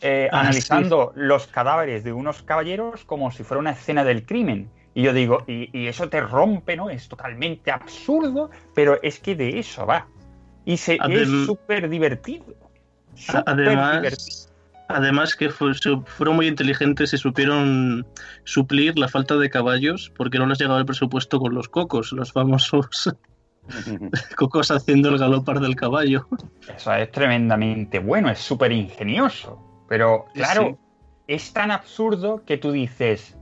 eh, 0.00 0.28
Ah, 0.30 0.42
analizando 0.42 1.12
los 1.16 1.48
cadáveres 1.48 2.04
de 2.04 2.12
unos 2.12 2.42
caballeros 2.42 3.04
como 3.04 3.32
si 3.32 3.42
fuera 3.42 3.58
una 3.58 3.72
escena 3.72 4.04
del 4.04 4.24
crimen. 4.24 4.70
Y 4.94 5.02
yo 5.02 5.12
digo, 5.12 5.42
y, 5.48 5.76
y 5.76 5.88
eso 5.88 6.08
te 6.08 6.20
rompe, 6.20 6.76
¿no? 6.76 6.88
Es 6.88 7.08
totalmente 7.08 7.72
absurdo, 7.72 8.50
pero 8.76 9.02
es 9.02 9.18
que 9.18 9.34
de 9.34 9.58
eso 9.58 9.86
va. 9.86 10.06
Y 10.64 10.76
se, 10.76 11.00
es 11.10 11.28
súper 11.46 11.88
divertido. 11.88 12.44
Súper 13.16 13.42
Además, 13.46 13.96
divertido. 13.96 14.47
Además 14.88 15.36
que 15.36 15.50
fu- 15.50 15.72
su- 15.74 16.02
fueron 16.06 16.36
muy 16.36 16.46
inteligentes 16.46 17.12
y 17.14 17.18
supieron 17.18 18.06
suplir 18.44 18.98
la 18.98 19.08
falta 19.08 19.36
de 19.36 19.50
caballos 19.50 20.12
porque 20.16 20.38
no 20.38 20.46
les 20.46 20.58
llegaba 20.58 20.78
el 20.80 20.86
presupuesto 20.86 21.38
con 21.38 21.54
los 21.54 21.68
cocos, 21.68 22.12
los 22.12 22.32
famosos 22.32 23.14
cocos 24.36 24.70
haciendo 24.70 25.10
el 25.10 25.18
galopar 25.18 25.60
del 25.60 25.76
caballo. 25.76 26.26
Eso 26.74 26.92
es 26.94 27.10
tremendamente 27.10 27.98
bueno, 27.98 28.30
es 28.30 28.38
súper 28.38 28.72
ingenioso. 28.72 29.62
Pero 29.88 30.26
claro, 30.34 30.62
Sí. 30.68 30.76
es 31.28 31.52
tan 31.52 31.70
absurdo 31.70 32.42
que 32.44 32.58
tú 32.58 32.72
dices, 32.72 33.36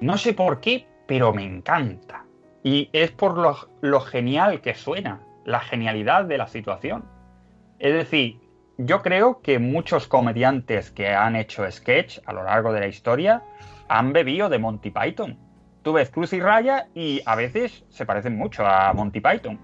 no 0.00 0.16
sé 0.18 0.32
por 0.34 0.60
qué, 0.60 0.86
pero 1.06 1.32
me 1.32 1.44
encanta. 1.44 2.24
Y 2.62 2.88
es 2.92 3.10
por 3.10 3.36
lo, 3.36 3.56
lo 3.82 4.00
genial 4.00 4.60
que 4.62 4.74
suena, 4.74 5.20
la 5.44 5.60
genialidad 5.60 6.24
de 6.24 6.38
la 6.38 6.46
situación. 6.48 7.04
Es 7.78 7.92
decir, 7.92 8.38
yo 8.78 9.02
creo 9.02 9.40
que 9.40 9.58
muchos 9.58 10.08
comediantes 10.08 10.90
que 10.90 11.08
han 11.08 11.36
hecho 11.36 11.70
sketch 11.70 12.18
a 12.26 12.32
lo 12.32 12.44
largo 12.44 12.72
de 12.72 12.80
la 12.80 12.86
historia 12.86 13.42
han 13.88 14.12
bebido 14.12 14.48
de 14.48 14.58
Monty 14.58 14.90
Python. 14.90 15.38
Tú 15.82 15.92
ves 15.92 16.10
Cruz 16.10 16.32
y 16.32 16.40
Raya 16.40 16.88
y 16.94 17.20
a 17.26 17.36
veces 17.36 17.84
se 17.90 18.06
parecen 18.06 18.36
mucho 18.36 18.66
a 18.66 18.92
Monty 18.92 19.20
Python. 19.20 19.58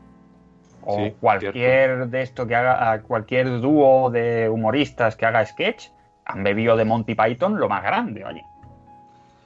O 0.82 0.96
Sí, 0.96 1.14
cualquier 1.20 2.08
de 2.08 2.22
esto 2.22 2.46
que 2.46 2.54
haga, 2.54 3.02
cualquier 3.02 3.60
dúo 3.60 4.10
de 4.10 4.48
humoristas 4.48 5.16
que 5.16 5.26
haga 5.26 5.44
sketch, 5.44 5.88
han 6.24 6.42
bebido 6.44 6.76
de 6.76 6.84
Monty 6.84 7.14
Python 7.14 7.58
lo 7.58 7.68
más 7.68 7.82
grande, 7.82 8.24
oye. 8.24 8.44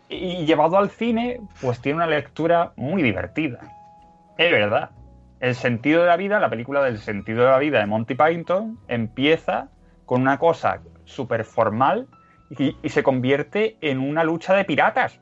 Y 0.09 0.45
llevado 0.45 0.77
al 0.77 0.91
cine, 0.91 1.41
pues 1.61 1.81
tiene 1.81 1.97
una 1.97 2.07
lectura 2.07 2.73
muy 2.77 3.03
divertida. 3.03 3.61
Es 4.37 4.51
verdad. 4.51 4.91
El 5.45 5.55
sentido 5.55 6.01
de 6.01 6.07
la 6.07 6.17
vida, 6.17 6.41
la 6.41 6.49
película 6.49 6.83
del 6.83 6.97
sentido 6.97 7.45
de 7.45 7.51
la 7.51 7.59
vida 7.59 7.79
de 7.79 7.85
Monty 7.85 8.15
Python, 8.15 8.79
empieza 8.89 9.69
con 10.07 10.23
una 10.23 10.39
cosa 10.39 10.81
súper 11.05 11.45
formal 11.45 12.09
y, 12.49 12.75
se 12.89 13.03
convierte 13.03 13.77
en 13.83 13.99
una 13.99 14.25
lucha 14.25 14.55
de 14.55 14.65
piratas. 14.65 15.21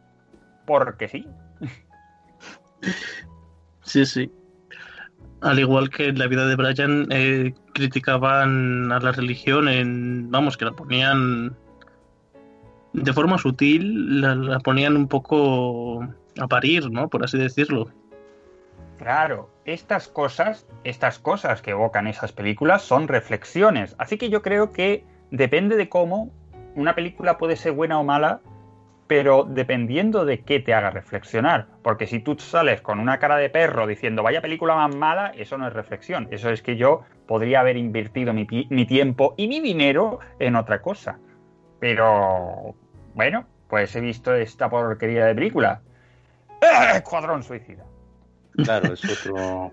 Porque 0.64 1.09
sí. 1.09 1.27
Sí, 3.81 4.07
sí. 4.07 4.31
Al 5.41 5.59
igual 5.59 5.91
que 5.91 6.07
en 6.07 6.20
la 6.20 6.29
vida 6.29 6.47
de 6.47 6.55
Brian, 6.55 7.09
eh, 7.11 7.53
criticaban 7.75 8.93
a 8.93 9.01
la 9.01 9.11
religión 9.11 9.68
en, 9.68 10.31
vamos, 10.31 10.57
que 10.57 10.66
la 10.66 10.70
ponían 10.70 11.57
de 12.93 13.12
forma 13.12 13.39
sutil, 13.39 14.20
la 14.20 14.61
ponían 14.61 14.97
un 14.97 15.09
poco 15.09 16.07
a 16.39 16.47
parir, 16.47 16.93
¿no? 16.93 17.09
Por 17.09 17.25
así 17.25 17.39
decirlo. 17.39 17.91
Claro, 19.03 19.50
estas 19.64 20.07
cosas, 20.07 20.64
estas 20.84 21.18
cosas 21.18 21.61
que 21.61 21.72
evocan 21.72 22.07
esas 22.07 22.30
películas 22.30 22.82
son 22.82 23.09
reflexiones. 23.09 23.96
Así 23.98 24.16
que 24.16 24.30
yo 24.30 24.42
creo 24.42 24.70
que 24.70 25.05
depende 25.32 25.74
de 25.74 25.88
cómo 25.88 26.30
una 26.76 26.94
película 26.94 27.36
puede 27.36 27.57
ser 27.57 27.72
buena 27.72 27.98
o 27.98 28.05
mala, 28.05 28.42
pero 29.09 29.42
dependiendo 29.42 30.24
de 30.24 30.42
qué 30.42 30.61
te 30.61 30.72
haga 30.72 30.90
reflexionar. 30.90 31.66
Porque 31.82 32.07
si 32.07 32.20
tú 32.20 32.38
sales 32.38 32.80
con 32.80 33.00
una 33.00 33.18
cara 33.18 33.38
de 33.38 33.50
perro 33.50 33.88
diciendo 33.88 34.22
vaya 34.22 34.40
película 34.40 34.76
más 34.76 34.94
mala, 34.94 35.32
eso 35.36 35.59
no 35.59 35.66
es 35.66 35.72
reflexión. 35.72 36.28
Eso 36.30 36.50
es 36.50 36.62
que 36.62 36.76
yo 36.76 37.03
podría 37.26 37.59
haber 37.59 37.76
invertido 37.76 38.32
mi, 38.32 38.46
mi 38.70 38.86
tiempo 38.86 39.34
y 39.36 39.48
mi 39.48 39.59
dinero 39.59 40.20
en 40.38 40.55
otra 40.55 40.80
cosa. 40.80 41.18
Pero 41.80 42.76
bueno, 43.16 43.46
pues 43.66 43.96
he 43.96 44.00
visto 44.00 44.32
esta 44.32 44.70
porquería 44.70 45.26
de 45.26 45.34
película. 45.34 45.80
¡Eh! 46.61 46.98
Escuadrón 46.98 47.42
Suicida. 47.42 47.84
Claro, 48.57 48.92
es 48.94 49.03
otro, 49.05 49.72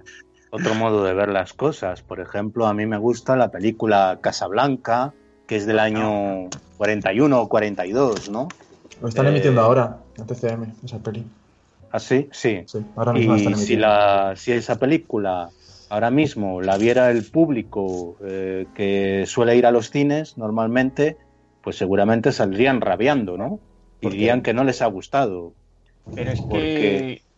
otro 0.51 0.75
modo 0.75 1.03
de 1.03 1.13
ver 1.13 1.30
las 1.30 1.53
cosas. 1.53 2.01
Por 2.01 2.19
ejemplo, 2.19 2.67
a 2.67 2.73
mí 2.73 2.86
me 2.86 2.97
gusta 2.97 3.36
la 3.36 3.49
película 3.51 4.19
Casablanca, 4.21 5.13
que 5.47 5.55
es 5.57 5.65
del 5.65 5.80
año 5.80 6.49
41 6.77 7.41
o 7.41 7.49
42, 7.49 8.30
¿no? 8.30 8.47
Lo 9.01 9.07
están 9.07 9.25
Eh, 9.27 9.30
emitiendo 9.30 9.61
ahora, 9.61 9.97
en 10.17 10.25
TCM, 10.25 10.73
esa 10.84 10.99
peli. 10.99 11.25
¿Ah, 11.91 11.99
sí? 11.99 12.30
Sí. 12.32 12.63
Sí, 12.67 12.80
ahora 12.95 13.13
mismo 13.13 13.34
la 13.34 13.38
Y 13.38 13.41
están 13.41 13.55
si, 13.55 13.59
emitiendo. 13.73 13.88
la, 13.88 14.34
si 14.36 14.51
esa 14.51 14.77
película 14.77 15.49
ahora 15.89 16.11
mismo 16.11 16.61
la 16.61 16.77
viera 16.77 17.09
el 17.09 17.23
público 17.25 18.15
eh, 18.23 18.67
que 18.75 19.23
suele 19.25 19.55
ir 19.55 19.65
a 19.65 19.71
los 19.71 19.89
cines 19.89 20.38
normalmente, 20.38 21.17
pues 21.63 21.77
seguramente 21.77 22.32
saldrían 22.32 22.80
rabiando, 22.82 23.38
¿no? 23.38 23.59
Dirían 24.01 24.41
que 24.43 24.53
no 24.53 24.63
les 24.63 24.82
ha 24.82 24.86
gustado. 24.86 25.51
Pero 26.13 26.32
es 26.32 26.41
Porque- 26.41 26.59
que. 26.59 27.28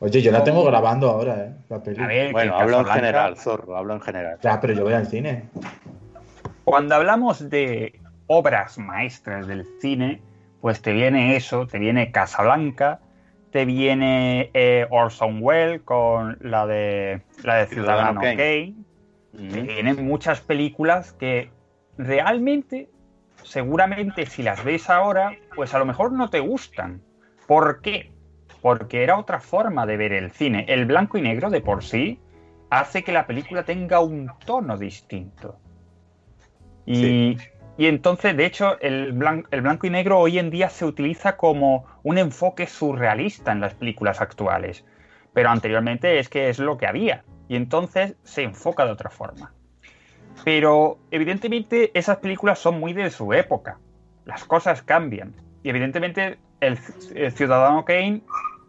Oye, 0.00 0.22
yo 0.22 0.30
la 0.30 0.44
tengo 0.44 0.64
grabando 0.64 1.10
ahora, 1.10 1.44
¿eh? 1.46 1.54
La 1.68 1.82
peli. 1.82 2.00
A 2.02 2.06
ver, 2.06 2.32
Bueno, 2.32 2.54
hablo 2.54 2.78
en 2.78 2.84
Casablanca- 2.84 2.94
general, 2.94 3.36
Zorro, 3.36 3.76
hablo 3.76 3.94
en 3.94 4.00
general. 4.00 4.38
Ya, 4.42 4.60
pero 4.60 4.72
yo 4.72 4.84
voy 4.84 4.92
al 4.92 5.06
cine. 5.06 5.48
Cuando 6.64 6.94
hablamos 6.94 7.48
de 7.50 8.00
obras 8.26 8.78
maestras 8.78 9.46
del 9.48 9.64
cine, 9.80 10.22
pues 10.60 10.82
te 10.82 10.92
viene 10.92 11.34
eso, 11.34 11.66
te 11.66 11.78
viene 11.78 12.12
Casablanca, 12.12 13.00
te 13.50 13.64
viene 13.64 14.50
eh, 14.54 14.86
Orson 14.90 15.38
Welles 15.42 15.82
con 15.82 16.36
la 16.42 16.66
de 16.66 17.22
la 17.42 17.56
de 17.56 17.66
Ciudadano 17.66 18.20
Ciudadano 18.20 18.20
Kane, 18.20 18.74
te 19.32 19.62
vienen 19.62 20.04
muchas 20.06 20.40
películas 20.40 21.12
que 21.14 21.50
realmente, 21.96 22.90
seguramente 23.42 24.26
si 24.26 24.42
las 24.42 24.62
ves 24.62 24.90
ahora, 24.90 25.36
pues 25.56 25.74
a 25.74 25.78
lo 25.78 25.86
mejor 25.86 26.12
no 26.12 26.28
te 26.28 26.40
gustan. 26.40 27.02
¿Por 27.46 27.80
qué? 27.80 28.12
Porque 28.60 29.02
era 29.02 29.18
otra 29.18 29.40
forma 29.40 29.86
de 29.86 29.96
ver 29.96 30.12
el 30.12 30.30
cine. 30.32 30.64
El 30.68 30.86
blanco 30.86 31.18
y 31.18 31.22
negro 31.22 31.50
de 31.50 31.60
por 31.60 31.84
sí 31.84 32.18
hace 32.70 33.02
que 33.04 33.12
la 33.12 33.26
película 33.26 33.64
tenga 33.64 34.00
un 34.00 34.30
tono 34.44 34.76
distinto. 34.76 35.58
Y, 36.86 36.94
Sí. 36.94 37.38
y 37.76 37.86
entonces, 37.86 38.36
de 38.36 38.46
hecho, 38.46 38.78
el, 38.80 39.14
blan- 39.14 39.46
el 39.50 39.62
blanco 39.62 39.86
y 39.86 39.90
negro 39.90 40.18
hoy 40.18 40.38
en 40.38 40.50
día 40.50 40.68
se 40.68 40.84
utiliza 40.84 41.36
como 41.36 41.86
un 42.02 42.18
enfoque 42.18 42.66
surrealista 42.66 43.52
en 43.52 43.60
las 43.60 43.74
películas 43.74 44.20
actuales. 44.20 44.84
Pero 45.32 45.50
anteriormente 45.50 46.18
es 46.18 46.28
que 46.28 46.48
es 46.48 46.58
lo 46.58 46.76
que 46.78 46.86
había. 46.86 47.24
Y 47.48 47.56
entonces 47.56 48.16
se 48.24 48.42
enfoca 48.42 48.84
de 48.84 48.92
otra 48.92 49.08
forma. 49.10 49.52
Pero 50.44 50.98
evidentemente 51.10 51.90
esas 51.94 52.18
películas 52.18 52.58
son 52.58 52.80
muy 52.80 52.92
de 52.92 53.10
su 53.10 53.32
época. 53.32 53.78
Las 54.24 54.44
cosas 54.44 54.82
cambian. 54.82 55.34
Y 55.62 55.70
evidentemente 55.70 56.38
el, 56.60 56.78
el 57.14 57.32
Ciudadano 57.32 57.84
Kane 57.84 58.22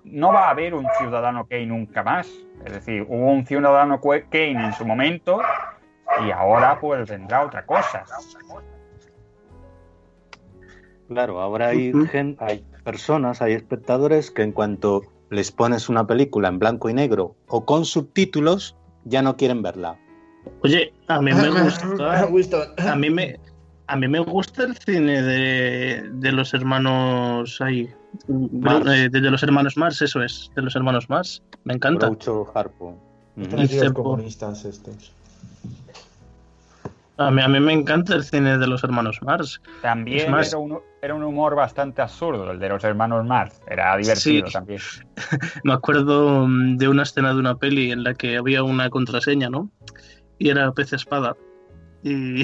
no 0.03 0.31
va 0.33 0.47
a 0.47 0.51
haber 0.51 0.73
un 0.73 0.87
Ciudadano 0.97 1.45
Kane 1.47 1.67
nunca 1.67 2.03
más. 2.03 2.27
Es 2.65 2.73
decir, 2.73 3.03
hubo 3.07 3.31
un 3.31 3.45
Ciudadano 3.45 3.99
Kane 4.01 4.65
en 4.65 4.73
su 4.73 4.85
momento 4.85 5.41
y 6.25 6.31
ahora 6.31 6.79
pues 6.79 7.09
vendrá 7.09 7.45
otra 7.45 7.65
cosa. 7.65 8.03
Claro, 11.07 11.41
ahora 11.41 11.69
hay, 11.69 11.91
Ujú. 11.93 12.05
gen- 12.07 12.37
hay 12.39 12.63
personas, 12.83 13.41
hay 13.41 13.53
espectadores 13.53 14.29
que 14.31 14.43
en 14.43 14.51
cuanto 14.51 15.01
les 15.29 15.51
pones 15.51 15.89
una 15.89 16.05
película 16.05 16.47
en 16.49 16.59
blanco 16.59 16.89
y 16.89 16.93
negro 16.93 17.35
o 17.47 17.65
con 17.65 17.85
subtítulos, 17.85 18.75
ya 19.05 19.21
no 19.21 19.35
quieren 19.35 19.61
verla. 19.61 19.97
Oye, 20.61 20.93
a 21.07 21.21
mí 21.21 21.31
me 21.33 21.49
gusta. 22.29 22.75
A 22.91 22.95
mí 22.95 23.09
me, 23.09 23.39
a 23.89 23.95
mí 23.95 24.07
me 24.07 24.19
gusta 24.19 24.63
el 24.63 24.77
cine 24.77 25.21
de, 25.21 26.09
de 26.13 26.31
los 26.31 26.53
hermanos 26.53 27.59
ahí. 27.61 27.89
Mars. 28.27 28.85
eh, 28.87 29.09
De, 29.09 29.21
de 29.21 29.31
los 29.31 29.43
hermanos 29.43 29.77
Mars, 29.77 30.01
eso 30.01 30.21
es, 30.23 30.51
de 30.55 30.61
los 30.61 30.75
hermanos 30.75 31.09
Mars. 31.09 31.43
Me 31.63 31.73
encanta. 31.73 32.05
Groucho 32.07 32.45
Harpo. 32.55 32.97
Cepo. 33.67 34.03
comunistas 34.03 34.65
estos. 34.65 35.13
A 37.17 37.31
mí, 37.31 37.41
a 37.41 37.47
mí 37.49 37.59
me 37.59 37.73
encanta 37.73 38.15
el 38.15 38.23
cine 38.23 38.57
de 38.57 38.65
los 38.67 38.81
hermanos 38.83 39.19
Mars. 39.21 39.61
También 39.81 40.25
Es 40.25 40.29
más- 40.29 40.47
era, 40.49 40.57
un, 40.59 40.79
era 41.01 41.15
un 41.15 41.23
humor 41.23 41.53
bastante 41.53 42.01
absurdo, 42.01 42.49
el 42.51 42.59
de 42.59 42.69
los 42.69 42.81
hermanos 42.85 43.25
Mars. 43.25 43.59
Era 43.67 43.97
divertido 43.97 44.47
Sí. 44.47 44.53
también. 44.53 44.79
Me 45.65 45.73
acuerdo 45.73 46.47
mm, 46.47 46.77
de 46.77 46.87
una 46.87 47.03
escena 47.03 47.33
de 47.33 47.39
una 47.39 47.55
peli 47.55 47.91
en 47.91 48.03
la 48.05 48.13
que 48.13 48.37
había 48.37 48.63
una 48.63 48.89
contraseña, 48.89 49.49
¿no? 49.49 49.69
Y 50.37 50.47
era 50.49 50.71
pez 50.71 50.93
espada. 50.93 51.35
Y 52.03 52.43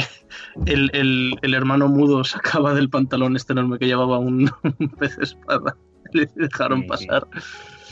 el, 0.66 0.90
el- 0.94 1.40
el 1.42 1.54
hermano 1.54 1.88
mudo 1.88 2.24
sacaba 2.24 2.74
del 2.74 2.90
pantalón 2.90 3.36
este 3.36 3.54
enorme 3.54 3.80
que 3.80 3.86
llevaba 3.88 4.20
un, 4.20 4.52
un 4.80 4.90
pez 4.90 5.18
espada. 5.18 5.76
Le 6.14 6.28
dejaron 6.36 6.80
Sí, 6.82 6.84
sí. 6.84 6.88
pasar. 7.08 7.28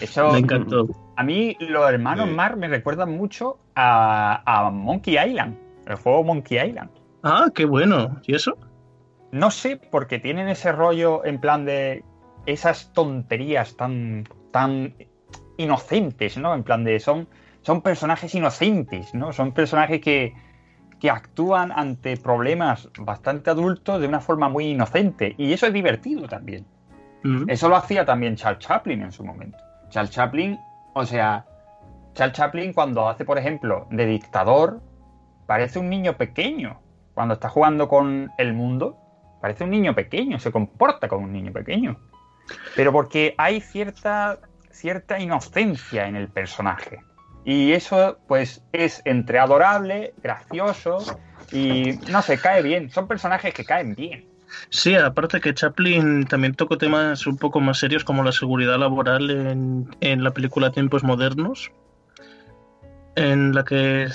Eso, 0.02 0.32
Me 0.32 0.40
encantó. 0.40 0.88
A 1.16 1.24
mí 1.24 1.56
los 1.60 1.90
hermanos 1.90 2.28
Sí. 2.30 2.36
Mars 2.36 2.58
me 2.58 2.68
recuerdan 2.68 3.12
mucho 3.16 3.60
a, 3.76 4.42
a 4.46 4.70
Monkey 4.72 5.18
Island, 5.18 5.58
el 5.88 5.96
juego 5.96 6.24
Monkey 6.24 6.58
Island. 6.68 6.90
Ah, 7.24 7.46
qué 7.54 7.66
bueno. 7.66 8.20
¿Y 8.28 8.36
eso? 8.36 8.58
No 9.32 9.50
sé, 9.52 9.78
porque 9.78 10.20
tienen 10.20 10.48
ese 10.50 10.72
rollo 10.72 11.24
en 11.26 11.40
plan 11.40 11.66
de 11.66 12.04
esas 12.46 12.92
tonterías 12.94 13.78
tan, 13.78 14.28
tan 14.52 14.94
inocentes, 15.58 16.38
¿no? 16.38 16.54
En 16.54 16.64
plan 16.64 16.84
de 16.84 17.00
son, 17.00 17.28
son 17.62 17.82
personajes 17.82 18.34
inocentes, 18.36 19.14
¿no? 19.14 19.32
Son 19.32 19.54
personajes 19.54 20.02
que, 20.02 20.34
que 21.04 21.10
actúan 21.10 21.74
ante 21.74 22.16
problemas 22.16 22.88
bastante 22.98 23.50
adultos 23.50 24.00
de 24.00 24.08
una 24.08 24.22
forma 24.22 24.48
muy 24.48 24.68
inocente. 24.68 25.36
Y 25.38 25.52
eso 25.52 25.68
es 25.68 25.74
divertido 25.74 26.30
también. 26.30 26.66
Eso 27.50 27.68
lo 27.68 27.76
hacía 27.76 28.06
también 28.06 28.38
Charles 28.38 28.66
Chaplin 28.66 29.02
en 29.02 29.12
su 29.12 29.26
momento. 29.26 29.58
Charles 29.90 30.12
Chaplin, 30.12 30.58
o 30.94 31.06
sea, 31.06 31.46
Charles 32.14 32.38
Chaplin 32.38 32.72
cuando 32.72 33.10
hace, 33.10 33.26
por 33.26 33.38
ejemplo, 33.38 33.86
de 33.92 34.06
dictador, 34.06 34.82
parece 35.46 35.78
un 35.78 35.90
niño 35.90 36.16
pequeño. 36.16 36.80
Cuando 37.14 37.34
está 37.34 37.50
jugando 37.50 37.90
con 37.90 38.32
el 38.38 38.54
mundo, 38.54 38.98
parece 39.42 39.66
un 39.66 39.72
niño 39.72 39.94
pequeño, 39.96 40.40
se 40.40 40.54
comporta 40.54 41.10
como 41.10 41.26
un 41.26 41.34
niño 41.34 41.52
pequeño. 41.52 41.98
Pero 42.78 42.94
porque 42.94 43.36
hay 43.38 43.60
cierta, 43.60 44.40
cierta 44.72 45.20
inocencia 45.20 46.08
en 46.08 46.16
el 46.16 46.30
personaje. 46.30 47.02
Y 47.46 47.74
eso, 47.74 48.18
pues, 48.28 48.64
es 48.72 49.02
entre 49.06 49.40
adorable, 49.40 50.14
gracioso 50.22 51.20
y, 51.52 52.00
no 52.10 52.22
sé, 52.22 52.38
cae 52.38 52.62
bien. 52.62 52.90
Son 52.90 53.08
personajes 53.08 53.54
que 53.54 53.66
caen 53.66 53.96
bien. 53.96 54.26
Sí, 54.70 54.96
aparte 54.96 55.42
que 55.42 55.54
Chaplin 55.54 56.26
también 56.26 56.54
tocó 56.54 56.78
temas 56.78 57.26
un 57.28 57.38
poco 57.38 57.60
más 57.60 57.80
serios 57.80 58.04
como 58.04 58.24
la 58.24 58.32
seguridad 58.32 58.78
laboral 58.78 59.30
en, 59.30 59.96
en 60.02 60.24
la 60.24 60.32
película 60.32 60.72
Tiempos 60.72 61.04
Modernos, 61.04 61.72
en 63.16 63.54
la 63.54 63.64
que 63.64 64.08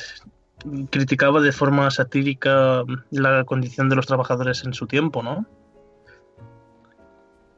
criticaba 0.90 1.40
de 1.40 1.52
forma 1.52 1.90
satírica 1.90 2.84
la 3.10 3.44
condición 3.44 3.88
de 3.88 3.96
los 3.96 4.06
trabajadores 4.06 4.64
en 4.64 4.74
su 4.74 4.86
tiempo, 4.86 5.22
¿no? 5.22 5.46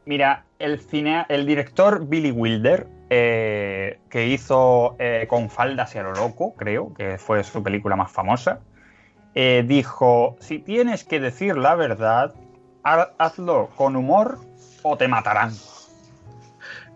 Mira, 0.06 0.44
el, 0.58 0.80
cine, 0.80 1.24
el 1.28 1.46
director 1.46 2.06
Billy 2.06 2.30
Wilder, 2.30 2.86
eh, 3.10 3.98
que 4.08 4.26
hizo 4.28 4.96
eh, 4.98 5.26
Con 5.28 5.50
faldas 5.50 5.94
y 5.94 5.98
a 5.98 6.04
lo 6.04 6.12
loco, 6.12 6.54
creo, 6.54 6.94
que 6.94 7.18
fue 7.18 7.42
su 7.44 7.62
película 7.62 7.96
más 7.96 8.10
famosa, 8.10 8.60
eh, 9.34 9.64
dijo, 9.66 10.36
si 10.40 10.58
tienes 10.60 11.04
que 11.04 11.20
decir 11.20 11.56
la 11.56 11.74
verdad, 11.74 12.34
ha- 12.84 13.10
hazlo 13.18 13.70
con 13.76 13.96
humor 13.96 14.38
o 14.82 14.96
te 14.96 15.08
matarán. 15.08 15.52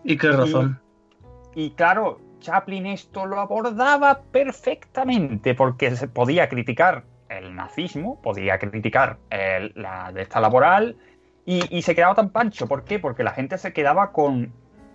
Y 0.05 0.17
qué 0.17 0.33
razón. 0.33 0.81
Y 1.55 1.71
claro, 1.73 2.21
Chaplin 2.41 2.87
esto 2.87 3.27
lo 3.27 3.41
abordaba 3.41 4.21
perfectamente 4.31 5.55
porque 5.55 5.95
se 5.97 6.09
podía 6.09 6.49
criticar 6.49 7.05
el 7.29 7.55
nazismo, 7.55 8.21
podía 8.21 8.59
criticar 8.59 9.19
el- 9.31 9.73
la 9.75 10.13
de 10.13 10.23
esta 10.23 10.41
laboral 10.41 10.97
y, 11.47 11.77
y 11.77 11.83
se 11.83 11.95
quedaba 11.95 12.15
tan 12.15 12.31
pancho. 12.31 12.67
¿Por 12.67 12.85
qué? 12.85 12.99
Porque 12.99 13.25
la 13.25 13.33
gente 13.33 13.59
se 13.59 13.73
quedaba 13.73 14.13
con 14.13 14.53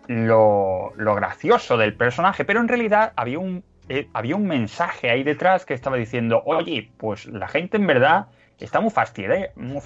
lo, 0.10 0.92
lo 0.98 1.14
gracioso 1.16 1.78
del 1.78 1.94
personaje, 1.94 2.44
pero 2.44 2.60
en 2.60 2.68
realidad 2.68 3.14
había 3.16 3.38
un, 3.38 3.64
eh, 3.90 4.08
había 4.14 4.36
un 4.36 4.48
mensaje 4.48 5.12
ahí 5.12 5.24
detrás 5.24 5.66
que 5.66 5.76
estaba 5.76 5.98
diciendo, 5.98 6.42
oye, 6.46 6.92
pues 6.98 7.28
la 7.28 7.48
gente 7.48 7.78
en 7.78 7.86
verdad 7.86 8.26
está 8.60 8.80
muy 8.82 8.90
fastidiada, 8.90 9.50
muy 9.56 9.82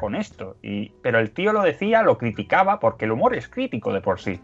con 0.00 0.14
esto. 0.14 0.56
Y, 0.62 0.90
pero 1.02 1.18
el 1.18 1.32
tío 1.32 1.52
lo 1.52 1.62
decía, 1.62 2.02
lo 2.02 2.18
criticaba, 2.18 2.78
porque 2.78 3.04
el 3.04 3.10
humor 3.12 3.34
es 3.34 3.48
crítico 3.48 3.92
de 3.92 4.00
por 4.00 4.20
sí 4.20 4.40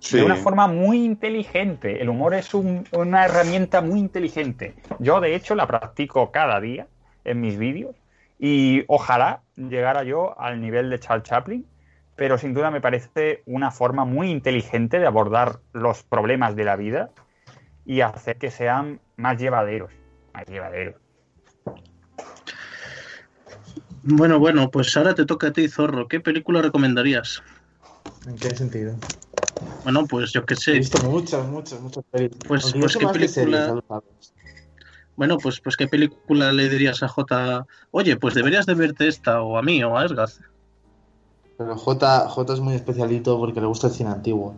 Sí. 0.00 0.18
de 0.18 0.24
una 0.26 0.36
forma 0.36 0.66
muy 0.66 1.02
inteligente. 1.02 2.02
El 2.02 2.10
humor 2.10 2.34
es 2.34 2.52
un- 2.52 2.84
una 2.92 3.24
herramienta 3.24 3.80
muy 3.80 3.98
inteligente. 4.00 4.74
Yo, 4.98 5.18
de 5.22 5.34
hecho, 5.34 5.54
la 5.54 5.66
practico 5.66 6.30
cada 6.30 6.60
día 6.60 6.86
en 7.24 7.40
mis 7.40 7.56
vídeos 7.56 7.96
y 8.38 8.84
ojalá 8.86 9.40
llegara 9.56 10.02
yo 10.02 10.38
al 10.38 10.60
nivel 10.60 10.90
de 10.90 11.00
Charles 11.00 11.24
Chaplin, 11.26 11.64
pero 12.16 12.38
sin 12.38 12.54
duda 12.54 12.70
me 12.70 12.80
parece 12.80 13.42
una 13.46 13.70
forma 13.70 14.04
muy 14.04 14.30
inteligente 14.30 14.98
de 14.98 15.06
abordar 15.06 15.60
los 15.72 16.02
problemas 16.02 16.56
de 16.56 16.64
la 16.64 16.76
vida 16.76 17.10
y 17.84 18.00
hacer 18.00 18.38
que 18.38 18.50
sean 18.50 19.00
más 19.16 19.38
llevaderos. 19.40 19.92
Más 20.32 20.46
llevaderos. 20.46 20.96
Bueno, 24.02 24.38
bueno, 24.38 24.70
pues 24.70 24.96
ahora 24.96 25.14
te 25.14 25.24
toca 25.24 25.48
a 25.48 25.52
ti, 25.52 25.68
Zorro. 25.68 26.08
¿Qué 26.08 26.20
película 26.20 26.60
recomendarías? 26.60 27.42
¿En 28.26 28.36
qué 28.36 28.54
sentido? 28.54 28.94
Bueno, 29.82 30.06
pues 30.06 30.32
yo 30.32 30.44
qué 30.44 30.54
He 30.54 30.56
sé. 30.56 30.72
visto 30.74 30.98
muchas, 30.98 31.46
muchas, 31.46 31.80
muchas 31.80 32.04
películas. 32.10 32.44
Pues- 32.46 32.74
pues 32.78 32.96
qué 32.96 33.06
película-. 33.06 33.80
Bueno, 35.16 35.38
pues, 35.38 35.60
pues 35.60 35.76
¿qué 35.76 35.86
película 35.86 36.52
le 36.52 36.68
dirías 36.68 37.02
a 37.02 37.08
J? 37.08 37.66
Oye, 37.92 38.16
pues 38.16 38.34
deberías 38.34 38.66
de 38.66 38.74
verte 38.74 39.08
esta, 39.08 39.42
o 39.42 39.56
a 39.56 39.62
mí, 39.62 39.82
o 39.84 39.96
a 39.96 40.04
Esgaz. 40.04 40.40
Pero 41.56 41.76
J, 41.76 42.28
J 42.28 42.52
es 42.52 42.60
muy 42.60 42.74
especialito 42.74 43.38
porque 43.38 43.60
le 43.60 43.66
gusta 43.66 43.86
el 43.88 43.92
cine 43.92 44.10
antiguo. 44.10 44.54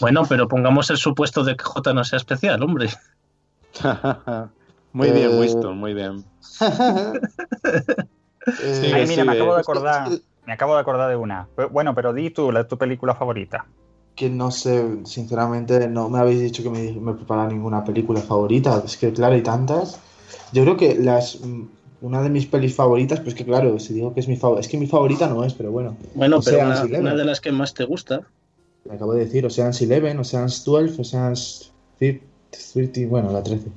Bueno, 0.00 0.22
pero 0.28 0.48
pongamos 0.48 0.90
el 0.90 0.96
supuesto 0.96 1.44
de 1.44 1.56
que 1.56 1.64
J 1.64 1.94
no 1.94 2.04
sea 2.04 2.16
especial, 2.16 2.62
hombre. 2.62 2.88
muy 4.92 5.08
Eh, 5.08 5.12
bien, 5.12 5.38
Winston, 5.38 5.76
muy 5.78 5.94
bien. 5.94 6.24
Eh, 8.46 8.92
Ay, 8.94 9.06
sí, 9.06 9.12
mira, 9.12 9.24
me 9.24 9.32
acabo 9.32 9.52
de 9.52 9.56
que- 9.56 9.60
acordar. 9.62 10.08
Me 10.46 10.52
acabo 10.52 10.74
de 10.74 10.80
acordar 10.82 11.08
de 11.08 11.16
una. 11.16 11.48
Bueno, 11.70 11.94
pero 11.94 12.12
di 12.12 12.28
tú, 12.28 12.52
la, 12.52 12.68
tu 12.68 12.76
película 12.76 13.14
favorita. 13.14 13.64
que 14.14 14.28
no 14.28 14.50
sé, 14.50 14.98
sinceramente, 15.06 15.88
no 15.88 16.10
me 16.10 16.18
habéis 16.18 16.40
dicho 16.42 16.62
que 16.62 16.68
me, 16.68 16.92
me 16.92 17.14
prepara 17.14 17.46
ninguna 17.48 17.82
película 17.82 18.20
favorita. 18.20 18.82
Es 18.84 18.98
que, 18.98 19.12
claro, 19.14 19.34
hay 19.34 19.42
tantas. 19.42 19.98
Yo 20.52 20.62
creo 20.62 20.76
que 20.76 20.94
las 20.96 21.38
una 22.00 22.22
de 22.22 22.28
mis 22.30 22.46
pelis 22.46 22.74
favoritas, 22.74 23.20
pues 23.20 23.34
que 23.34 23.44
claro, 23.44 23.78
si 23.78 23.94
digo 23.94 24.12
que 24.14 24.20
es 24.20 24.28
mi 24.28 24.36
favorita, 24.36 24.60
es 24.60 24.68
que 24.68 24.78
mi 24.78 24.86
favorita 24.86 25.28
no 25.28 25.44
es, 25.44 25.54
pero 25.54 25.70
bueno, 25.70 25.96
Bueno, 26.14 26.40
pero 26.44 26.58
una, 26.60 27.14
de 27.14 27.24
las 27.24 27.40
que 27.40 27.52
más 27.52 27.72
te 27.74 27.84
gusta. 27.84 28.20
me 28.84 28.94
acabo 28.94 29.14
de 29.14 29.24
decir, 29.24 29.44
Ocean's 29.46 29.80
Eleven, 29.82 30.18
Ocean's 30.18 30.64
12, 30.64 31.00
Ocean's 31.00 31.72
30, 31.98 33.08
bueno, 33.08 33.32
la 33.32 33.42
13. 33.42 33.68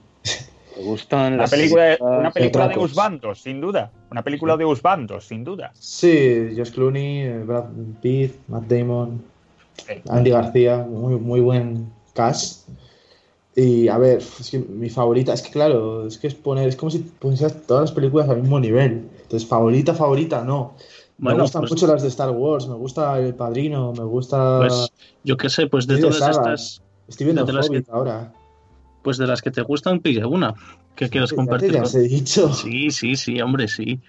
¿Te 0.75 0.83
gustan 0.83 1.31
La 1.37 1.43
las 1.43 1.49
película, 1.49 1.83
películas 1.85 2.19
una 2.19 2.31
película 2.31 2.63
de 2.67 2.69
Tracos. 2.73 2.91
Usbandos, 2.91 3.41
sin 3.41 3.59
duda. 3.61 3.91
Una 4.11 4.23
película 4.23 4.57
de 4.57 4.65
Usbandos, 4.65 5.25
sin 5.25 5.43
duda. 5.43 5.71
Sí, 5.73 6.53
Josh 6.55 6.71
Clooney, 6.71 7.39
Brad 7.43 7.65
Pitt, 8.01 8.35
Matt 8.47 8.65
Damon, 8.67 9.21
Sí. 9.77 9.93
Andy 10.09 10.31
García, 10.31 10.77
muy, 10.89 11.15
muy 11.19 11.39
buen 11.39 11.91
cast. 12.13 12.67
Y 13.59 13.87
a 13.87 13.97
ver, 13.97 14.19
es 14.19 14.51
que 14.51 14.59
mi 14.59 14.87
favorita, 14.87 15.33
es 15.33 15.41
que 15.41 15.49
claro, 15.49 16.05
es 16.05 16.19
que 16.19 16.27
es 16.27 16.35
poner, 16.35 16.67
es 16.69 16.75
como 16.75 16.91
si 16.91 16.99
pusieras 16.99 17.65
todas 17.65 17.81
las 17.85 17.91
películas 17.91 18.29
al 18.29 18.39
mismo 18.39 18.59
nivel. 18.59 19.09
Entonces, 19.23 19.49
favorita, 19.49 19.95
favorita, 19.95 20.43
no. 20.43 20.75
Me 21.17 21.33
gustan 21.33 21.61
pues- 21.63 21.71
mucho 21.71 21.87
las 21.87 22.03
de 22.03 22.09
Star 22.09 22.29
Wars, 22.29 22.67
me 22.67 22.75
gusta 22.75 23.19
El 23.19 23.33
Padrino, 23.33 23.93
me 23.93 24.03
gusta 24.03 24.59
Pues 24.59 24.91
yo 25.23 25.35
qué 25.37 25.49
sé, 25.49 25.65
pues 25.65 25.87
de 25.87 25.95
Sí, 25.95 26.01
todas 26.03 26.21
estas, 26.21 26.83
Estoy 27.07 27.25
viendo 27.25 27.45
de 27.45 27.53
las 27.53 27.67
que- 27.67 27.83
ahora. 27.89 28.31
pues 29.01 29.17
de 29.17 29.25
las 29.25 29.41
que 29.41 29.49
te 29.49 29.63
gustan, 29.63 30.01
pille 30.01 30.23
una. 30.23 30.53
¿Qué 30.95 31.09
quieres 31.09 31.31
Ya 31.31 31.33
te 31.33 31.35
compartir? 31.37 31.73
las 31.73 31.95
he 31.95 32.01
dicho. 32.01 32.53
Sí, 32.53 32.91
sí, 32.91 33.15
sí, 33.15 33.41
hombre, 33.41 33.67
sí. 33.67 33.99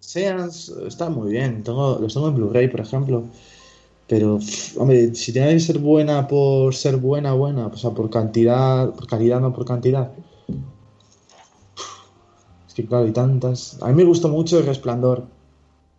Seans 0.00 0.70
está 0.86 1.10
muy 1.10 1.30
bien, 1.32 1.62
tengo, 1.62 1.98
los 2.00 2.14
tengo 2.14 2.28
en 2.28 2.36
Blu-ray, 2.36 2.68
por 2.68 2.80
ejemplo. 2.80 3.24
Pero, 4.08 4.38
hombre, 4.78 5.14
si 5.14 5.32
tiene 5.32 5.52
que 5.52 5.60
ser 5.60 5.78
buena 5.78 6.26
por 6.26 6.74
ser 6.74 6.96
buena, 6.96 7.34
buena, 7.34 7.66
o 7.66 7.76
sea, 7.76 7.90
por 7.90 8.08
cantidad, 8.08 8.90
por 8.90 9.06
calidad, 9.06 9.40
no 9.40 9.52
por 9.52 9.66
cantidad. 9.66 10.10
Es 12.66 12.74
que, 12.74 12.86
claro, 12.86 13.04
hay 13.04 13.12
tantas. 13.12 13.78
A 13.82 13.88
mí 13.88 13.94
me 13.94 14.04
gustó 14.04 14.28
mucho 14.28 14.58
El 14.58 14.66
Resplandor. 14.66 15.26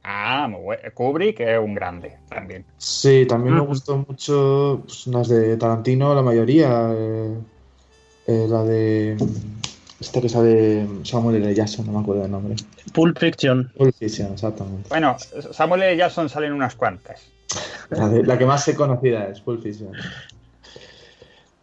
Ah, 0.03 0.47
muy 0.49 0.61
bueno. 0.61 0.81
Kubrick 0.93 1.39
es 1.41 1.59
un 1.59 1.75
grande 1.75 2.17
también. 2.29 2.65
Sí, 2.77 3.25
también 3.27 3.55
me 3.55 3.61
gustó 3.61 3.97
mucho 3.97 4.81
pues, 4.85 5.05
las 5.07 5.27
de 5.27 5.55
Tarantino, 5.57 6.15
la 6.15 6.23
mayoría. 6.23 6.91
eh, 6.91 7.37
eh, 8.29 8.47
la 8.47 8.63
de. 8.63 9.17
Esta 9.99 10.21
que 10.21 10.29
sale 10.29 10.87
Samuel 11.03 11.43
L. 11.43 11.53
Jackson, 11.53 11.85
no 11.85 11.91
me 11.91 11.99
acuerdo 11.99 12.21
del 12.21 12.31
nombre. 12.31 12.55
Pulp 12.93 13.17
Fiction. 13.17 13.71
Pulp 13.75 13.93
Fiction, 13.93 14.31
exactamente. 14.31 14.87
Bueno, 14.87 15.17
Samuel 15.51 15.83
L. 15.83 15.97
Jackson 15.97 16.29
salen 16.29 16.53
unas 16.53 16.75
cuantas. 16.75 17.21
La, 17.89 18.07
de- 18.09 18.23
la 18.23 18.37
que 18.37 18.45
más 18.45 18.63
sé 18.63 18.75
conocida 18.75 19.27
es 19.29 19.39
Pulp 19.41 19.61
Fiction. 19.63 19.91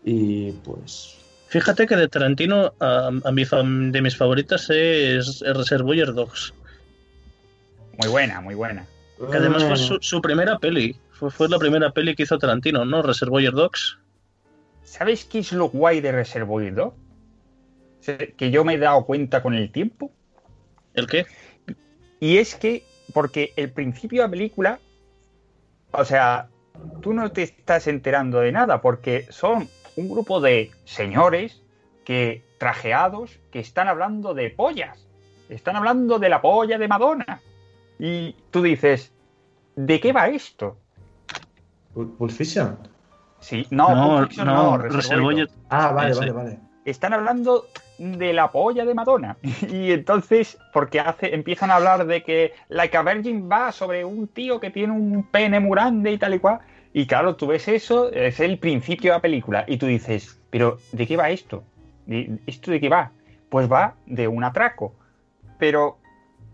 Y 0.05 0.53
pues. 0.53 1.17
Fíjate 1.49 1.87
que 1.87 1.97
de 1.97 2.09
Tarantino, 2.09 2.73
a, 2.81 3.09
a 3.25 3.33
mi 3.33 3.45
fam- 3.45 3.91
de 3.93 4.03
mis 4.03 4.17
favoritas 4.17 4.69
es 4.71 5.41
Reservoir 5.41 6.13
Dogs. 6.13 6.53
Muy 7.99 8.09
buena, 8.09 8.41
muy 8.41 8.55
buena. 8.55 8.87
Que 9.31 9.37
además 9.37 9.65
fue 9.65 9.77
su, 9.77 9.99
su 10.01 10.21
primera 10.21 10.59
peli. 10.59 10.97
Fue, 11.13 11.31
fue 11.31 11.49
la 11.49 11.59
primera 11.59 11.91
peli 11.93 12.15
que 12.15 12.25
hizo 12.25 12.39
Tarantino, 12.39 12.85
¿no? 12.85 13.01
Reservoir 13.03 13.53
Dogs. 13.53 13.99
¿Sabéis 14.85 15.25
qué 15.25 15.39
es 15.39 15.53
lo 15.53 15.69
guay 15.71 16.01
de 16.01 16.13
Reservoir 16.13 16.75
Dogs? 16.75 16.97
Se- 18.01 18.35
Que 18.37 18.51
yo 18.51 18.65
me 18.65 18.75
he 18.75 18.79
dado 18.79 19.05
cuenta 19.07 19.43
con 19.43 19.55
el 19.55 19.71
tiempo. 19.71 20.13
¿El 20.95 21.07
qué? 21.07 21.27
Y 22.21 22.39
es 22.39 22.55
que, 22.55 22.83
porque 23.15 23.53
el 23.57 23.71
principio 23.71 24.23
de 24.23 24.27
la 24.29 24.31
película, 24.31 24.79
o 25.97 26.05
sea, 26.05 26.49
tú 27.01 27.13
no 27.13 27.31
te 27.33 27.43
estás 27.43 27.87
enterando 27.87 28.41
de 28.41 28.53
nada, 28.53 28.81
porque 28.81 29.27
son 29.31 29.69
un 29.97 30.09
grupo 30.09 30.41
de 30.41 30.71
señores 30.85 31.63
que 32.05 32.45
trajeados 32.59 33.39
que 33.51 33.61
están 33.61 33.89
hablando 33.89 34.35
de 34.35 34.51
pollas. 34.51 35.07
Están 35.49 35.77
hablando 35.77 36.19
de 36.19 36.29
la 36.29 36.41
polla 36.41 36.79
de 36.79 36.89
Madonna. 36.89 37.41
Y 37.99 38.35
tú 38.51 38.63
dices, 38.63 39.13
¿de 39.75 40.01
qué 40.01 40.13
va 40.13 40.29
esto? 40.29 40.77
Pulp 41.95 42.31
Fiction. 42.31 42.77
Sí, 43.41 43.67
no, 43.71 43.95
no, 43.95 44.17
Pulp 44.17 44.29
Fiction 44.29 44.47
no. 44.47 44.79
Ah, 45.71 45.93
vale, 45.93 46.15
vale, 46.15 46.33
vale. 46.33 46.61
están 46.85 47.15
hablando 47.15 47.67
de 47.99 48.33
la 48.33 48.51
polla 48.51 48.85
de 48.85 48.95
Madonna. 48.95 49.37
Y 49.71 49.93
entonces, 49.93 50.59
porque 50.73 51.01
hace, 51.01 51.35
empiezan 51.35 51.71
a 51.71 51.77
hablar 51.77 52.07
de 52.07 52.23
que 52.23 52.53
Like 52.69 52.97
a 52.97 53.03
Virgin 53.03 53.49
va 53.51 53.73
sobre 53.73 54.05
un 54.05 54.29
tío 54.29 54.61
que 54.61 54.71
tiene 54.71 54.93
un 54.93 55.23
pene 55.31 55.61
muy 55.61 55.79
y 56.07 56.19
tal 56.19 56.35
y 56.35 56.39
cual. 56.39 56.59
Y 56.93 57.07
claro, 57.07 57.37
tú 57.37 57.47
ves 57.49 57.69
eso, 57.69 58.11
es 58.11 58.41
el 58.41 58.59
principio 58.59 59.11
de 59.13 59.17
la 59.19 59.23
película. 59.23 59.65
Y 59.67 59.77
tú 59.77 59.87
dices, 59.87 60.41
¿pero 60.51 60.79
de 60.93 61.07
qué 61.07 61.17
va 61.17 61.31
esto? 61.31 61.63
¿De- 62.07 62.39
¿Esto 62.47 62.71
de 62.71 62.81
qué 62.81 62.89
va? 62.89 63.11
Pues 63.51 63.71
va 63.71 63.95
de 64.07 64.29
un 64.29 64.45
atraco. 64.45 64.95
Pero 65.59 65.99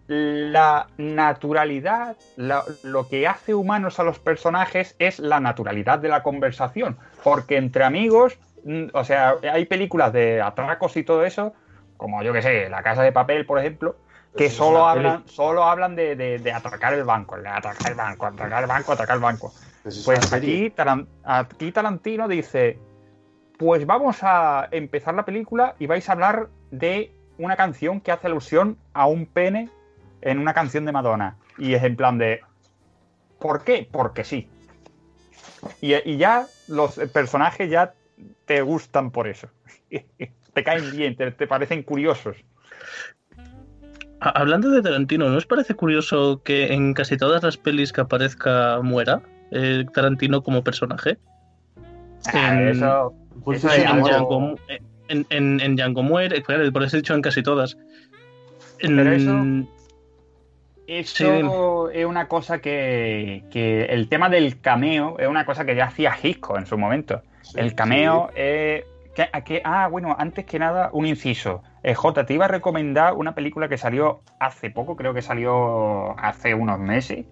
la 0.09 0.88
naturalidad, 0.99 2.16
lo 2.36 3.09
que 3.09 3.26
hace 3.28 3.55
humanos 3.55 4.01
a 4.01 4.05
los 4.05 4.18
personajes 4.18 4.97
es 4.99 5.18
la 5.18 5.40
naturalidad 5.40 5.99
de 6.01 6.09
la 6.09 6.22
conversación. 6.22 6.97
Porque 7.22 7.57
entre 7.57 7.84
amigos, 7.84 8.38
o 8.92 9.04
sea, 9.04 9.36
hay 9.52 9.66
películas 9.66 10.12
de 10.12 10.40
atracos 10.40 10.96
y 10.96 11.04
todo 11.04 11.24
eso, 11.24 11.54
como 11.96 12.22
yo 12.22 12.32
que 12.32 12.42
sé, 12.42 12.68
La 12.68 12.82
Casa 12.82 13.02
de 13.02 13.12
Papel, 13.12 13.46
por 13.46 13.58
ejemplo, 13.58 13.96
que 14.36 14.46
es 14.46 14.52
solo 14.54 14.86
hablan, 14.86 15.26
solo 15.28 15.64
hablan 15.64 15.94
de, 15.96 16.16
de- 16.16 16.38
de 16.38 16.52
atracar 16.52 16.94
el 16.94 17.04
banco, 17.04 17.36
de 17.36 17.48
atracar 17.48 17.90
el 17.92 17.96
banco, 17.96 18.26
atracar 18.26 18.62
el 18.62 18.68
banco, 18.68 18.92
atracar 18.92 19.16
el 19.16 19.22
banco. 19.22 19.52
Es 19.84 20.04
Pues 20.04 20.24
serie. 20.26 20.66
aquí, 20.66 20.70
Taran- 20.74 21.06
aquí 21.24 21.72
Tarantino 21.72 22.28
dice, 22.28 22.78
pues 23.58 23.84
vamos 23.84 24.18
a 24.22 24.68
empezar 24.70 25.14
la 25.14 25.24
película 25.24 25.74
y 25.78 25.86
vais 25.86 26.08
a 26.08 26.12
hablar 26.12 26.48
de 26.70 27.12
una 27.38 27.56
canción 27.56 28.00
que 28.00 28.12
hace 28.12 28.26
alusión 28.28 28.78
a 28.94 29.06
un 29.06 29.26
pene 29.26 29.68
en 30.20 30.38
una 30.38 30.54
canción 30.54 30.84
de 30.84 30.92
Madonna. 30.92 31.36
Y 31.58 31.74
es 31.74 31.82
en 31.82 31.96
plan 31.96 32.16
de, 32.16 32.40
¿por 33.38 33.64
qué? 33.64 33.88
Porque 33.90 34.24
sí. 34.24 34.48
Y, 35.80 35.94
y 36.08 36.16
ya 36.16 36.46
los 36.68 36.96
personajes 37.12 37.68
ya 37.70 37.94
te 38.44 38.62
gustan 38.62 39.10
por 39.10 39.26
eso. 39.28 39.48
te 40.54 40.64
caen 40.64 40.90
bien, 40.90 41.16
te, 41.16 41.30
te 41.32 41.46
parecen 41.46 41.82
curiosos. 41.82 42.36
Ha- 44.20 44.30
Hablando 44.40 44.70
de 44.70 44.82
Tarantino, 44.82 45.28
¿no 45.28 45.36
os 45.36 45.46
parece 45.46 45.74
curioso 45.74 46.42
que 46.44 46.72
en 46.72 46.94
casi 46.94 47.16
todas 47.16 47.42
las 47.42 47.56
pelis 47.56 47.92
que 47.92 48.00
aparezca 48.02 48.80
muera 48.82 49.22
eh, 49.50 49.84
Tarantino 49.92 50.42
como 50.42 50.62
personaje? 50.62 51.18
Ah, 52.32 52.60
En- 52.60 52.68
eso, 52.68 53.14
eso 53.52 53.68
En. 53.68 54.02
Django, 54.02 54.40
mu- 54.40 54.56
en, 55.08 55.26
en, 55.30 55.60
en 55.60 55.76
Django 55.76 56.02
muere, 56.02 56.42
claro, 56.42 56.70
por 56.72 56.82
eso 56.84 56.96
he 56.96 57.00
dicho 57.00 57.14
en 57.14 57.22
casi 57.22 57.42
todas. 57.42 57.76
Pero 58.80 59.12
eso- 59.12 59.44
Eso 60.87 61.89
Sí, 61.93 61.99
es 61.99 62.07
una 62.07 62.28
cosa 62.28 62.61
que, 62.61 63.45
que 63.51 63.85
el 63.87 64.09
tema 64.09 64.28
del 64.28 64.61
cameo 64.61 65.16
es 65.18 65.28
una 65.28 65.45
cosa 65.47 65.64
que 65.64 65.74
ya 65.76 65.87
hacía 65.87 66.12
Hitchcock 66.20 66.59
en 66.59 66.66
su 66.66 66.76
momento. 66.76 67.22
Sí, 67.43 67.59
El 67.61 67.74
cameo 67.74 68.30
es... 68.35 68.85
que- 69.14 69.28
a 69.33 69.41
que- 69.45 69.62
ah, 69.64 69.89
bueno, 69.89 70.14
antes 70.18 70.45
que 70.45 70.59
nada, 70.59 70.91
un 70.93 71.07
inciso. 71.07 71.62
Eh, 71.83 71.95
J, 71.95 72.24
te 72.26 72.35
iba 72.35 72.47
a 72.47 72.49
recomendar 72.49 73.14
una 73.14 73.35
película 73.35 73.68
que 73.68 73.76
salió 73.78 74.22
hace 74.41 74.70
poco, 74.70 74.97
creo 74.97 75.14
que 75.14 75.22
salió 75.22 76.18
hace 76.18 76.55
unos 76.55 76.78
meses, 76.78 77.26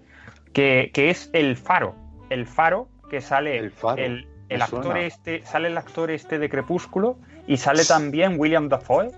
que, 0.53 0.91
que 0.93 1.11
es 1.11 1.31
El 1.33 1.57
Faro. 1.57 1.95
El 2.31 2.47
Faro, 2.47 2.89
que 3.09 3.21
sale 3.21 3.59
El 3.59 3.71
Faro, 3.71 4.03
el, 4.03 4.27
actor 4.61 4.85
suena. 4.85 5.01
este, 5.01 5.45
sale 5.45 5.69
el 5.69 5.79
actor 5.79 6.11
este 6.11 6.39
de 6.39 6.49
Crepúsculo 6.49 7.19
y 7.47 7.57
sale 7.57 7.85
también 7.85 8.35
William 8.39 8.69
Dafoe. 8.69 9.11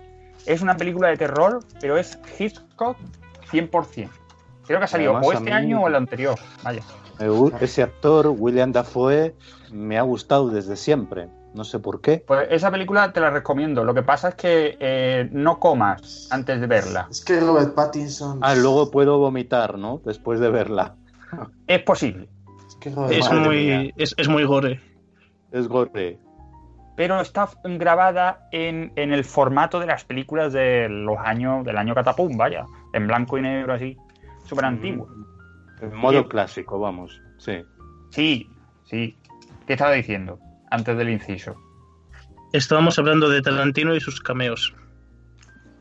Es 0.47 0.62
una 0.62 0.76
película 0.76 1.09
de 1.09 1.16
terror, 1.16 1.61
pero 1.80 1.97
es 1.99 2.18
Hitchcock 2.39 2.97
100%. 3.51 4.09
Creo 4.66 4.78
que 4.78 4.84
ha 4.84 4.88
salido 4.88 5.12
Además, 5.12 5.28
o 5.28 5.32
este 5.32 5.44
mí- 5.44 5.50
año 5.52 5.82
o 5.82 5.88
el 5.88 5.94
anterior. 5.94 6.38
Vaya. 6.62 6.82
Ese 7.60 7.82
actor, 7.82 8.28
William 8.36 8.72
Dafoe, 8.72 9.34
me 9.70 9.98
ha 9.98 10.02
gustado 10.02 10.48
desde 10.48 10.76
siempre. 10.76 11.28
No 11.54 11.64
sé 11.64 11.78
por 11.78 12.00
qué. 12.00 12.24
Pues 12.26 12.48
esa 12.50 12.70
película 12.70 13.12
te 13.12 13.20
la 13.20 13.30
recomiendo. 13.30 13.84
Lo 13.84 13.92
que 13.92 14.02
pasa 14.02 14.30
es 14.30 14.34
que 14.36 14.76
eh, 14.80 15.28
no 15.32 15.58
comas 15.60 16.28
antes 16.30 16.60
de 16.60 16.66
verla. 16.66 17.06
Es 17.10 17.22
que 17.22 17.38
Robert 17.40 17.74
Pattinson. 17.74 18.38
Ah, 18.42 18.54
luego 18.54 18.90
puedo 18.90 19.18
vomitar, 19.18 19.76
¿no? 19.78 20.00
Después 20.04 20.40
de 20.40 20.48
verla. 20.50 20.94
Es 21.66 21.82
posible. 21.82 22.28
Es 22.66 22.76
que 22.76 22.88
Es 22.88 23.30
muy, 23.30 23.92
es, 23.96 24.14
es 24.16 24.28
muy 24.28 24.44
gore. 24.44 24.80
Es 25.52 25.68
gore. 25.68 26.18
Pero 26.96 27.20
está 27.20 27.48
grabada 27.64 28.48
en, 28.50 28.92
en 28.96 29.12
el 29.12 29.24
formato 29.24 29.78
de 29.78 29.86
las 29.86 30.04
películas 30.04 30.52
de 30.54 30.88
los 30.88 31.18
años, 31.18 31.64
del 31.66 31.76
año 31.76 31.94
Catapum, 31.94 32.36
vaya. 32.36 32.64
En 32.94 33.06
blanco 33.06 33.36
y 33.38 33.42
negro 33.42 33.74
así. 33.74 33.96
Súper 34.45 34.64
antiguo. 34.64 35.09
En 35.80 35.95
modo 35.95 36.28
clásico, 36.28 36.78
vamos. 36.78 37.20
Sí. 37.38 37.64
Sí, 38.11 38.49
sí. 38.84 39.16
¿Qué 39.66 39.72
estaba 39.72 39.93
diciendo? 39.93 40.38
Antes 40.70 40.97
del 40.97 41.11
inciso. 41.11 41.57
Estábamos 42.53 42.99
hablando 42.99 43.28
de 43.28 43.43
Tarantino 43.43 43.95
y 43.95 44.01
sus 44.01 44.20
cameos. 44.20 44.74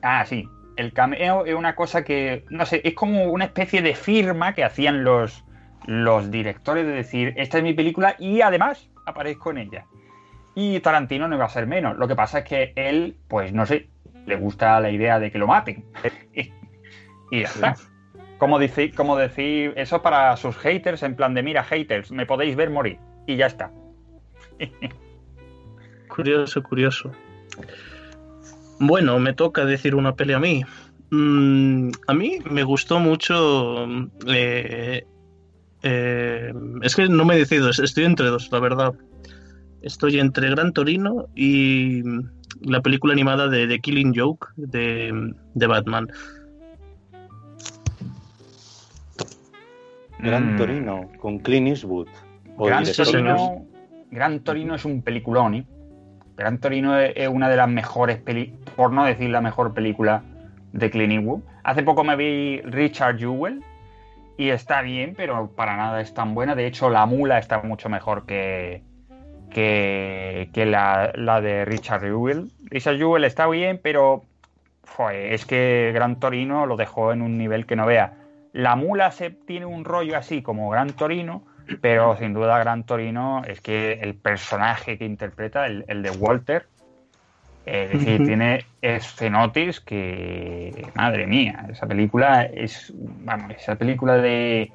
Ah, 0.02 0.26
sí. 0.26 0.48
El 0.78 0.94
cameo 0.94 1.46
es 1.46 1.54
una 1.54 1.76
cosa 1.76 2.04
que, 2.04 2.46
no 2.50 2.66
sé, 2.66 2.82
es 2.84 2.94
como 2.94 3.26
una 3.26 3.46
especie 3.46 3.82
de 3.82 3.94
firma 3.94 4.54
que 4.54 4.64
hacían 4.64 5.04
los, 5.04 5.44
los 5.86 6.32
directores 6.32 6.86
de 6.86 6.94
decir, 6.94 7.34
esta 7.38 7.58
es 7.58 7.64
mi 7.64 7.74
película 7.74 8.16
y 8.18 8.42
además 8.42 8.90
aparezco 9.06 9.52
en 9.52 9.58
ella. 9.60 9.86
Y 10.56 10.80
Tarantino 10.80 11.28
no 11.28 11.36
iba 11.36 11.46
a 11.46 11.50
ser 11.50 11.68
menos. 11.68 11.98
Lo 11.98 12.08
que 12.08 12.16
pasa 12.16 12.40
es 12.40 12.46
que 12.46 12.74
él, 12.76 13.18
pues 13.28 13.54
no 13.54 13.66
sé, 13.66 13.90
le 14.26 14.36
gusta 14.36 14.80
la 14.80 14.90
idea 14.90 15.20
de 15.20 15.32
que 15.32 15.38
lo 15.38 15.48
maten. 15.48 15.86
y 17.32 17.42
ya 17.42 17.48
está. 17.48 17.76
Como 18.42 18.58
decir, 18.58 18.96
decir 19.20 19.72
eso 19.76 20.02
para 20.02 20.36
sus 20.36 20.58
haters, 20.58 21.04
en 21.04 21.16
plan 21.16 21.36
de, 21.36 21.44
mira, 21.44 21.64
haters, 21.64 22.12
me 22.12 22.26
podéis 22.26 22.56
ver 22.56 22.72
morir. 22.72 22.98
Y 23.28 23.36
ya 23.36 23.46
está. 23.46 23.72
Curioso, 26.08 26.64
curioso. 26.64 27.12
Bueno, 28.80 29.20
me 29.20 29.34
toca 29.34 29.64
decir 29.64 29.94
una 29.94 30.16
peli 30.16 30.34
a 30.34 30.40
mí. 30.40 30.64
Mm, 31.12 31.92
a 32.08 32.14
mí 32.16 32.40
me 32.50 32.64
gustó 32.64 33.00
mucho. 33.00 33.86
eh, 34.28 35.06
eh, 35.84 36.54
es 36.82 36.96
que 36.96 37.08
no 37.10 37.26
me 37.26 37.38
decido, 37.38 37.70
es- 37.70 37.78
estoy 37.78 38.06
entre 38.06 38.26
dos, 38.28 38.50
la 38.52 38.60
verdad. 38.60 38.94
Estoy 39.84 40.20
entre 40.20 40.50
Gran 40.50 40.74
Torino 40.74 41.28
y 41.36 42.02
la 42.62 42.82
película 42.82 43.14
animada 43.14 43.48
de, 43.50 43.68
The 43.68 43.80
Killing 43.82 44.14
Joke 44.16 44.48
de 45.54 45.68
Batman. 45.68 46.08
Gran 50.22 50.54
Mm. 50.54 50.58
Torino, 50.58 51.10
con 51.20 51.40
Clint 51.40 51.68
Eastwood. 51.68 52.08
Gran. 52.58 52.84
Torino, 52.86 53.66
Gran 54.12 54.40
Torino 54.42 54.76
es 54.76 54.86
un 54.86 55.02
peliculón, 55.02 55.56
¿eh? 55.56 55.66
Gran 56.38 56.60
Torino 56.60 56.98
es 57.00 57.14
es 57.16 57.28
una 57.28 57.50
de 57.50 57.56
las 57.58 57.70
mejores 57.70 58.18
películas, 58.18 58.76
por 58.76 58.92
no 58.92 59.06
decir 59.06 59.30
la 59.30 59.42
mejor 59.42 59.74
película 59.74 60.24
de 60.74 60.90
Clint 60.90 61.14
Eastwood. 61.14 61.42
Hace 61.64 61.84
poco 61.84 62.04
me 62.04 62.16
vi 62.16 62.62
Richard 62.62 63.18
Jewell 63.18 63.64
y 64.38 64.50
está 64.50 64.82
bien, 64.82 65.14
pero 65.16 65.52
para 65.56 65.76
nada 65.78 66.02
es 66.02 66.14
tan 66.14 66.34
buena. 66.34 66.56
De 66.56 66.66
hecho, 66.66 66.90
La 66.90 67.06
Mula 67.06 67.38
está 67.38 67.62
mucho 67.62 67.90
mejor 67.90 68.26
que, 68.26 68.82
que, 69.50 70.50
que 70.54 70.66
la, 70.66 71.12
la 71.16 71.42
de 71.42 71.66
Richard 71.66 72.02
Jewell. 72.02 72.50
Richard 72.66 72.98
Jewell 72.98 73.24
está 73.24 73.48
bien, 73.48 73.80
pero 73.82 74.24
joder, 74.88 75.34
es 75.34 75.46
que 75.46 75.92
Gran 75.94 76.20
Torino 76.20 76.66
lo 76.66 76.76
dejó 76.78 77.12
en 77.14 77.22
un 77.22 77.38
nivel 77.38 77.66
que 77.66 77.76
no 77.76 77.86
vea. 77.86 78.14
La 78.54 78.76
Mula 78.76 79.12
se 79.12 79.30
tiene 79.30 79.66
un 79.66 79.86
rollo 79.86 80.18
así 80.18 80.42
como 80.42 80.70
Gran 80.70 80.94
Torino, 80.94 81.44
pero 81.80 82.18
sin 82.18 82.34
duda 82.34 82.60
Gran 82.60 82.84
Torino 82.84 83.44
es 83.46 83.62
que 83.62 83.94
el 83.94 84.16
personaje 84.16 84.98
que 84.98 85.06
interpreta, 85.06 85.66
el, 85.66 85.86
el 85.88 86.02
de 86.04 86.12
Walter, 86.12 86.68
eh, 87.66 87.90
es 87.92 88.00
decir, 88.00 88.26
tiene 88.26 88.66
escenotis 88.82 89.80
que, 89.80 90.88
madre 90.96 91.28
mía, 91.28 91.68
esa 91.70 91.86
película 91.86 92.44
es, 92.44 92.92
vamos, 92.96 93.52
esa 93.56 93.76
película 93.76 94.18
de 94.18 94.72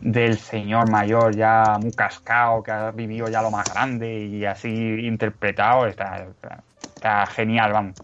del 0.00 0.36
señor 0.36 0.90
mayor 0.90 1.36
ya 1.36 1.78
muy 1.80 1.92
cascado, 1.92 2.62
que 2.62 2.72
ha 2.72 2.90
vivido 2.90 3.28
ya 3.28 3.40
lo 3.40 3.52
más 3.52 3.72
grande 3.72 4.18
y 4.24 4.44
así 4.44 4.68
interpretado, 5.06 5.86
está, 5.86 6.26
está, 6.28 6.62
está 6.82 7.26
genial, 7.26 7.72
vamos. 7.72 7.96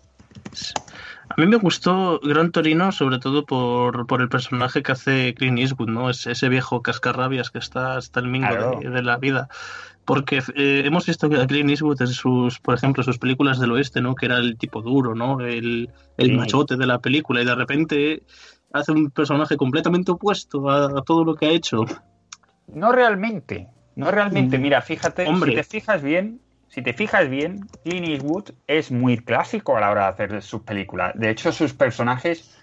A 1.36 1.40
mí 1.40 1.46
me 1.46 1.56
gustó 1.56 2.20
Gran 2.22 2.50
Torino 2.50 2.92
sobre 2.92 3.18
todo 3.18 3.44
por, 3.46 4.06
por 4.06 4.20
el 4.20 4.28
personaje 4.28 4.82
que 4.82 4.92
hace 4.92 5.34
Clint 5.34 5.58
Eastwood, 5.58 5.88
¿no? 5.88 6.10
Es, 6.10 6.26
ese 6.26 6.48
viejo 6.48 6.82
cascarrabias 6.82 7.50
que 7.50 7.58
está 7.58 7.96
hasta 7.96 8.20
el 8.20 8.28
mingo 8.28 8.48
Claro. 8.48 8.80
de, 8.82 8.90
de 8.90 9.02
la 9.02 9.16
vida. 9.16 9.48
Porque 10.04 10.42
eh, 10.56 10.82
hemos 10.84 11.06
visto 11.06 11.28
que 11.30 11.36
a 11.40 11.46
Clint 11.46 11.70
Eastwood 11.70 12.00
en 12.02 12.08
sus, 12.08 12.58
por 12.58 12.74
ejemplo, 12.74 13.02
sus 13.02 13.18
películas 13.18 13.58
del 13.60 13.72
oeste, 13.72 14.00
¿no? 14.00 14.14
Que 14.14 14.26
era 14.26 14.36
el 14.38 14.58
tipo 14.58 14.82
duro, 14.82 15.14
¿no? 15.14 15.40
El, 15.40 15.90
el 16.18 16.26
Sí. 16.26 16.32
machote 16.36 16.76
de 16.76 16.86
la 16.86 16.98
película 16.98 17.40
y 17.40 17.44
de 17.44 17.54
repente 17.54 18.22
hace 18.72 18.92
un 18.92 19.10
personaje 19.10 19.56
completamente 19.56 20.10
opuesto 20.12 20.68
a, 20.70 20.86
a 20.98 21.02
todo 21.02 21.24
lo 21.24 21.34
que 21.36 21.46
ha 21.46 21.50
hecho. 21.50 21.84
No 22.66 22.90
realmente, 22.92 23.68
no 23.96 24.10
realmente. 24.10 24.58
Mm. 24.58 24.62
Mira, 24.62 24.82
fíjate, 24.82 25.26
Hombre. 25.26 25.50
si 25.52 25.56
te 25.56 25.64
fijas 25.64 26.02
bien, 26.02 26.40
si 26.72 26.80
te 26.80 26.94
fijas 26.94 27.28
bien, 27.28 27.68
Clint 27.84 28.08
Eastwood 28.08 28.52
es 28.66 28.90
muy 28.90 29.18
clásico 29.18 29.76
a 29.76 29.80
la 29.80 29.90
hora 29.90 30.04
de 30.04 30.08
hacer 30.08 30.42
sus 30.42 30.62
películas. 30.62 31.12
De 31.14 31.28
hecho, 31.28 31.52
sus 31.52 31.74
personajes, 31.74 32.58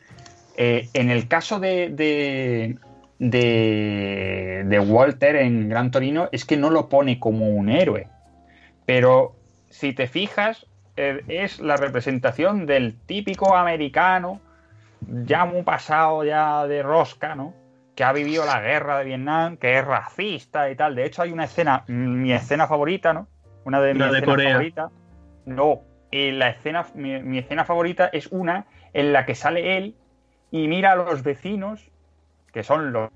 eh, 0.57 0.89
en 0.95 1.11
el 1.11 1.27
caso 1.27 1.59
de, 1.59 1.89
de, 1.89 2.79
de, 3.19 4.63
de 4.65 4.79
Walter 4.79 5.35
en 5.35 5.69
Gran 5.69 5.91
Torino, 5.91 6.27
es 6.31 6.43
que 6.43 6.57
no 6.57 6.71
lo 6.71 6.89
pone 6.89 7.19
como 7.19 7.49
un 7.49 7.69
héroe. 7.69 8.07
Pero 8.87 9.35
si 9.69 9.93
te 9.93 10.07
fijas, 10.07 10.65
eh, 10.97 11.21
es 11.27 11.59
la 11.59 11.77
representación 11.77 12.65
del 12.65 12.97
típico 13.05 13.55
americano, 13.55 14.41
ya 15.01 15.45
muy 15.45 15.61
pasado 15.61 16.23
ya 16.23 16.65
de 16.65 16.81
rosca, 16.81 17.35
¿no? 17.35 17.53
que 17.93 18.03
ha 18.03 18.13
vivido 18.13 18.43
la 18.43 18.59
guerra 18.59 18.97
de 18.97 19.05
Vietnam, 19.05 19.57
que 19.57 19.77
es 19.77 19.85
racista 19.85 20.71
y 20.71 20.75
tal. 20.75 20.95
De 20.95 21.05
hecho, 21.05 21.21
hay 21.21 21.31
una 21.31 21.43
escena, 21.43 21.83
mi 21.87 22.31
escena 22.33 22.65
favorita, 22.65 23.13
¿no? 23.13 23.27
Una 23.69 23.81
de 23.81 23.93
mis 23.93 24.01
de 24.03 24.07
escenas 24.09 24.25
Corea. 24.25 24.49
favoritas. 24.51 24.91
No, 25.45 25.81
eh, 26.11 26.31
la 26.31 26.49
escena, 26.49 26.85
mi, 26.95 27.21
mi 27.21 27.37
escena 27.39 27.65
favorita 27.65 28.07
es 28.11 28.27
una 28.31 28.65
en 28.93 29.13
la 29.13 29.25
que 29.25 29.35
sale 29.35 29.77
él 29.77 29.95
y 30.51 30.67
mira 30.67 30.91
a 30.93 30.95
los 30.95 31.23
vecinos, 31.23 31.89
que 32.51 32.63
son 32.63 32.91
los, 32.91 33.09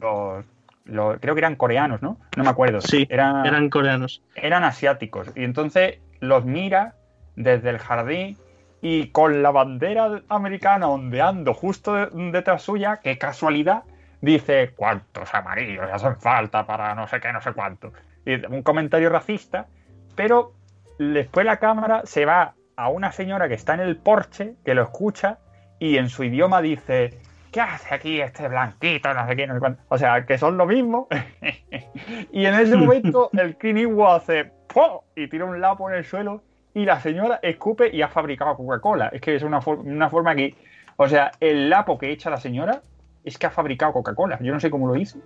los- 0.00 0.44
los- 0.84 1.18
creo 1.20 1.34
que 1.34 1.40
eran 1.40 1.54
coreanos, 1.56 2.02
¿no? 2.02 2.18
No 2.36 2.42
me 2.44 2.50
acuerdo. 2.50 2.80
Sí, 2.80 3.06
Era- 3.08 3.42
Eran 3.44 3.70
coreanos. 3.70 4.22
eran 4.34 4.64
asiáticos. 4.64 5.30
Y 5.36 5.44
entonces 5.44 5.98
los 6.20 6.44
mira 6.44 6.94
desde 7.36 7.70
el 7.70 7.78
jardín 7.78 8.36
y 8.80 9.08
con 9.08 9.42
la 9.42 9.52
bandera 9.52 10.22
americana 10.28 10.88
ondeando 10.88 11.54
justo 11.54 11.94
de- 11.94 12.08
detrás 12.32 12.62
suya, 12.62 12.98
qué 13.02 13.16
casualidad, 13.18 13.84
dice, 14.20 14.72
¿cuántos 14.76 15.32
amarillos 15.34 15.86
hacen 15.92 16.16
falta 16.16 16.66
para 16.66 16.94
no 16.96 17.06
sé 17.06 17.20
qué, 17.20 17.32
no 17.32 17.40
sé 17.40 17.52
cuánto? 17.52 17.92
Y 18.26 18.44
un 18.46 18.62
comentario 18.62 19.08
racista, 19.08 19.66
pero 20.14 20.52
después 20.98 21.46
la 21.46 21.58
cámara 21.58 22.02
se 22.04 22.24
va 22.24 22.54
a 22.76 22.88
una 22.88 23.12
señora 23.12 23.48
que 23.48 23.54
está 23.54 23.74
en 23.74 23.80
el 23.80 23.96
porche, 23.96 24.54
que 24.64 24.74
lo 24.74 24.82
escucha, 24.82 25.38
y 25.78 25.96
en 25.96 26.08
su 26.08 26.24
idioma 26.24 26.62
dice, 26.62 27.18
¿qué 27.50 27.60
hace 27.60 27.94
aquí 27.94 28.20
este 28.20 28.48
blanquito? 28.48 29.12
No 29.12 29.26
sé 29.26 29.36
qué, 29.36 29.46
no 29.46 29.54
sé 29.54 29.60
cuánto. 29.60 29.82
O 29.88 29.98
sea, 29.98 30.24
que 30.24 30.38
son 30.38 30.56
lo 30.56 30.66
mismo. 30.66 31.08
y 32.32 32.46
en 32.46 32.54
ese 32.54 32.76
momento 32.76 33.30
el 33.32 33.56
Clint 33.56 33.92
hace 34.06 34.50
¡po! 34.72 35.04
y 35.14 35.28
tira 35.28 35.44
un 35.44 35.60
lapo 35.60 35.90
en 35.90 35.96
el 35.96 36.04
suelo 36.04 36.42
y 36.74 36.84
la 36.84 37.00
señora 37.00 37.40
escupe 37.42 37.90
y 37.94 38.00
ha 38.02 38.08
fabricado 38.08 38.56
Coca-Cola. 38.56 39.08
Es 39.08 39.20
que 39.20 39.34
es 39.34 39.42
una, 39.42 39.60
una 39.66 40.08
forma 40.08 40.34
que... 40.34 40.54
O 40.96 41.08
sea, 41.08 41.32
el 41.40 41.68
lapo 41.68 41.98
que 41.98 42.10
echa 42.10 42.30
la 42.30 42.38
señora 42.38 42.82
es 43.24 43.38
que 43.38 43.46
ha 43.46 43.50
fabricado 43.50 43.92
Coca-Cola. 43.92 44.38
Yo 44.40 44.52
no 44.52 44.60
sé 44.60 44.70
cómo 44.70 44.86
lo 44.86 44.96
hizo. 44.96 45.18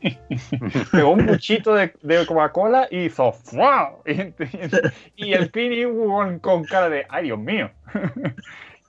Pegó 0.92 1.10
un 1.10 1.26
buchito 1.26 1.74
de, 1.74 1.94
de 2.02 2.26
Coca-Cola 2.26 2.88
y 2.90 3.04
hizo 3.04 3.32
¡fua! 3.32 3.98
Y, 5.16 5.32
el 5.32 5.50
Eastwood 5.54 6.08
con, 6.08 6.38
con 6.40 6.64
cara 6.64 6.88
de 6.88 7.06
¡ay, 7.08 7.24
Dios 7.24 7.38
mío! 7.38 7.70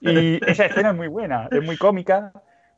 Y 0.00 0.44
esa 0.46 0.66
escena 0.66 0.90
es 0.90 0.96
muy 0.96 1.08
buena, 1.08 1.48
es 1.50 1.64
muy 1.64 1.76
cómica, 1.76 2.32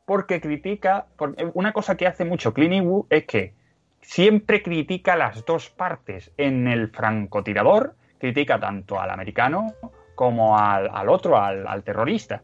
porque 0.05 0.39
critica. 0.39 1.07
porque 1.17 1.49
una 1.53 1.73
cosa 1.73 1.97
que 1.97 2.07
hace 2.07 2.25
mucho 2.25 2.53
Clint 2.53 2.73
Eastwood 2.73 3.05
es 3.09 3.25
que 3.25 3.53
siempre 4.01 4.63
critica 4.63 5.15
las 5.15 5.45
dos 5.45 5.69
partes. 5.69 6.31
En 6.37 6.67
el 6.67 6.89
francotirador, 6.89 7.95
critica 8.19 8.59
tanto 8.59 8.99
al 8.99 9.09
americano 9.09 9.73
como 10.15 10.57
al, 10.57 10.89
al 10.93 11.09
otro, 11.09 11.37
al, 11.37 11.67
al 11.67 11.83
terrorista. 11.83 12.41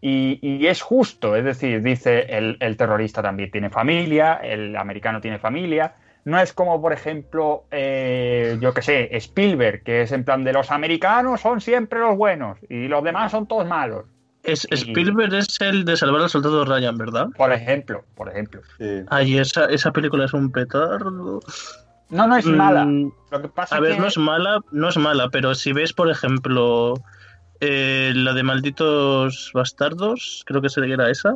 Y, 0.00 0.38
y 0.42 0.66
es 0.66 0.80
justo, 0.80 1.34
es 1.34 1.44
decir, 1.44 1.82
dice 1.82 2.26
el, 2.28 2.56
el 2.60 2.76
terrorista 2.76 3.20
también 3.22 3.50
tiene 3.50 3.68
familia, 3.68 4.34
el 4.34 4.76
americano 4.76 5.20
tiene 5.20 5.38
familia. 5.38 5.94
No 6.24 6.38
es 6.38 6.52
como, 6.52 6.80
por 6.80 6.92
ejemplo, 6.92 7.64
eh, 7.70 8.58
yo 8.60 8.74
que 8.74 8.82
sé, 8.82 9.16
Spielberg, 9.16 9.82
que 9.82 10.02
es 10.02 10.12
en 10.12 10.24
plan 10.24 10.44
de 10.44 10.52
los 10.52 10.70
americanos 10.70 11.40
son 11.40 11.60
siempre 11.60 12.00
los 12.00 12.16
buenos 12.16 12.58
y 12.68 12.86
los 12.86 13.02
demás 13.02 13.32
son 13.32 13.46
todos 13.46 13.66
malos. 13.66 14.04
Es, 14.42 14.66
Spielberg 14.70 15.34
es 15.34 15.60
el 15.60 15.84
de 15.84 15.96
salvar 15.96 16.22
al 16.22 16.30
soldado 16.30 16.64
Ryan, 16.64 16.96
¿verdad? 16.96 17.28
Por 17.36 17.52
ejemplo, 17.52 18.04
por 18.14 18.28
ejemplo. 18.28 18.60
Sí. 18.78 19.02
Ay, 19.08 19.38
esa, 19.38 19.66
esa 19.66 19.90
película 19.90 20.26
es 20.26 20.32
un 20.32 20.52
petardo. 20.52 21.40
No, 22.10 22.26
no 22.26 22.36
es 22.36 22.46
mala. 22.46 22.84
Mm, 22.84 23.12
Lo 23.30 23.42
que 23.42 23.48
pasa 23.48 23.76
a 23.76 23.80
ver, 23.80 23.98
no 23.98 24.06
es 24.06 24.16
mala, 24.16 24.60
no 24.70 24.88
es 24.88 24.96
mala, 24.96 25.28
pero 25.30 25.54
si 25.54 25.72
ves, 25.72 25.92
por 25.92 26.10
ejemplo, 26.10 26.94
eh, 27.60 28.12
la 28.14 28.32
de 28.34 28.42
Malditos 28.42 29.50
Bastardos, 29.54 30.42
creo 30.46 30.62
que 30.62 30.68
era 30.76 31.10
esa. 31.10 31.34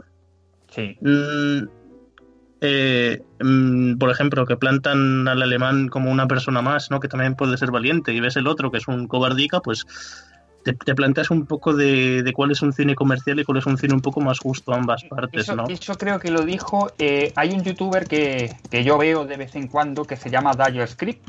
Sí. 0.70 0.96
Mm, 1.00 1.68
eh, 2.60 3.20
mm, 3.40 3.98
por 3.98 4.10
ejemplo, 4.10 4.46
que 4.46 4.56
plantan 4.56 5.26
al 5.26 5.42
alemán 5.42 5.88
como 5.88 6.10
una 6.10 6.28
persona 6.28 6.62
más, 6.62 6.90
¿no? 6.90 7.00
Que 7.00 7.08
también 7.08 7.34
puede 7.34 7.56
ser 7.56 7.70
valiente, 7.70 8.12
y 8.12 8.20
ves 8.20 8.36
el 8.36 8.46
otro 8.46 8.70
que 8.70 8.78
es 8.78 8.88
un 8.88 9.08
cobardica, 9.08 9.60
pues 9.60 9.84
te, 10.62 10.94
planteas 10.94 11.30
un 11.30 11.46
poco 11.46 11.74
de, 11.74 12.30
cuál 12.34 12.52
es 12.52 12.62
un 12.62 12.72
cine 12.72 12.94
comercial 12.94 13.40
y 13.40 13.44
cuál 13.44 13.58
es 13.58 13.66
un 13.66 13.76
cine 13.76 13.94
un 13.94 14.00
poco 14.00 14.20
más 14.20 14.38
justo 14.38 14.72
a 14.72 14.76
ambas 14.76 15.02
partes, 15.04 15.42
eso, 15.42 15.56
¿no? 15.56 15.64
Eso 15.68 15.94
creo 15.96 16.18
que 16.18 16.30
lo 16.30 16.42
dijo. 16.42 16.92
Eh, 16.98 17.32
hay 17.34 17.50
un 17.50 17.62
youtuber 17.62 18.06
que, 18.06 18.54
yo 18.84 18.96
veo 18.98 19.24
de 19.24 19.36
vez 19.36 19.56
en 19.56 19.66
cuando 19.68 20.04
que 20.04 20.16
se 20.16 20.30
llama 20.30 20.52
Dayo 20.54 20.86
Script. 20.86 21.28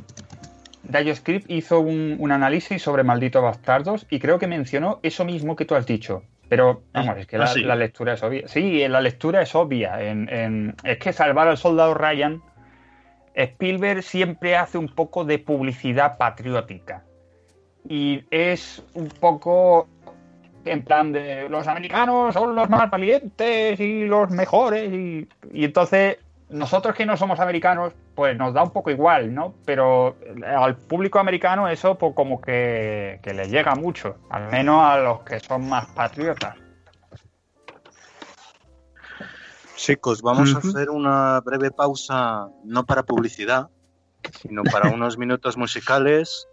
Dayo 0.83 1.15
Script 1.15 1.49
hizo 1.49 1.79
un, 1.79 2.31
análisis 2.31 2.81
sobre 2.81 3.03
Malditos 3.03 3.41
Bastardos 3.41 4.05
y 4.09 4.19
creo 4.19 4.37
que 4.37 4.47
mencionó 4.47 4.99
eso 5.03 5.25
mismo 5.25 5.55
que 5.55 5.65
tú 5.65 5.75
has 5.75 5.85
dicho. 5.85 6.23
Pero 6.49 6.83
vamos, 6.93 7.17
es 7.17 7.25
que 7.25 7.37
la, 7.37 7.45
ah, 7.45 7.75
lectura 7.75 8.13
es 8.13 8.21
obvia. 8.21 8.47
Sí, 8.47 8.87
la 8.87 9.01
lectura 9.01 9.41
es 9.41 9.55
obvia. 9.55 9.99
es 10.01 10.97
que 10.97 11.13
salvar 11.13 11.47
al 11.47 11.57
soldado 11.57 11.93
Ryan, 11.93 12.41
Spielberg 13.33 14.03
siempre 14.03 14.55
hace 14.55 14.77
un 14.77 14.89
poco 14.89 15.25
de 15.25 15.39
publicidad 15.39 16.17
patriótica 16.17 17.03
y 17.87 18.23
es 18.31 18.83
un 18.93 19.09
poco 19.09 19.87
en 20.65 20.83
plan 20.83 21.11
de 21.11 21.49
los 21.49 21.67
americanos 21.67 22.33
son 22.33 22.55
los 22.55 22.69
más 22.69 22.89
valientes 22.89 23.79
y 23.79 24.05
los 24.05 24.29
mejores 24.29 24.91
y, 24.93 25.27
entonces 25.53 26.17
nosotros 26.53 26.95
que 26.95 27.05
no 27.05 27.17
somos 27.17 27.39
americanos 27.39 27.93
pues 28.15 28.37
nos 28.37 28.53
da 28.53 28.63
un 28.63 28.71
poco 28.71 28.91
igual, 28.91 29.33
¿no? 29.33 29.53
Pero 29.65 30.15
al 30.45 30.75
público 30.75 31.19
americano 31.19 31.67
eso 31.67 31.97
pues 31.97 32.13
como 32.15 32.39
que, 32.39 33.19
que 33.21 33.33
le 33.33 33.47
llega 33.49 33.75
mucho, 33.75 34.17
al 34.29 34.49
menos 34.49 34.83
a 34.83 34.97
los 34.97 35.21
que 35.21 35.39
son 35.39 35.67
más 35.67 35.87
patriotas. 35.87 36.55
Chicos, 39.75 40.21
vamos 40.21 40.55
a 40.55 40.59
hacer 40.59 40.89
una 40.89 41.41
breve 41.41 41.69
pausa, 41.71 42.47
no 42.63 42.85
para 42.85 43.03
publicidad, 43.03 43.67
sino 44.41 44.63
para 44.63 44.89
unos 44.93 45.17
minutos 45.17 45.57
musicales 45.57 46.47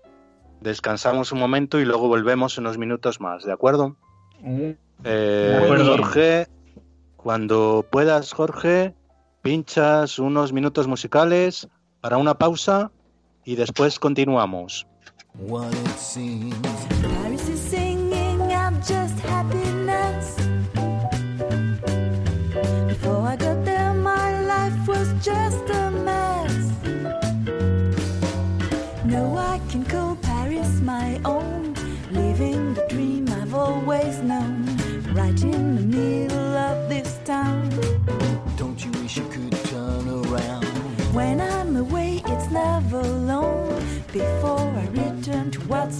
descansamos 0.61 1.33
un 1.33 1.39
momento 1.39 1.81
y 1.81 1.85
luego 1.85 2.09
volvemos 2.09 2.59
unos 2.59 2.79
minutos 2.79 3.21
más, 3.21 3.45
¿de 3.45 3.53
acuerdo? 3.53 3.97
Eh, 5.05 5.83
Jorge, 5.85 6.47
cuando 7.17 7.85
puedas, 7.91 8.33
Jorge, 8.33 8.95
pinchas 9.43 10.19
unos 10.19 10.53
minutos 10.53 10.87
musicales 10.87 11.69
para 12.01 12.17
una 12.17 12.35
pausa 12.35 12.91
y 13.45 13.57
después 13.57 13.99
continuamos. 13.99 14.87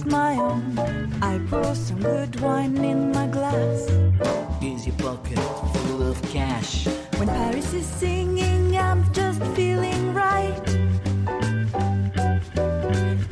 My 0.05 0.35
own, 0.37 0.77
I 1.21 1.39
pour 1.49 1.75
some 1.75 1.99
good 2.01 2.39
wine 2.39 2.77
in 2.77 3.11
my 3.11 3.27
glass. 3.27 3.89
Is 4.61 4.87
your 4.87 4.95
pocket 4.97 5.37
full 5.37 6.03
of 6.09 6.21
cash? 6.31 6.87
When 7.17 7.27
Paris 7.27 7.73
is 7.73 7.85
singing, 7.85 8.77
I'm 8.77 9.11
just 9.13 9.41
feeling 9.55 10.13
right. 10.13 10.61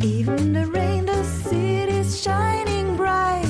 Even 0.01 0.53
the 0.53 0.65
rain, 0.67 1.05
the 1.05 1.23
city's 1.23 2.21
shining 2.21 2.97
bright. 2.97 3.47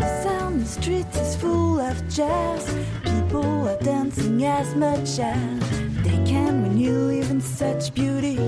The 0.00 0.22
sound 0.22 0.60
the 0.62 0.66
streets 0.66 1.16
is 1.16 1.36
full 1.36 1.80
of 1.80 1.96
jazz. 2.08 2.64
People 3.04 3.68
are 3.68 3.78
dancing 3.80 4.44
as 4.44 4.74
much 4.74 5.18
as 5.18 5.70
they 6.02 6.18
can 6.24 6.62
when 6.62 6.78
you 6.78 6.92
live 6.92 7.30
in 7.30 7.40
such 7.40 7.94
beauty. 7.94 8.38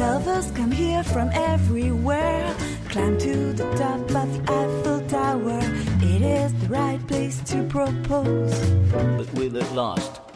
Lovers 0.00 0.50
come 0.52 0.70
here 0.70 1.04
from 1.04 1.28
everywhere. 1.34 2.56
Climb 2.88 3.18
to 3.18 3.52
the 3.52 3.70
top 3.74 4.00
of 4.12 4.48
Eiffel 4.48 5.06
Tower. 5.08 5.60
It 6.00 6.22
is 6.22 6.54
the 6.54 6.68
right 6.68 7.06
place 7.06 7.38
to 7.50 7.62
propose. 7.64 8.58
But 8.90 9.30
will 9.34 9.54
it 9.56 9.70
last? 9.72 10.29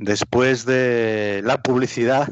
Después 0.00 0.64
de 0.64 1.42
la 1.44 1.60
publicidad, 1.60 2.26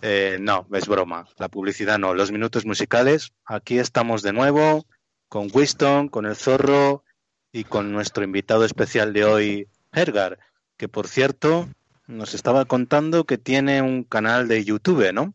eh, 0.00 0.38
no, 0.40 0.66
es 0.72 0.88
broma, 0.88 1.26
la 1.36 1.50
publicidad 1.50 1.98
no, 1.98 2.14
los 2.14 2.32
minutos 2.32 2.64
musicales, 2.64 3.34
aquí 3.44 3.78
estamos 3.78 4.22
de 4.22 4.32
nuevo 4.32 4.86
con 5.28 5.50
Winston, 5.52 6.08
con 6.08 6.24
el 6.24 6.34
zorro 6.34 7.04
y 7.52 7.64
con 7.64 7.92
nuestro 7.92 8.24
invitado 8.24 8.64
especial 8.64 9.12
de 9.12 9.26
hoy, 9.26 9.68
Hergar, 9.92 10.38
que 10.78 10.88
por 10.88 11.08
cierto 11.08 11.68
nos 12.06 12.32
estaba 12.32 12.64
contando 12.64 13.24
que 13.24 13.36
tiene 13.36 13.82
un 13.82 14.02
canal 14.02 14.48
de 14.48 14.64
YouTube, 14.64 15.12
¿no? 15.12 15.34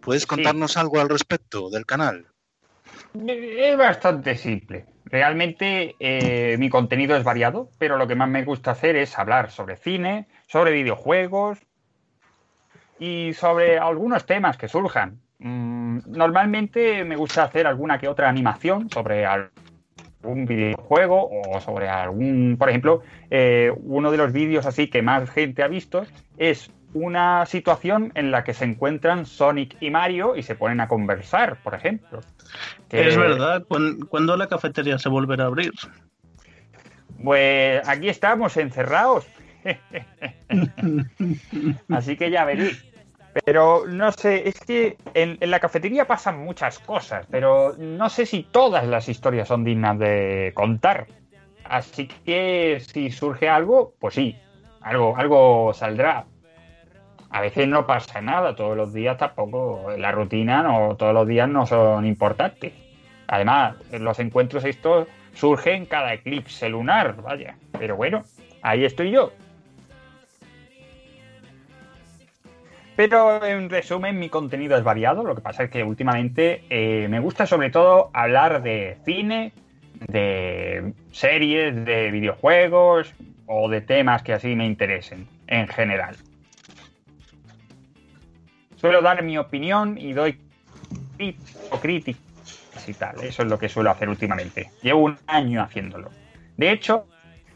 ¿Puedes 0.00 0.26
contarnos 0.26 0.78
algo 0.78 0.98
al 0.98 1.10
respecto 1.10 1.68
del 1.68 1.84
canal? 1.84 2.26
Es 3.12 3.76
bastante 3.76 4.34
simple. 4.34 4.86
Realmente 5.10 5.96
eh, 5.98 6.56
mi 6.58 6.68
contenido 6.68 7.16
es 7.16 7.24
variado, 7.24 7.68
pero 7.78 7.96
lo 7.96 8.06
que 8.06 8.14
más 8.14 8.28
me 8.28 8.44
gusta 8.44 8.70
hacer 8.72 8.94
es 8.96 9.18
hablar 9.18 9.50
sobre 9.50 9.76
cine, 9.76 10.26
sobre 10.46 10.70
videojuegos 10.72 11.58
y 12.98 13.32
sobre 13.34 13.78
algunos 13.78 14.24
temas 14.24 14.56
que 14.56 14.68
surjan. 14.68 15.20
Mm, 15.38 15.98
normalmente 16.06 17.04
me 17.04 17.16
gusta 17.16 17.42
hacer 17.42 17.66
alguna 17.66 17.98
que 17.98 18.06
otra 18.06 18.28
animación 18.28 18.88
sobre 18.88 19.26
algún 19.26 20.46
videojuego 20.46 21.28
o 21.28 21.60
sobre 21.60 21.88
algún, 21.88 22.56
por 22.56 22.68
ejemplo, 22.68 23.02
eh, 23.30 23.72
uno 23.82 24.12
de 24.12 24.16
los 24.16 24.32
vídeos 24.32 24.64
así 24.64 24.88
que 24.88 25.02
más 25.02 25.28
gente 25.30 25.64
ha 25.64 25.68
visto 25.68 26.06
es 26.36 26.70
una 26.92 27.46
situación 27.46 28.10
en 28.14 28.30
la 28.30 28.42
que 28.44 28.54
se 28.54 28.64
encuentran 28.64 29.26
Sonic 29.26 29.76
y 29.80 29.90
Mario 29.90 30.36
y 30.36 30.42
se 30.42 30.54
ponen 30.56 30.80
a 30.80 30.88
conversar, 30.88 31.56
por 31.62 31.74
ejemplo. 31.74 32.20
Que- 32.88 33.08
Es 33.08 33.16
verdad. 33.16 33.64
¿Cuán- 33.68 34.00
¿Cuándo 34.00 34.36
la 34.36 34.48
cafetería 34.48 34.98
se 34.98 35.08
volverá 35.08 35.44
a 35.44 35.46
abrir? 35.48 35.72
Pues 37.22 37.86
aquí 37.88 38.08
estamos 38.08 38.56
encerrados. 38.56 39.26
Así 41.90 42.16
que 42.16 42.30
ya 42.30 42.44
veréis. 42.44 42.84
Pero 43.44 43.84
no 43.86 44.10
sé, 44.10 44.48
es 44.48 44.58
que 44.58 44.96
en, 45.14 45.38
en 45.40 45.50
la 45.52 45.60
cafetería 45.60 46.04
pasan 46.06 46.38
muchas 46.44 46.80
cosas, 46.80 47.26
pero 47.30 47.76
no 47.78 48.08
sé 48.08 48.26
si 48.26 48.42
todas 48.42 48.84
las 48.88 49.08
historias 49.08 49.46
son 49.46 49.62
dignas 49.62 49.96
de 50.00 50.50
contar. 50.54 51.06
Así 51.62 52.08
que 52.24 52.82
si 52.92 53.12
surge 53.12 53.48
algo, 53.48 53.94
pues 54.00 54.14
sí, 54.14 54.36
algo, 54.80 55.16
algo 55.16 55.72
saldrá. 55.74 56.24
A 57.30 57.40
veces 57.40 57.68
no 57.68 57.86
pasa 57.86 58.20
nada, 58.20 58.56
todos 58.56 58.76
los 58.76 58.92
días 58.92 59.16
tampoco, 59.16 59.92
la 59.96 60.10
rutina 60.10 60.62
no, 60.62 60.96
todos 60.96 61.14
los 61.14 61.28
días 61.28 61.48
no 61.48 61.64
son 61.66 62.04
importantes. 62.04 62.72
Además, 63.28 63.76
los 63.92 64.18
encuentros 64.18 64.64
estos 64.64 65.06
surgen 65.34 65.86
cada 65.86 66.12
eclipse 66.12 66.68
lunar, 66.68 67.22
vaya. 67.22 67.56
Pero 67.78 67.96
bueno, 67.96 68.24
ahí 68.62 68.84
estoy 68.84 69.12
yo. 69.12 69.32
Pero 72.96 73.44
en 73.44 73.70
resumen, 73.70 74.18
mi 74.18 74.28
contenido 74.28 74.76
es 74.76 74.82
variado. 74.82 75.22
Lo 75.22 75.34
que 75.36 75.40
pasa 75.40 75.62
es 75.62 75.70
que 75.70 75.84
últimamente 75.84 76.64
eh, 76.68 77.06
me 77.08 77.20
gusta 77.20 77.46
sobre 77.46 77.70
todo 77.70 78.10
hablar 78.12 78.62
de 78.62 78.98
cine, 79.04 79.52
de 80.08 80.92
series, 81.12 81.84
de 81.84 82.10
videojuegos 82.10 83.14
o 83.46 83.68
de 83.68 83.80
temas 83.80 84.22
que 84.22 84.32
así 84.32 84.54
me 84.56 84.66
interesen 84.66 85.28
en 85.46 85.68
general. 85.68 86.16
Suelo 88.80 89.02
dar 89.02 89.22
mi 89.22 89.36
opinión 89.36 89.98
y 89.98 90.14
doy 90.14 90.38
críticas 91.82 92.88
y 92.88 92.94
tal. 92.94 93.22
Eso 93.22 93.42
es 93.42 93.48
lo 93.48 93.58
que 93.58 93.68
suelo 93.68 93.90
hacer 93.90 94.08
últimamente. 94.08 94.70
Llevo 94.82 95.00
un 95.00 95.18
año 95.26 95.62
haciéndolo. 95.62 96.10
De 96.56 96.72
hecho, 96.72 97.06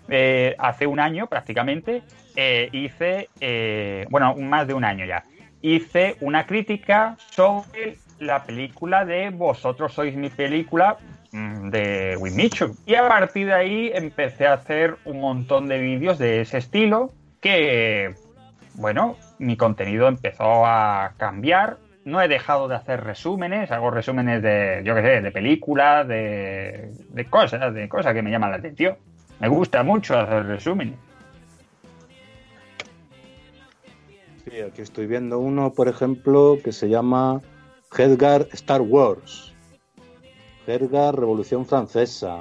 eh, 0.08 0.54
hace 0.58 0.86
un 0.86 1.00
año 1.00 1.26
prácticamente 1.26 2.02
eh, 2.36 2.68
hice, 2.72 3.30
eh, 3.40 4.06
bueno, 4.10 4.34
más 4.36 4.66
de 4.66 4.74
un 4.74 4.84
año 4.84 5.06
ya, 5.06 5.24
hice 5.62 6.16
una 6.20 6.44
crítica 6.44 7.16
sobre 7.30 7.96
la 8.18 8.44
película 8.44 9.06
de 9.06 9.30
Vosotros 9.30 9.94
sois 9.94 10.14
mi 10.14 10.28
película 10.28 10.98
mm, 11.32 11.70
de 11.70 12.16
Winmichu. 12.18 12.76
Y 12.84 12.96
a 12.96 13.08
partir 13.08 13.46
de 13.46 13.54
ahí 13.54 13.90
empecé 13.94 14.46
a 14.46 14.54
hacer 14.54 14.96
un 15.06 15.20
montón 15.20 15.68
de 15.68 15.78
vídeos 15.78 16.18
de 16.18 16.42
ese 16.42 16.58
estilo 16.58 17.12
que, 17.40 18.14
bueno, 18.74 19.16
mi 19.38 19.56
contenido 19.56 20.08
empezó 20.08 20.66
a 20.66 21.12
cambiar. 21.16 21.78
No 22.04 22.20
he 22.20 22.28
dejado 22.28 22.68
de 22.68 22.74
hacer 22.74 23.02
resúmenes, 23.02 23.70
hago 23.70 23.90
resúmenes 23.90 24.42
de, 24.42 24.82
yo 24.84 24.94
qué 24.94 25.02
sé, 25.02 25.20
de 25.22 25.30
películas, 25.30 26.06
de, 26.06 26.92
de 27.08 27.24
cosas, 27.24 27.72
de 27.72 27.88
cosas 27.88 28.12
que 28.12 28.22
me 28.22 28.30
llaman 28.30 28.50
la 28.50 28.58
atención. 28.58 28.96
Me 29.40 29.48
gusta 29.48 29.82
mucho 29.82 30.18
hacer 30.18 30.44
resúmenes. 30.46 30.96
Sí, 34.44 34.60
aquí 34.60 34.82
estoy 34.82 35.06
viendo 35.06 35.38
uno, 35.38 35.72
por 35.72 35.88
ejemplo, 35.88 36.58
que 36.62 36.72
se 36.72 36.88
llama 36.88 37.40
Edgar 37.96 38.46
Star 38.52 38.82
Wars. 38.82 39.54
Edgar 40.66 41.16
Revolución 41.16 41.64
Francesa. 41.64 42.40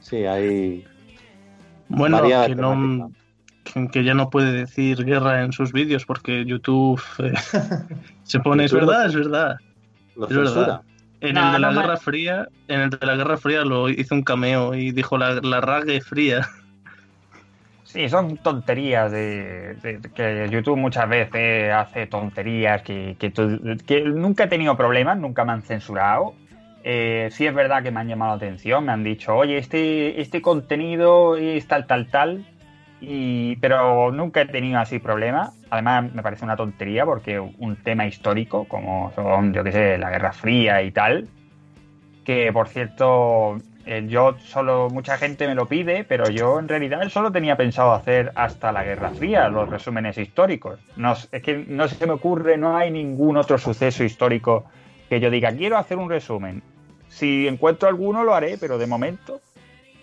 Sí, 0.00 0.24
hay 0.24 0.84
Bueno, 1.88 2.22
que, 2.22 2.54
no, 2.54 2.70
temática. 2.72 3.20
Que, 3.92 4.04
ya 4.04 4.14
no 4.14 4.30
puede 4.30 4.52
decir 4.52 5.04
guerra 5.04 5.42
en 5.42 5.52
sus 5.52 5.72
vídeos 5.72 6.04
porque 6.06 6.44
YouTube 6.44 7.00
eh, 7.18 7.32
se 8.24 8.40
pone, 8.40 8.64
es 8.64 8.72
YouTube 8.72 8.86
verdad, 8.88 9.06
es 9.06 9.14
verdad. 9.14 9.56
Es 10.28 10.36
verdad. 10.36 10.80
En 11.20 11.34
No, 11.34 11.46
el 11.46 11.52
de 11.52 11.58
la 11.58 11.68
no 11.68 11.74
me- 11.74 11.82
Guerra 11.82 11.96
Fría, 11.96 12.48
en 12.68 12.80
el 12.80 12.90
de 12.90 13.06
la 13.06 13.16
Guerra 13.16 13.36
Fría 13.36 13.64
lo 13.64 13.88
hizo 13.88 14.14
un 14.14 14.22
cameo 14.22 14.74
y 14.74 14.92
dijo 14.92 15.18
la, 15.18 15.34
la 15.42 15.60
rague 15.60 16.00
fría. 16.00 16.48
Sí, 17.84 18.08
son 18.08 18.36
tonterías 18.36 19.10
de, 19.10 19.74
de- 19.82 20.00
que 20.14 20.48
YouTube 20.50 20.76
muchas 20.76 21.08
veces 21.08 21.72
hace 21.72 22.06
tonterías 22.06 22.82
que, 22.82 23.16
que, 23.18 23.32
que 23.86 24.02
nunca 24.04 24.44
he 24.44 24.48
tenido 24.48 24.76
problemas, 24.76 25.18
nunca 25.18 25.44
me 25.44 25.52
han 25.52 25.62
censurado. 25.62 26.34
Eh, 26.84 27.28
sí 27.32 27.46
es 27.46 27.54
verdad 27.54 27.82
que 27.82 27.90
me 27.90 28.00
han 28.00 28.08
llamado 28.08 28.32
la 28.32 28.36
atención, 28.36 28.84
me 28.84 28.92
han 28.92 29.02
dicho, 29.04 29.34
oye, 29.34 29.58
este, 29.58 30.20
este 30.20 30.40
contenido 30.42 31.36
es 31.36 31.66
tal, 31.66 31.86
tal, 31.86 32.06
tal, 32.10 32.44
y, 33.00 33.56
pero 33.56 34.10
nunca 34.10 34.42
he 34.42 34.46
tenido 34.46 34.80
así 34.80 34.98
problemas. 34.98 35.56
Además, 35.70 36.12
me 36.12 36.22
parece 36.22 36.44
una 36.44 36.56
tontería 36.56 37.04
porque 37.04 37.38
un 37.38 37.76
tema 37.76 38.06
histórico, 38.06 38.64
como 38.64 39.12
son, 39.14 39.52
yo 39.52 39.62
qué 39.62 39.72
sé, 39.72 39.98
la 39.98 40.10
Guerra 40.10 40.32
Fría 40.32 40.82
y 40.82 40.90
tal, 40.90 41.28
que 42.24 42.52
por 42.52 42.68
cierto, 42.68 43.58
eh, 43.86 44.04
yo 44.08 44.36
solo, 44.38 44.88
mucha 44.90 45.16
gente 45.16 45.46
me 45.46 45.54
lo 45.54 45.66
pide, 45.66 46.04
pero 46.04 46.28
yo 46.28 46.58
en 46.58 46.68
realidad 46.68 47.08
solo 47.08 47.30
tenía 47.30 47.56
pensado 47.56 47.92
hacer 47.92 48.32
hasta 48.34 48.72
la 48.72 48.82
Guerra 48.82 49.10
Fría, 49.10 49.48
los 49.48 49.68
resúmenes 49.68 50.18
históricos. 50.18 50.80
No, 50.96 51.12
es 51.12 51.42
que 51.42 51.64
no 51.68 51.86
se 51.88 52.06
me 52.06 52.12
ocurre, 52.12 52.58
no 52.58 52.76
hay 52.76 52.90
ningún 52.90 53.36
otro 53.36 53.58
suceso 53.58 54.02
histórico 54.02 54.64
que 55.08 55.20
yo 55.20 55.30
diga, 55.30 55.52
quiero 55.52 55.78
hacer 55.78 55.98
un 55.98 56.10
resumen. 56.10 56.62
Si 57.08 57.46
encuentro 57.48 57.88
alguno 57.88 58.24
lo 58.24 58.34
haré, 58.34 58.58
pero 58.58 58.76
de 58.76 58.86
momento 58.86 59.40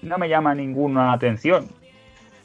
no 0.01 0.17
me 0.17 0.29
llama 0.29 0.55
ninguna 0.55 1.13
atención. 1.13 1.67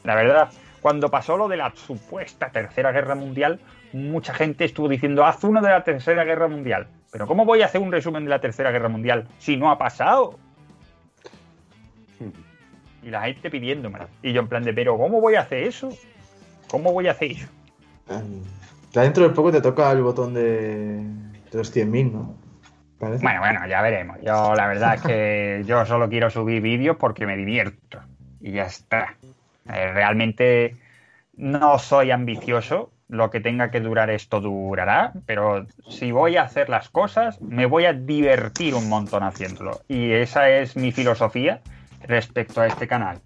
La 0.03 0.15
verdad, 0.15 0.49
cuando 0.81 1.09
pasó 1.09 1.37
lo 1.37 1.47
de 1.47 1.57
la 1.57 1.71
supuesta 1.75 2.49
Tercera 2.49 2.91
Guerra 2.91 3.15
Mundial, 3.15 3.59
mucha 3.93 4.33
gente 4.33 4.65
estuvo 4.65 4.87
diciendo, 4.87 5.25
haz 5.25 5.43
uno 5.43 5.61
de 5.61 5.69
la 5.69 5.83
Tercera 5.83 6.23
Guerra 6.23 6.47
Mundial. 6.47 6.87
Pero 7.11 7.27
¿cómo 7.27 7.45
voy 7.45 7.61
a 7.61 7.65
hacer 7.65 7.81
un 7.81 7.91
resumen 7.91 8.23
de 8.23 8.29
la 8.29 8.39
Tercera 8.39 8.71
Guerra 8.71 8.89
Mundial 8.89 9.27
si 9.37 9.57
no 9.57 9.69
ha 9.69 9.77
pasado? 9.77 10.39
Y 13.03 13.09
la 13.09 13.23
gente 13.23 13.49
pidiéndomelo. 13.49 14.07
Y 14.21 14.31
yo 14.31 14.41
en 14.41 14.47
plan 14.47 14.63
de, 14.63 14.73
pero 14.73 14.97
¿cómo 14.97 15.21
voy 15.21 15.35
a 15.35 15.41
hacer 15.41 15.63
eso? 15.63 15.89
¿Cómo 16.69 16.93
voy 16.93 17.07
a 17.07 17.11
hacer 17.11 17.31
eso? 17.31 17.47
Ya 18.91 19.01
dentro 19.01 19.27
de 19.27 19.33
poco 19.33 19.51
te 19.51 19.61
toca 19.61 19.91
el 19.91 20.01
botón 20.01 20.33
de, 20.33 20.97
de 21.51 21.57
los 21.57 21.75
100.000, 21.75 22.11
¿no? 22.11 22.35
Parece. 22.99 23.23
Bueno, 23.23 23.39
bueno, 23.39 23.67
ya 23.67 23.81
veremos. 23.81 24.17
Yo 24.21 24.53
la 24.53 24.67
verdad 24.67 24.95
es 24.95 25.01
que 25.01 25.63
yo 25.65 25.85
solo 25.85 26.07
quiero 26.07 26.29
subir 26.29 26.61
vídeos 26.61 26.97
porque 26.97 27.25
me 27.25 27.35
divierto. 27.35 27.99
Y 28.39 28.51
ya 28.51 28.65
está. 28.65 29.15
Eh, 29.67 29.91
realmente 29.91 30.77
no 31.35 31.79
soy 31.79 32.11
ambicioso. 32.11 32.91
Lo 33.07 33.29
que 33.29 33.41
tenga 33.41 33.71
que 33.71 33.81
durar 33.81 34.09
esto 34.09 34.39
durará. 34.39 35.13
Pero 35.25 35.67
si 35.89 36.11
voy 36.11 36.37
a 36.37 36.43
hacer 36.43 36.69
las 36.69 36.89
cosas, 36.89 37.41
me 37.41 37.65
voy 37.65 37.85
a 37.85 37.93
divertir 37.93 38.73
un 38.73 38.87
montón 38.87 39.23
haciéndolo. 39.23 39.81
Y 39.87 40.11
esa 40.11 40.49
es 40.49 40.77
mi 40.77 40.91
filosofía 40.91 41.61
respecto 42.07 42.61
a 42.61 42.67
este 42.67 42.87
canal. 42.87 43.19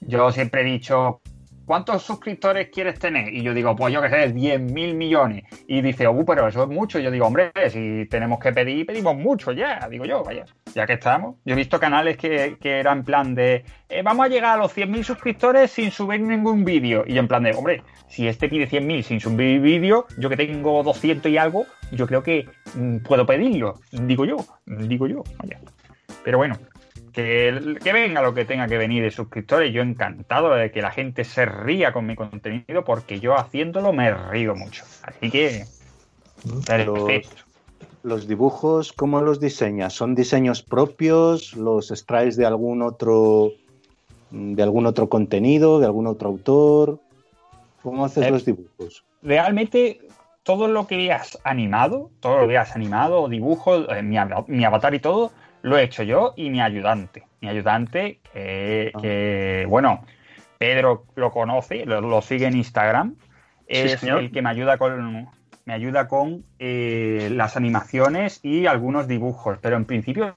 Yo 0.00 0.32
siempre 0.32 0.62
he 0.62 0.64
dicho, 0.64 1.20
¿cuántos 1.68 2.02
suscriptores 2.02 2.70
quieres 2.70 2.98
tener? 2.98 3.32
Y 3.32 3.42
yo 3.42 3.52
digo, 3.52 3.76
pues 3.76 3.92
yo 3.92 4.00
qué 4.00 4.08
sé, 4.08 4.32
10 4.32 4.60
mil 4.60 4.94
millones. 4.94 5.44
Y 5.66 5.82
dice, 5.82 6.08
uh, 6.08 6.24
pero 6.24 6.48
eso 6.48 6.62
es 6.62 6.68
mucho. 6.68 6.98
Yo 6.98 7.10
digo, 7.10 7.26
hombre, 7.26 7.52
si 7.68 8.06
tenemos 8.10 8.40
que 8.40 8.52
pedir, 8.52 8.86
pedimos 8.86 9.14
mucho 9.14 9.52
ya. 9.52 9.86
Digo 9.90 10.06
yo, 10.06 10.24
vaya, 10.24 10.46
ya 10.74 10.86
que 10.86 10.94
estamos. 10.94 11.36
Yo 11.44 11.52
he 11.52 11.56
visto 11.56 11.78
canales 11.78 12.16
que, 12.16 12.56
eran 12.62 12.98
en 12.98 13.04
plan 13.04 13.34
de, 13.34 13.64
eh, 13.90 14.02
vamos 14.02 14.24
a 14.24 14.28
llegar 14.28 14.58
a 14.58 14.62
los 14.62 14.74
100.000 14.74 15.02
suscriptores 15.02 15.70
sin 15.70 15.90
subir 15.90 16.22
ningún 16.22 16.64
vídeo. 16.64 17.04
Y 17.06 17.12
yo 17.12 17.20
en 17.20 17.28
plan 17.28 17.42
de, 17.42 17.52
hombre, 17.52 17.82
si 18.08 18.26
este 18.26 18.48
pide 18.48 18.66
100.000 18.66 19.02
sin 19.02 19.20
subir 19.20 19.60
vídeo, 19.60 20.06
yo 20.16 20.30
que 20.30 20.36
tengo 20.38 20.82
200 20.82 21.30
y 21.30 21.36
algo, 21.36 21.66
yo 21.92 22.06
creo 22.06 22.22
que 22.22 22.48
mm, 22.74 22.98
puedo 23.00 23.26
pedirlo. 23.26 23.78
Digo 23.92 24.24
yo, 24.24 24.36
digo 24.64 25.06
yo, 25.06 25.22
vaya. 25.36 25.60
Pero 26.24 26.38
bueno, 26.38 26.56
que, 27.12 27.76
que 27.82 27.92
venga 27.92 28.22
lo 28.22 28.34
que 28.34 28.44
tenga 28.44 28.68
que 28.68 28.78
venir 28.78 29.02
de 29.02 29.10
suscriptores. 29.10 29.72
Yo 29.72 29.82
encantado 29.82 30.54
de 30.54 30.70
que 30.70 30.82
la 30.82 30.90
gente 30.90 31.24
se 31.24 31.46
ría 31.46 31.92
con 31.92 32.06
mi 32.06 32.14
contenido 32.14 32.84
porque 32.84 33.20
yo 33.20 33.36
haciéndolo 33.36 33.92
me 33.92 34.12
río 34.12 34.54
mucho. 34.54 34.84
Así 35.02 35.30
que, 35.30 35.64
perfecto. 36.66 37.44
Los 38.04 38.28
dibujos, 38.28 38.92
¿cómo 38.92 39.20
los 39.20 39.40
diseñas? 39.40 39.92
¿Son 39.92 40.14
diseños 40.14 40.62
propios? 40.62 41.54
¿Los 41.54 41.90
extraes 41.90 42.36
de 42.36 42.46
algún 42.46 42.82
otro 42.82 43.52
de 44.30 44.62
algún 44.62 44.86
otro 44.86 45.08
contenido, 45.08 45.80
de 45.80 45.86
algún 45.86 46.06
otro 46.06 46.28
autor? 46.28 47.00
¿Cómo 47.82 48.04
haces 48.04 48.26
Eh, 48.26 48.30
los 48.30 48.44
dibujos? 48.44 49.04
Realmente, 49.22 50.00
todo 50.42 50.68
lo 50.68 50.86
que 50.86 50.96
veas 50.96 51.38
animado, 51.44 52.10
todo 52.20 52.36
lo 52.36 52.40
que 52.42 52.48
veas 52.48 52.74
animado, 52.76 53.28
dibujos, 53.28 53.86
eh, 53.90 54.02
mi 54.02 54.64
avatar 54.64 54.94
y 54.94 55.00
todo, 55.00 55.32
lo 55.62 55.78
he 55.78 55.82
hecho 55.82 56.02
yo 56.02 56.34
y 56.36 56.50
mi 56.50 56.60
ayudante. 56.60 57.24
Mi 57.40 57.48
ayudante, 57.48 58.20
que, 58.32 58.92
Ah. 58.94 59.00
que, 59.00 59.66
bueno, 59.68 60.04
Pedro 60.58 61.04
lo 61.14 61.30
conoce, 61.30 61.86
lo, 61.86 62.00
lo 62.00 62.20
sigue 62.20 62.46
en 62.46 62.56
Instagram, 62.56 63.16
es 63.66 64.02
el 64.02 64.30
que 64.32 64.42
me 64.42 64.50
ayuda 64.50 64.78
con 64.78 65.28
me 65.64 65.74
ayuda 65.74 66.08
con 66.08 66.44
eh, 66.58 67.28
las 67.30 67.58
animaciones 67.58 68.40
y 68.42 68.66
algunos 68.66 69.06
dibujos, 69.06 69.58
pero 69.60 69.76
en 69.76 69.84
principio 69.84 70.34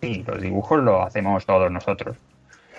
sí, 0.00 0.24
los 0.26 0.40
dibujos 0.40 0.82
los 0.82 1.06
hacemos 1.06 1.46
todos 1.46 1.70
nosotros. 1.70 2.16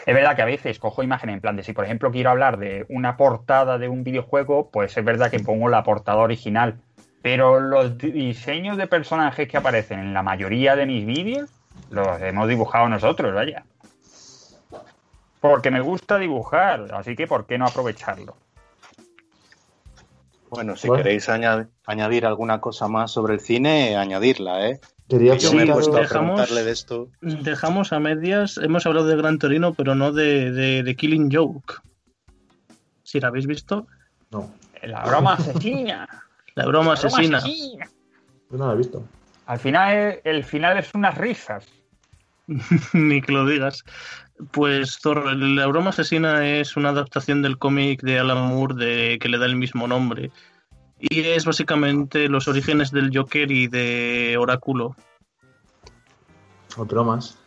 Es 0.05 0.13
verdad 0.13 0.35
que 0.35 0.41
a 0.41 0.45
veces 0.45 0.79
cojo 0.79 1.01
imágenes 1.01 1.35
en 1.35 1.41
plan 1.41 1.55
de 1.55 1.63
si, 1.63 1.71
por 1.73 1.85
ejemplo, 1.85 2.11
quiero 2.11 2.31
hablar 2.31 2.57
de 2.57 2.85
una 2.89 3.15
portada 3.17 3.77
de 3.77 3.87
un 3.87 4.03
videojuego, 4.03 4.69
pues 4.69 4.97
es 4.97 5.05
verdad 5.05 5.31
que 5.31 5.39
pongo 5.39 5.69
la 5.69 5.83
portada 5.83 6.17
original. 6.17 6.75
Pero 7.21 7.59
los 7.59 7.97
diseños 7.97 8.77
de 8.77 8.87
personajes 8.87 9.47
que 9.47 9.57
aparecen 9.57 9.99
en 9.99 10.13
la 10.13 10.23
mayoría 10.23 10.75
de 10.75 10.85
mis 10.85 11.05
vídeos 11.05 11.49
los 11.89 12.21
hemos 12.21 12.47
dibujado 12.47 12.89
nosotros, 12.89 13.33
vaya. 13.33 13.63
Porque 15.39 15.71
me 15.71 15.81
gusta 15.81 16.17
dibujar, 16.17 16.87
así 16.93 17.15
que 17.15 17.27
¿por 17.27 17.45
qué 17.45 17.57
no 17.57 17.65
aprovecharlo? 17.65 18.35
Bueno, 20.49 20.75
si 20.75 20.87
Bueno. 20.87 21.03
queréis 21.03 21.29
añad- 21.29 21.67
añadir 21.85 22.25
alguna 22.25 22.59
cosa 22.59 22.87
más 22.87 23.11
sobre 23.11 23.35
el 23.35 23.39
cine, 23.39 23.95
añadirla, 23.95 24.67
¿eh? 24.69 24.79
Quería 25.07 25.35
Yo 25.35 25.53
me 25.53 25.63
he 25.63 25.65
Sí, 25.65 25.71
puesto 25.71 25.97
a 25.97 26.01
dejamos- 26.01 26.31
preguntarle 26.31 26.63
de 26.63 26.71
esto. 26.71 27.07
Dejamos 27.21 27.93
a 27.93 27.99
medias, 27.99 28.57
hemos 28.57 28.85
hablado 28.85 29.07
de 29.07 29.15
Gran 29.17 29.39
Torino, 29.39 29.73
pero 29.73 29.95
no 29.95 30.11
de, 30.11 30.51
de, 30.51 30.83
de 30.83 30.95
Killing 30.95 31.29
Joke. 31.31 31.75
Si 33.03 33.19
la 33.19 33.27
habéis 33.29 33.47
visto, 33.47 33.87
No, 34.31 34.49
La 34.83 35.03
broma 35.03 35.33
asesina. 35.33 36.07
La 36.55 36.65
broma 36.65 36.93
la 36.93 36.99
broma 37.01 37.17
asesina. 37.17 37.37
asesina. 37.39 37.89
yo 38.49 38.57
no 38.57 38.67
la 38.67 38.73
he 38.73 38.77
visto. 38.77 39.03
Al 39.45 39.59
final, 39.59 40.19
el 40.23 40.43
final 40.43 40.77
es 40.77 40.91
unas 40.93 41.17
risas. 41.17 41.67
Ni 42.93 43.21
que 43.21 43.31
lo 43.31 43.45
digas. 43.45 43.83
Pues 44.51 44.99
Thor, 45.01 45.35
la 45.35 45.67
broma 45.67 45.89
asesina 45.91 46.45
es 46.47 46.75
una 46.75 46.89
adaptación 46.89 47.41
del 47.41 47.57
cómic 47.57 48.01
de 48.01 48.19
Alan 48.19 48.47
Moore 48.49 48.75
de, 48.75 49.19
que 49.19 49.29
le 49.29 49.37
da 49.37 49.45
el 49.45 49.55
mismo 49.55 49.87
nombre. 49.87 50.31
Y 50.99 51.21
es 51.21 51.45
básicamente 51.45 52.27
los 52.29 52.47
orígenes 52.47 52.91
del 52.91 53.11
Joker 53.15 53.51
y 53.51 53.67
de 53.67 54.35
Oráculo. 54.39 54.95
Otro 56.77 57.03
más. 57.03 57.37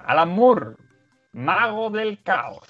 Alan 0.00 0.28
Moore, 0.30 0.76
mago 1.32 1.90
del 1.90 2.22
caos. 2.22 2.68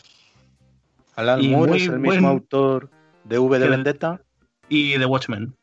Alan 1.17 1.43
Y 1.43 1.49
Moore 1.49 1.77
es 1.77 1.85
el 1.85 1.91
buen- 1.99 2.03
mismo 2.03 2.29
autor 2.29 2.91
de 3.25 3.39
V 3.39 3.59
de 3.59 3.65
que- 3.65 3.71
Vendetta. 3.71 4.21
Y 4.69 4.99
de 4.99 5.07
Watchmen. 5.07 5.55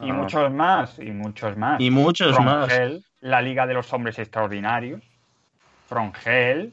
Y 0.00 0.10
Ah. 0.10 0.12
muchos 0.14 0.52
más, 0.52 0.98
y 0.98 1.10
muchos 1.10 1.56
más. 1.56 1.80
Y 1.80 1.90
muchos 1.90 2.34
From 2.34 2.44
más. 2.46 2.72
Hell, 2.72 3.02
la 3.20 3.40
Liga 3.42 3.66
de 3.66 3.74
los 3.74 3.92
Hombres 3.92 4.18
Extraordinarios. 4.18 5.02
From 5.88 6.12
Hell. 6.24 6.72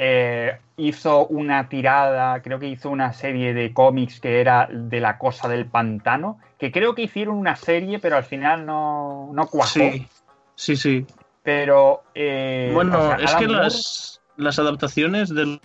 eh, 0.00 0.58
hizo 0.76 1.26
una 1.28 1.68
tirada, 1.70 2.42
creo 2.42 2.58
que 2.58 2.68
hizo 2.68 2.90
una 2.90 3.12
serie 3.14 3.54
de 3.54 3.72
cómics 3.72 4.20
que 4.20 4.38
era 4.40 4.68
de 4.70 5.00
la 5.00 5.16
cosa 5.16 5.48
del 5.48 5.64
pantano, 5.64 6.38
que 6.58 6.70
creo 6.70 6.94
que 6.94 7.02
hicieron 7.02 7.36
una 7.38 7.56
serie, 7.56 7.98
pero 7.98 8.16
al 8.16 8.24
final 8.24 8.66
no, 8.66 9.30
no 9.32 9.46
cuajó. 9.46 9.70
Sí, 9.72 10.06
sí, 10.54 10.76
sí. 10.76 11.06
Pero. 11.42 12.02
eh, 12.14 12.70
Bueno, 12.74 12.98
o 12.98 13.06
sea, 13.08 13.16
es 13.16 13.34
que 13.36 13.46
Moore- 13.48 13.62
las, 13.62 14.20
las 14.36 14.58
adaptaciones 14.58 15.30
de 15.34 15.58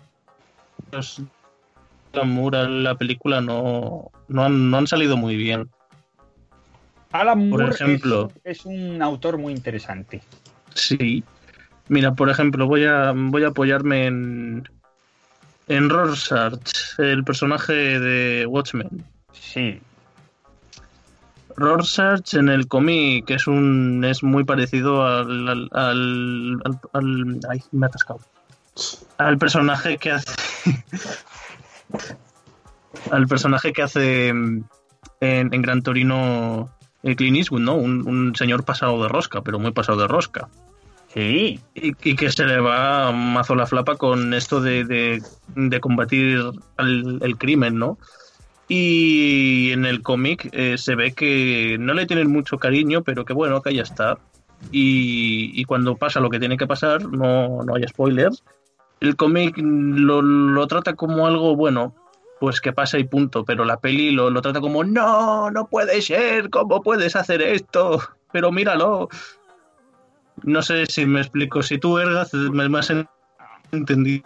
los 0.91 1.21
Moore 2.23 2.57
a 2.59 2.63
la 2.67 2.95
película 2.95 3.41
no, 3.41 4.09
no, 4.29 4.43
han, 4.43 4.69
no 4.71 4.77
han 4.77 4.87
salido 4.87 5.17
muy 5.17 5.35
bien. 5.35 5.69
Alan 7.13 7.49
por 7.49 7.61
Moore 7.61 7.73
ejemplo- 7.75 8.31
es, 8.43 8.59
es 8.59 8.65
un 8.65 9.01
autor 9.01 9.37
muy 9.37 9.53
interesante. 9.53 10.21
Sí. 10.73 11.23
Mira, 11.87 12.13
por 12.13 12.29
ejemplo, 12.29 12.67
voy 12.67 12.85
a, 12.85 13.13
voy 13.15 13.43
a 13.43 13.47
apoyarme 13.49 14.05
en, 14.07 14.69
en 15.67 15.89
Rorschach, 15.89 16.59
el 16.97 17.23
personaje 17.23 17.73
de 17.73 18.45
Watchmen. 18.45 18.89
Sí, 19.31 19.79
Rorschach 21.55 22.33
en 22.33 22.49
el 22.49 22.67
cómic 22.67 23.29
es 23.29 23.45
un 23.47 24.03
es 24.05 24.23
muy 24.23 24.43
parecido 24.43 25.05
al, 25.05 25.47
al, 25.47 25.69
al, 25.73 26.61
al- 26.63 26.79
al- 26.93 27.39
ay, 27.49 27.61
me 27.71 27.85
atascado. 27.85 28.19
Al 29.19 29.37
personaje 29.37 29.97
que 29.97 30.11
hace 30.11 30.31
al 33.11 33.27
personaje 33.27 33.71
que 33.73 33.83
hace 33.83 34.29
en, 34.29 34.65
en 35.21 35.61
Gran 35.61 35.81
Torino 35.83 36.69
eh, 37.03 37.15
Clint 37.15 37.37
Eastwood, 37.37 37.61
¿no? 37.61 37.75
Un, 37.75 38.07
un 38.07 38.35
señor 38.35 38.63
pasado 38.63 39.01
de 39.03 39.09
rosca, 39.09 39.41
pero 39.41 39.59
muy 39.59 39.71
pasado 39.71 39.99
de 40.01 40.07
rosca. 40.07 40.47
sí. 41.13 41.59
Y, 41.75 41.93
y 42.03 42.15
que 42.15 42.31
se 42.31 42.45
le 42.45 42.59
va 42.59 43.11
mazo 43.11 43.55
la 43.55 43.65
flapa 43.67 43.95
con 43.97 44.33
esto 44.33 44.61
de, 44.61 44.83
de- 44.85 45.21
de 45.55 45.79
combatir 45.79 46.39
el 46.77 47.37
crimen, 47.37 47.77
¿no? 47.77 47.97
Y 48.69 49.71
en 49.71 49.85
el 49.85 50.01
cómic 50.01 50.49
eh, 50.53 50.77
se 50.77 50.95
ve 50.95 51.13
que 51.13 51.77
no 51.79 51.93
le 51.93 52.05
tienen 52.05 52.31
mucho 52.31 52.57
cariño, 52.57 53.03
pero 53.03 53.25
que 53.25 53.33
bueno, 53.33 53.61
que 53.61 53.73
ya 53.75 53.83
está. 53.83 54.17
Y, 54.71 55.51
y 55.53 55.65
cuando 55.65 55.97
pasa 55.97 56.21
lo 56.21 56.29
que 56.29 56.39
tiene 56.39 56.57
que 56.57 56.65
pasar, 56.65 57.03
no, 57.05 57.63
no 57.63 57.75
hay 57.75 57.83
spoilers, 57.87 58.43
el 59.01 59.15
cómic 59.17 59.55
lo, 59.57 60.21
lo 60.21 60.65
trata 60.67 60.93
como 60.95 61.27
algo 61.27 61.55
bueno, 61.57 61.93
pues 62.39 62.59
que 62.61 62.73
pasa 62.73 62.97
y 62.99 63.03
punto, 63.05 63.45
pero 63.45 63.63
la 63.65 63.77
peli 63.79 64.11
lo, 64.11 64.29
lo 64.29 64.41
trata 64.41 64.59
como, 64.59 64.83
no, 64.83 65.49
no 65.51 65.67
puede 65.67 66.01
ser, 66.01 66.49
¿cómo 66.49 66.81
puedes 66.81 67.15
hacer 67.15 67.41
esto? 67.41 68.01
Pero 68.31 68.51
míralo. 68.51 69.07
No 70.43 70.61
sé 70.61 70.85
si 70.87 71.05
me 71.05 71.21
explico, 71.21 71.61
si 71.63 71.77
tú, 71.77 71.99
Ergaz, 71.99 72.33
me 72.33 72.67
me 72.67 72.79
has 72.79 72.89
en- 72.89 73.07
entendido. 73.71 74.23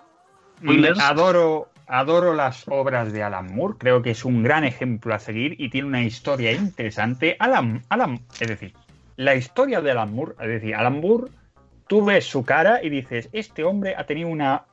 Adoro, 1.01 1.69
adoro 1.85 2.33
las 2.33 2.63
obras 2.67 3.11
de 3.13 3.21
Alan 3.21 3.53
Moore. 3.53 3.75
Creo 3.77 4.01
que 4.01 4.11
es 4.11 4.25
un 4.25 4.41
gran 4.41 4.63
ejemplo 4.63 5.13
a 5.13 5.19
seguir 5.19 5.55
y 5.59 5.69
tiene 5.69 5.87
una 5.87 6.01
historia 6.03 6.51
interesante. 6.53 7.35
Alan, 7.39 7.83
Alan, 7.89 8.19
es 8.39 8.47
decir, 8.47 8.73
la 9.17 9.35
historia 9.35 9.81
de 9.81 9.91
Alan 9.91 10.13
Moore, 10.13 10.33
es 10.39 10.47
decir, 10.47 10.73
Alan 10.75 10.99
Moore, 11.01 11.31
tú 11.87 12.03
ves 12.03 12.25
su 12.25 12.43
cara 12.43 12.83
y 12.83 12.89
dices, 12.89 13.29
este 13.33 13.63
hombre 13.63 13.95
ha 13.95 14.05
tenido 14.05 14.29
una, 14.29 14.65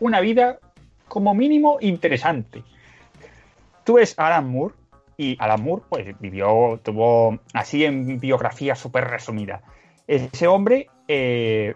una 0.00 0.20
vida 0.20 0.58
como 1.12 1.34
mínimo 1.34 1.76
interesante. 1.82 2.64
Tú 3.84 3.96
ves 3.96 4.14
Alan 4.16 4.48
Moore 4.48 4.74
y 5.18 5.36
Alan 5.38 5.62
Moore 5.62 5.82
pues 5.86 6.18
vivió, 6.20 6.80
tuvo 6.82 7.38
así 7.52 7.84
en 7.84 8.18
biografía 8.18 8.74
súper 8.74 9.04
resumida. 9.08 9.60
Ese 10.06 10.46
hombre 10.46 10.88
eh, 11.06 11.74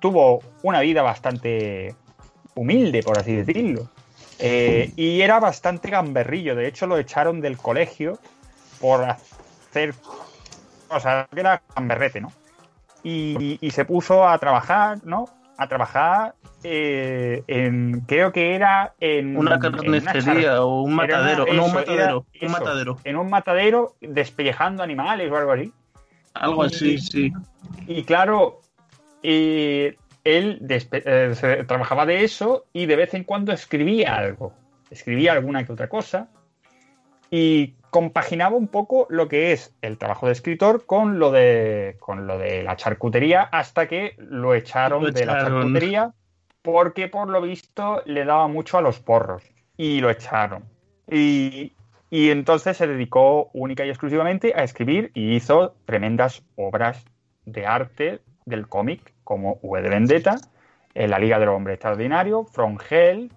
tuvo 0.00 0.40
una 0.62 0.80
vida 0.80 1.02
bastante 1.02 1.94
humilde, 2.54 3.02
por 3.02 3.18
así 3.18 3.36
decirlo. 3.36 3.90
Eh, 4.38 4.90
y 4.96 5.20
era 5.20 5.38
bastante 5.38 5.90
gamberrillo. 5.90 6.54
De 6.54 6.66
hecho, 6.66 6.86
lo 6.86 6.96
echaron 6.96 7.42
del 7.42 7.58
colegio 7.58 8.18
por 8.80 9.04
hacer. 9.04 9.94
O 10.88 10.98
sea, 10.98 11.28
que 11.30 11.40
era 11.40 11.60
gamberrete, 11.76 12.22
¿no? 12.22 12.32
Y 13.02 13.70
se 13.70 13.84
puso 13.84 14.26
a 14.26 14.38
trabajar, 14.38 15.04
¿no? 15.04 15.28
A 15.58 15.68
trabajar 15.68 16.36
eh, 16.62 17.42
en. 17.46 18.00
Creo 18.06 18.32
que 18.32 18.54
era 18.54 18.94
en. 19.00 19.36
Una 19.36 19.54
en 19.54 19.60
carnicería 19.60 20.62
o 20.62 20.82
un 20.82 20.92
una- 20.92 21.02
matadero. 21.06 21.46
no, 21.52 21.64
un 21.66 21.72
matadero. 21.72 22.24
Un. 22.92 22.98
En 23.04 23.16
un 23.16 23.30
matadero 23.30 23.96
despellejando 24.00 24.82
animales 24.82 25.30
o 25.30 25.36
algo 25.36 25.52
así. 25.52 25.72
Algo 26.34 26.62
así, 26.62 26.98
sí. 26.98 27.32
Y 27.86 28.04
claro, 28.04 28.60
él 29.22 29.96
eh, 30.24 31.64
trabajaba 31.66 32.06
de 32.06 32.24
eso 32.24 32.66
y 32.72 32.86
de 32.86 32.96
vez 32.96 33.14
en 33.14 33.24
cuando 33.24 33.52
escribía 33.52 34.16
algo. 34.16 34.52
Escribía 34.90 35.32
alguna 35.32 35.64
que 35.64 35.72
otra 35.72 35.88
cosa 35.88 36.28
y 37.30 37.74
compaginaba 37.90 38.56
un 38.56 38.68
poco 38.68 39.06
lo 39.10 39.28
que 39.28 39.52
es 39.52 39.74
el 39.82 39.98
trabajo 39.98 40.26
de 40.26 40.32
escritor 40.32 40.86
con 40.86 41.18
lo 41.18 41.30
de, 41.30 41.96
con 41.98 42.26
lo 42.26 42.38
de 42.38 42.62
la 42.62 42.76
charcutería 42.76 43.42
hasta 43.42 43.88
que 43.88 44.14
lo 44.18 44.54
echaron, 44.54 45.02
Lo 45.04 45.10
de 45.10 45.26
la 45.26 45.40
charcutería 45.40 46.12
porque 46.72 47.08
por 47.08 47.30
lo 47.30 47.40
visto 47.40 48.02
le 48.04 48.26
daba 48.26 48.46
mucho 48.46 48.76
a 48.76 48.82
los 48.82 49.00
porros 49.00 49.42
y 49.78 50.00
lo 50.00 50.10
echaron. 50.10 50.64
Y, 51.10 51.72
y 52.10 52.28
entonces 52.28 52.76
se 52.76 52.86
dedicó 52.86 53.48
única 53.54 53.86
y 53.86 53.88
exclusivamente 53.88 54.52
a 54.54 54.64
escribir 54.64 55.10
y 55.14 55.34
hizo 55.34 55.76
tremendas 55.86 56.42
obras 56.56 57.02
de 57.46 57.64
arte 57.64 58.20
del 58.44 58.68
cómic, 58.68 59.14
como 59.24 59.58
V 59.62 59.80
de 59.80 59.88
Vendetta, 59.88 60.36
eh, 60.94 61.08
La 61.08 61.18
Liga 61.18 61.38
del 61.38 61.48
Hombre 61.48 61.72
Extraordinario, 61.72 62.44
From 62.44 62.76
Hell, 62.90 63.30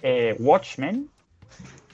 eh, 0.00 0.34
Watchmen, 0.38 1.10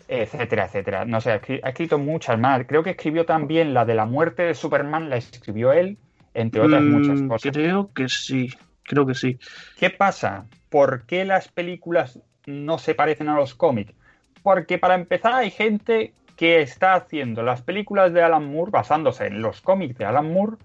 etcétera, 0.06 0.66
etcétera. 0.66 1.04
No 1.04 1.20
sé, 1.20 1.32
ha 1.32 1.40
escri- 1.42 1.60
ha 1.64 1.70
escrito 1.70 1.98
muchas 1.98 2.38
más. 2.38 2.64
Creo 2.68 2.84
que 2.84 2.90
escribió 2.90 3.26
también 3.26 3.74
la 3.74 3.84
de 3.84 3.96
la 3.96 4.06
muerte 4.06 4.44
de 4.44 4.54
Superman, 4.54 5.10
la 5.10 5.16
escribió 5.16 5.72
él, 5.72 5.98
entre 6.34 6.60
otras 6.60 6.84
muchas 6.84 7.20
Mm, 7.20 7.28
cosas. 7.28 7.52
Creo 7.52 7.90
que 7.92 8.08
sí. 8.08 8.48
Creo 8.85 9.06
que 9.06 9.15
sí. 9.15 9.39
¿Qué 9.78 9.90
pasa? 9.90 10.47
¿Por 10.69 11.06
qué 11.06 11.24
las 11.24 11.48
películas 11.48 12.20
no 12.47 12.78
se 12.78 12.94
parecen 12.94 13.28
a 13.28 13.36
los 13.36 13.55
cómics? 13.55 13.94
Porque 14.43 14.78
para 14.78 14.94
empezar 14.94 15.32
hay 15.35 15.51
gente 15.51 16.12
que 16.36 16.61
está 16.61 16.94
haciendo 16.94 17.43
las 17.43 17.62
películas 17.62 18.12
de 18.12 18.23
Alan 18.23 18.44
Moore 18.52 18.70
basándose 18.70 19.27
en 19.27 19.40
los 19.40 19.61
cómics 19.61 19.97
de 19.97 20.05
Alan 20.05 20.32
Moore 20.32 20.56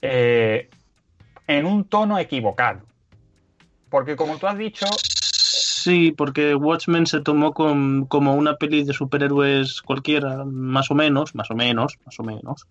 eh, 0.00 0.70
en 1.46 1.66
un 1.66 1.84
tono 1.84 2.18
equivocado. 2.18 2.80
Porque 3.90 4.16
como 4.16 4.38
tú 4.38 4.46
has 4.46 4.56
dicho, 4.56 4.86
Sí, 5.82 6.12
porque 6.12 6.54
Watchmen 6.54 7.06
se 7.06 7.20
tomó 7.20 7.52
con- 7.52 8.06
como 8.06 8.34
una 8.36 8.54
peli 8.54 8.84
de 8.84 8.92
superhéroes 8.92 9.82
cualquiera, 9.82 10.44
más 10.44 10.90
o 10.92 10.94
menos, 10.94 11.34
más 11.34 11.50
o 11.50 11.54
menos, 11.54 11.98
más 12.06 12.18
o 12.20 12.22
menos. 12.22 12.66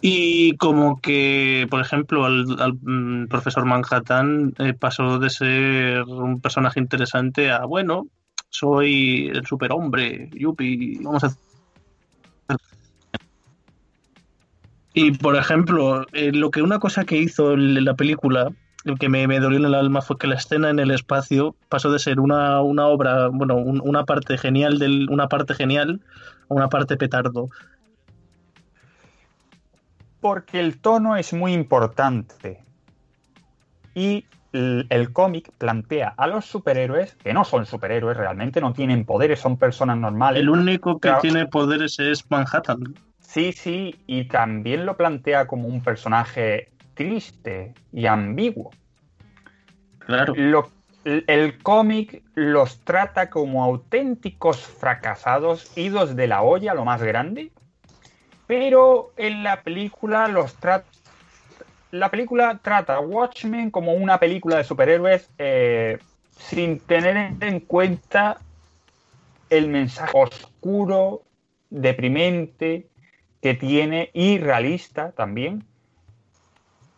Y 0.00 0.56
como 0.58 1.00
que, 1.00 1.66
por 1.70 1.80
ejemplo, 1.80 2.24
al, 2.24 2.46
mm, 2.82 3.28
profesor 3.28 3.64
Manhattan 3.64 4.54
eh, 4.58 4.74
pasó 4.74 5.18
de 5.18 5.30
ser 5.30 6.02
un 6.04 6.40
personaje 6.40 6.78
interesante 6.80 7.50
a, 7.50 7.64
bueno, 7.64 8.08
soy 8.48 9.28
el 9.28 9.44
superhombre, 9.46 10.30
yupi, 10.34 10.98
vamos 11.02 11.24
a... 11.24 11.34
Y, 14.92 15.12
por 15.18 15.36
ejemplo, 15.36 16.06
eh, 16.12 16.32
lo 16.32 16.50
que 16.50 16.62
una 16.62 16.78
cosa 16.78 17.04
que 17.04 17.18
hizo 17.18 17.56
la 17.56 17.94
película, 17.94 18.50
lo 18.84 18.96
que 18.96 19.08
me, 19.08 19.28
me 19.28 19.38
dolió 19.38 19.58
en 19.58 19.66
el 19.66 19.74
alma 19.74 20.02
fue 20.02 20.18
que 20.18 20.26
la 20.26 20.34
escena 20.36 20.70
en 20.70 20.80
el 20.80 20.90
espacio 20.90 21.56
pasó 21.68 21.92
de 21.92 21.98
ser 22.00 22.18
una, 22.20 22.62
una 22.62 22.86
obra, 22.88 23.28
bueno, 23.28 23.56
un- 23.56 23.80
una 23.84 24.04
parte 24.04 24.38
genial 24.38 24.78
del, 24.78 25.08
una 25.10 25.28
parte 25.28 25.54
genial 25.54 26.00
a 26.48 26.54
una 26.54 26.68
parte 26.68 26.96
petardo. 26.96 27.48
Porque 30.20 30.60
el 30.60 30.78
tono 30.80 31.16
es 31.16 31.32
muy 31.32 31.52
importante. 31.52 32.62
Y 33.94 34.24
el, 34.52 35.12
cómic 35.12 35.50
plantea 35.58 36.14
a 36.16 36.26
los 36.26 36.44
superhéroes, 36.44 37.14
que 37.16 37.32
no 37.32 37.44
son 37.44 37.66
superhéroes 37.66 38.16
realmente, 38.16 38.60
no 38.60 38.72
tienen 38.72 39.04
poderes, 39.04 39.40
son 39.40 39.56
personas 39.56 39.98
normales. 39.98 40.40
El 40.40 40.48
único 40.48 40.94
que 40.94 41.08
Claro. 41.08 41.20
tiene 41.20 41.46
poderes 41.46 41.98
es 41.98 42.28
Manhattan. 42.30 42.94
Sí, 43.20 43.52
sí, 43.52 43.94
y 44.06 44.24
también 44.24 44.86
lo 44.86 44.96
plantea 44.96 45.46
como 45.46 45.68
un 45.68 45.82
personaje 45.82 46.70
triste 46.94 47.74
y 47.92 48.06
ambiguo. 48.06 48.70
Claro. 49.98 50.32
Lo- 50.36 50.70
el 51.04 51.62
cómic 51.62 52.22
los 52.34 52.80
trata 52.80 53.30
como 53.30 53.64
auténticos 53.64 54.60
fracasados, 54.60 55.70
idos 55.76 56.16
de 56.16 56.26
la 56.26 56.42
olla, 56.42 56.74
lo 56.74 56.84
más 56.84 57.02
grande, 57.02 57.50
pero 58.48 59.12
en 59.16 59.44
la 59.44 59.62
película 59.62 60.26
los 60.26 60.56
trata. 60.56 60.88
La 61.92 62.10
película 62.10 62.58
trata 62.60 62.96
a 62.96 63.00
Watchmen 63.00 63.70
como 63.70 63.92
una 63.92 64.18
película 64.18 64.56
de 64.56 64.64
superhéroes 64.64 65.30
eh, 65.38 65.98
sin 66.36 66.80
tener 66.80 67.34
en 67.40 67.60
cuenta 67.60 68.38
el 69.50 69.68
mensaje 69.68 70.12
oscuro, 70.14 71.22
deprimente 71.70 72.88
que 73.40 73.54
tiene 73.54 74.10
y 74.12 74.38
realista 74.38 75.12
también 75.12 75.64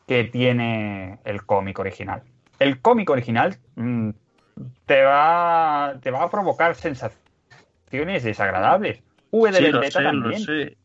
que 0.06 0.24
tiene 0.24 1.18
el 1.24 1.44
cómic 1.44 1.78
original. 1.78 2.22
El 2.58 2.80
cómic 2.80 3.10
original 3.10 3.56
mm, 3.76 4.10
te, 4.86 5.02
va, 5.02 5.94
te 6.02 6.10
va 6.10 6.24
a 6.24 6.30
provocar 6.30 6.74
sensaciones 6.74 8.24
desagradables. 8.24 9.00
V 9.30 9.52
de 9.52 9.58
Sí, 9.58 9.64
Vendetta 9.64 9.98
sé, 9.98 10.02
también. 10.02 10.76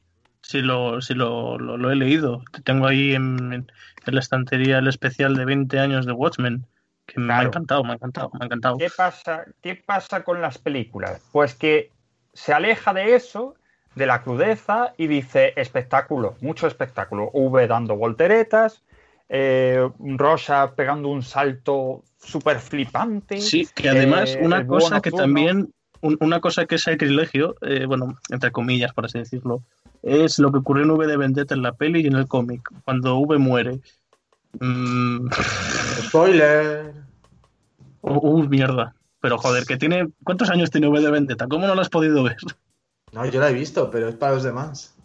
Sí, 0.47 0.61
lo, 0.61 1.01
sí 1.01 1.15
lo, 1.15 1.57
lo- 1.57 1.75
lo 1.77 1.91
he 1.91 1.95
leído. 1.95 2.43
Tengo 2.63 2.85
ahí 2.85 3.13
en, 3.15 3.51
en- 3.51 3.71
la 4.05 4.19
estantería 4.19 4.77
el 4.77 4.87
especial 4.87 5.35
de 5.35 5.43
20 5.45 5.79
años 5.79 6.05
de 6.05 6.11
Watchmen. 6.11 6.67
Que 7.07 7.19
me 7.19 7.33
ha 7.33 7.41
encantado, 7.43 7.83
me 7.83 7.91
ha 7.91 7.95
encantado, 7.95 8.29
me 8.33 8.39
ha 8.41 8.45
encantado. 8.45 8.77
¿Qué 8.77 8.89
pasa, 8.95 9.45
¿Qué 9.61 9.75
pasa 9.75 10.23
con 10.23 10.41
las 10.41 10.59
películas? 10.59 11.19
Pues 11.31 11.55
que 11.55 11.91
se 12.33 12.53
aleja 12.53 12.93
de 12.93 13.15
eso, 13.15 13.55
de 13.95 14.05
la 14.05 14.21
crudeza, 14.21 14.93
y 14.97 15.07
dice 15.07 15.53
espectáculo, 15.55 16.35
mucho 16.41 16.67
espectáculo. 16.67 17.31
V 17.33 17.67
dando 17.67 17.95
volteretas, 17.95 18.83
eh, 19.29 19.89
Rosa 19.99 20.75
pegando 20.75 21.09
un 21.09 21.23
salto 21.23 22.03
súper 22.19 22.59
flipante. 22.59 23.39
Sí, 23.41 23.67
que 23.73 23.89
además 23.89 24.35
eh, 24.35 24.39
una 24.43 24.67
cosa 24.67 25.01
que 25.01 25.11
también, 25.11 25.73
un- 26.01 26.17
una 26.19 26.39
cosa 26.39 26.65
que 26.67 26.75
es 26.75 26.83
sacrilegio, 26.83 27.55
eh, 27.61 27.85
bueno, 27.87 28.15
entre 28.29 28.51
comillas, 28.51 28.93
por 28.93 29.05
así 29.05 29.17
decirlo, 29.17 29.63
es 30.05 30.37
lo 30.37 30.51
que 30.51 30.59
ocurrió 30.59 30.83
en 30.83 30.91
V 30.91 31.07
de 31.07 31.17
Vendetta 31.17 31.55
en 31.55 31.63
la 31.63 31.73
peli 31.73 32.01
y 32.01 32.07
en 32.07 32.15
el 32.15 32.27
cómic, 32.27 32.69
cuando 32.85 33.17
V 33.17 33.37
muere. 33.39 33.79
Mm, 34.59 35.27
Spoiler. 36.07 36.93
uh, 38.01 38.13
uh, 38.13 38.47
mierda. 38.47 38.93
Pero 39.19 39.39
joder, 39.39 39.65
que 39.65 39.77
tiene. 39.77 40.09
¿Cuántos 40.23 40.51
años 40.51 40.69
tiene 40.69 40.87
V 40.87 41.01
de 41.01 41.09
Vendetta? 41.09 41.47
¿Cómo 41.47 41.65
no 41.65 41.73
lo 41.73 41.81
has 41.81 41.89
podido 41.89 42.21
ver? 42.23 42.37
No, 43.11 43.25
yo 43.25 43.39
la 43.39 43.49
he 43.49 43.53
visto, 43.53 43.89
pero 43.89 44.07
es 44.07 44.15
para 44.15 44.33
los 44.33 44.43
demás. 44.43 44.95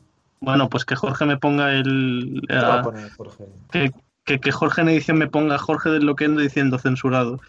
Bueno, 0.41 0.69
pues 0.69 0.85
que 0.85 0.95
Jorge 0.97 1.25
me 1.25 1.39
ponga 1.39 1.73
el. 1.73 2.43
¿Qué 2.47 2.57
va 2.57 2.75
ah, 2.75 2.81
a 2.81 2.83
poner, 2.83 3.11
Jorge? 3.13 3.45
que, 3.71 3.91
que, 4.25 4.39
que 4.39 4.53
Jorge 4.53 4.83
en 4.83 4.91
edición 4.91 5.17
me 5.17 5.29
ponga 5.29 5.57
Jorge 5.57 5.89
de 5.89 6.01
Loquendo 6.01 6.43
diciendo 6.43 6.79
censurado. 6.79 7.41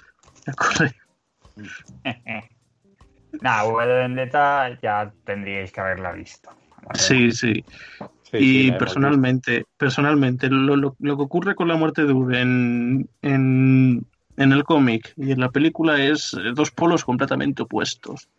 Nah, 3.42 3.64
V 3.64 3.88
de 3.88 3.94
Vendetta 3.94 4.78
ya 4.82 5.14
tendríais 5.24 5.72
que 5.72 5.80
haberla 5.80 6.12
visto. 6.12 6.50
Sí, 6.94 7.32
sí. 7.32 7.64
Sí, 8.24 8.38
y 8.68 8.72
personalmente, 8.74 9.66
personalmente, 9.78 10.50
lo, 10.50 10.76
lo- 10.78 10.96
lo 11.00 11.18
que 11.18 11.24
ocurre 11.24 11.56
con 11.56 11.68
la 11.68 11.76
muerte 11.76 12.06
de 12.06 12.14
V 12.14 12.40
en, 12.40 13.10
en, 13.22 14.06
en 14.38 14.52
el 14.54 14.64
cómic 14.64 15.14
y 15.18 15.32
en 15.32 15.40
la 15.42 15.50
película 15.50 16.02
es 16.02 16.34
eh, 16.34 16.52
dos 16.56 16.72
polos 16.72 17.04
completamente 17.04 17.64
opuestos. 17.64 18.30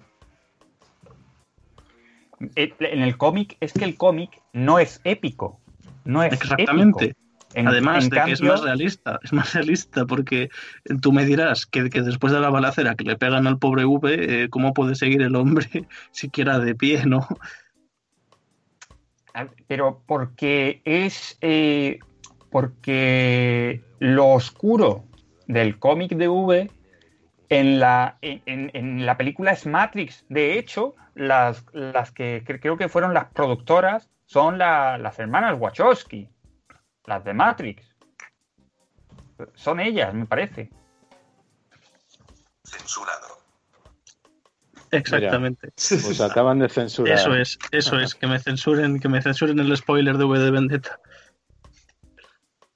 Eh, 2.57 2.75
En 2.81 3.03
el 3.03 3.17
cómic 3.17 3.57
es 3.61 3.73
que 3.73 3.85
el 3.85 3.97
cómic 3.97 4.31
no 4.53 4.79
es 4.79 5.01
épico. 5.05 5.61
No 6.05 6.23
es 6.23 6.33
Exactamente. 6.33 7.05
épico. 7.05 7.19
En- 7.55 7.69
Además 7.69 8.05
en 8.05 8.11
de 8.11 8.23
que 8.25 8.33
es 8.33 8.41
más 8.41 8.63
realista, 8.63 9.21
es 9.23 9.33
más 9.35 9.53
realista 9.53 10.07
porque 10.07 10.49
tú 11.03 11.13
me 11.13 11.27
dirás 11.27 11.67
que, 11.67 11.91
que 11.91 12.01
después 12.01 12.33
de 12.33 12.41
la 12.41 12.49
balacera 12.49 12.95
que 12.95 13.05
le 13.05 13.17
pegan 13.17 13.47
al 13.47 13.59
pobre 13.59 13.85
V, 13.85 14.45
eh, 14.45 14.49
¿cómo 14.49 14.73
puede 14.73 14.95
seguir 14.95 15.21
el 15.21 15.37
hombre 15.37 15.69
siquiera 16.13 16.59
de 16.59 16.75
pie, 16.75 17.05
no? 17.05 17.29
Pero 19.67 20.03
porque 20.07 20.83
es. 20.85 21.39
eh, 21.41 21.99
porque 22.51 23.83
lo 23.99 24.29
oscuro 24.29 25.05
del 25.47 25.79
cómic 25.79 26.13
de 26.13 26.29
V 26.29 26.71
en 27.49 27.79
la, 27.81 28.19
en, 28.21 28.71
en- 28.75 29.07
la 29.07 29.17
película 29.17 29.53
es 29.53 29.65
Matrix. 29.67 30.25
De 30.29 30.59
hecho, 30.59 30.95
las, 31.15 31.65
las 31.73 32.11
que 32.13 32.45
cre- 32.45 32.61
creo 32.61 32.77
que 32.77 32.89
fueron 32.91 33.15
las 33.15 33.27
productoras 33.33 34.11
son 34.27 34.59
la- 34.59 34.99
las 34.99 35.19
hermanas 35.19 35.59
Wachowski, 35.59 36.29
las 37.07 37.25
de 37.25 37.33
Matrix. 37.33 37.87
Son 39.55 39.81
ellas, 39.81 40.13
me 40.15 40.27
parece. 40.27 40.71
Censurado. 42.65 43.32
Exactamente. 44.93 45.73
Pues 45.75 46.21
acaban 46.21 46.59
de 46.59 46.69
censurar. 46.69 47.15
Eso 47.15 47.35
es, 47.35 47.59
eso 47.71 47.99
es, 47.99 48.15
que 48.15 48.27
me 48.27 48.39
censuren, 48.39 49.01
que 49.01 49.09
me 49.09 49.23
censuren 49.23 49.59
el 49.59 49.77
spoiler 49.77 50.19
de 50.19 50.25
V 50.25 50.39
de 50.39 50.51
Vendetta. 50.51 51.01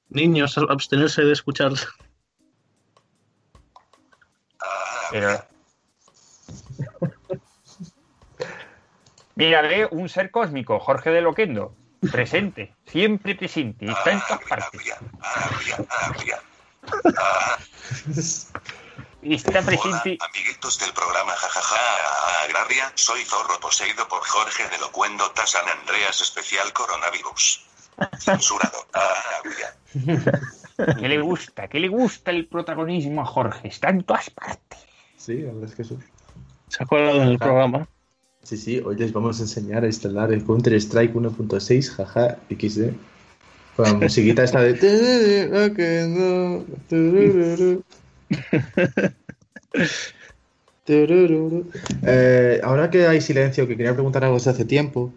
Niños, 0.09 0.57
abstenerse 0.57 1.23
de 1.23 1.33
escuchar. 1.33 1.73
Mira, 9.35 9.63
ve 9.63 9.87
un 9.91 10.09
ser 10.09 10.31
cósmico, 10.31 10.81
Jorge 10.81 11.11
de 11.11 11.21
Loquendo, 11.21 11.75
presente, 12.11 12.75
siempre 12.87 13.35
presente, 13.35 13.85
está 13.85 14.13
en 14.13 14.21
todas 14.27 14.41
partes. 14.49 14.95
Abria, 19.27 19.33
abria, 19.33 19.33
abria. 19.33 19.33
Y 19.33 19.35
está 19.35 19.63
presente. 19.63 20.19
Hola, 20.21 20.31
amiguitos 20.33 20.79
del 20.79 20.93
programa 20.93 21.33
jajaja 21.33 22.45
agraria, 22.45 22.93
soy 22.95 23.25
zorro 23.25 23.59
poseído 23.61 24.07
por 24.09 24.21
Jorge 24.21 24.69
de 24.69 24.79
Locuendo 24.79 25.31
Tasan 25.33 25.69
Andreas 25.69 26.21
especial 26.21 26.73
coronavirus. 26.73 27.65
Censurado. 28.19 28.87
Ah. 28.95 29.43
¿Qué 31.01 31.09
le 31.09 31.21
gusta? 31.21 31.69
¿Qué 31.69 31.81
le 31.81 31.89
gusta 31.89 32.31
el 32.31 32.47
protagonismo 32.47 33.23
a 33.23 33.25
Jorge? 33.25 33.69
Está 33.69 33.89
en 33.89 34.05
todas 34.05 34.31
partes. 34.31 34.79
Sí, 35.17 35.39
la 35.39 35.53
verdad 35.53 35.71
es 35.71 35.75
que 35.75 35.85
sí. 35.85 35.99
Se 36.69 36.83
ha 36.83 36.87
colado 36.87 37.23
en 37.23 37.29
el 37.29 37.39
programa. 37.39 37.89
Sí, 38.43 38.57
sí, 38.57 38.81
hoy 38.85 38.97
les 38.97 39.13
vamos 39.13 39.41
a 39.41 39.43
enseñar 39.43 39.83
a 39.85 39.87
instalar 39.87 40.33
el 40.33 40.45
Counter-Strike 40.45 41.15
1.6, 41.15 41.97
jaja, 41.97 42.39
XD. 42.51 42.93
Con 43.75 43.85
la 43.87 43.95
musiquita 43.95 44.45
esta 44.45 44.61
de... 44.61 44.75
Eh, 52.05 52.61
ahora 52.63 52.91
que 52.91 53.07
hay 53.07 53.21
silencio, 53.21 53.67
que 53.67 53.77
quería 53.77 53.93
preguntar 53.95 54.25
algo 54.25 54.37
desde 54.37 54.51
hace 54.51 54.65
tiempo, 54.65 55.11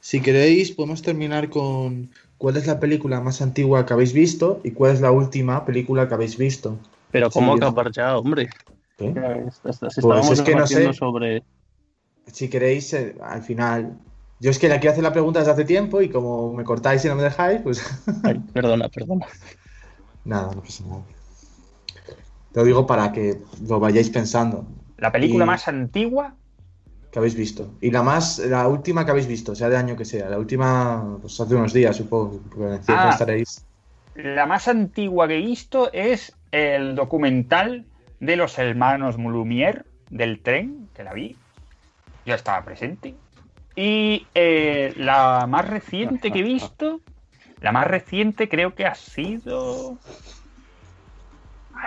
si 0.00 0.20
queréis 0.20 0.72
podemos 0.72 1.02
terminar 1.02 1.50
con 1.50 2.08
cuál 2.38 2.56
es 2.56 2.66
la 2.66 2.80
película 2.80 3.20
más 3.20 3.42
antigua 3.42 3.84
que 3.84 3.92
habéis 3.92 4.12
visto 4.12 4.60
y 4.64 4.70
cuál 4.70 4.92
es 4.94 5.00
la 5.00 5.10
última 5.10 5.64
película 5.66 6.08
que 6.08 6.14
habéis 6.14 6.38
visto. 6.38 6.78
Pero 7.10 7.28
¿cómo 7.30 7.52
Sí, 7.52 7.58
acabar 7.58 7.90
ya, 7.92 8.16
hombre? 8.16 8.48
¿Eh? 8.98 9.12
Ya, 9.14 9.32
est- 9.32 9.66
est- 9.66 9.82
Estábamos 9.82 10.28
Pues 10.28 10.38
es 10.38 10.44
que 10.44 10.52
no 10.54 10.66
debatiendo 10.66 10.92
sé. 10.92 10.98
sobre... 10.98 11.42
Si 12.32 12.48
queréis, 12.48 12.92
eh, 12.94 13.14
al 13.22 13.42
final... 13.42 13.98
Yo 14.40 14.50
es 14.50 14.58
que 14.58 14.70
le 14.70 14.78
quiero 14.78 14.92
hacer 14.92 15.04
la 15.04 15.12
pregunta 15.12 15.40
desde 15.40 15.52
hace 15.52 15.64
tiempo 15.66 16.00
y 16.00 16.08
como 16.08 16.54
me 16.54 16.64
cortáis 16.64 17.04
y 17.04 17.08
no 17.08 17.14
me 17.14 17.22
dejáis, 17.22 17.60
pues... 17.60 17.82
Ay, 18.22 18.36
perdona, 18.54 18.88
perdona. 18.88 19.26
Nada, 20.24 20.54
no 20.54 20.62
pasa 20.62 20.84
nada. 20.84 21.04
Te 22.52 22.60
lo 22.60 22.64
digo 22.66 22.86
para 22.86 23.12
que 23.12 23.38
lo 23.66 23.78
vayáis 23.80 24.10
pensando. 24.10 24.66
La 24.98 25.12
película 25.12 25.44
Y- 25.44 25.46
más 25.46 25.68
antigua, 25.68 26.34
que 27.10 27.18
habéis 27.18 27.34
visto. 27.34 27.72
Y 27.80 27.90
la 27.90 28.02
más, 28.02 28.38
la 28.38 28.68
última 28.68 29.04
que 29.04 29.10
habéis 29.10 29.26
visto, 29.26 29.54
sea 29.54 29.68
de 29.68 29.76
año 29.76 29.96
que 29.96 30.04
sea. 30.04 30.28
La 30.28 30.38
última, 30.38 31.18
pues 31.20 31.40
hace 31.40 31.54
unos 31.54 31.72
días, 31.72 31.96
supongo. 31.96 32.40
Porque 32.50 32.74
en 32.76 32.82
cierto 32.84 33.04
Ah. 33.06 33.10
estaréis. 33.10 33.64
La 34.14 34.46
más 34.46 34.68
antigua 34.68 35.26
que 35.28 35.36
he 35.38 35.40
visto 35.40 35.90
es 35.92 36.32
el 36.52 36.94
documental 36.94 37.84
de 38.20 38.36
los 38.36 38.58
hermanos 38.58 39.16
Lumière 39.16 39.84
del 40.10 40.40
tren, 40.40 40.88
que 40.94 41.04
la 41.04 41.12
vi. 41.14 41.36
Yo 42.26 42.34
estaba 42.34 42.64
presente. 42.64 43.14
Y 43.76 44.26
eh, 44.34 44.92
la 44.96 45.46
más 45.48 45.66
reciente 45.68 46.30
que 46.30 46.40
he 46.40 46.42
visto, 46.42 47.00
la 47.60 47.72
más 47.72 47.86
reciente 47.86 48.48
creo 48.48 48.74
que 48.74 48.84
ha 48.86 48.94
sido... 48.94 49.96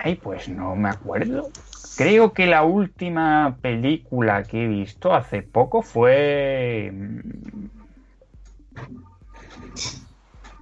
Ay, 0.02 0.16
pues 0.16 0.48
no 0.48 0.74
me 0.74 0.88
acuerdo. 0.88 1.48
Creo 1.96 2.32
que 2.32 2.46
la 2.46 2.64
última 2.64 3.56
película 3.60 4.42
que 4.42 4.64
he 4.64 4.66
visto 4.68 5.14
hace 5.14 5.42
poco 5.42 5.82
fue... 5.82 6.90
mm, 6.92 7.68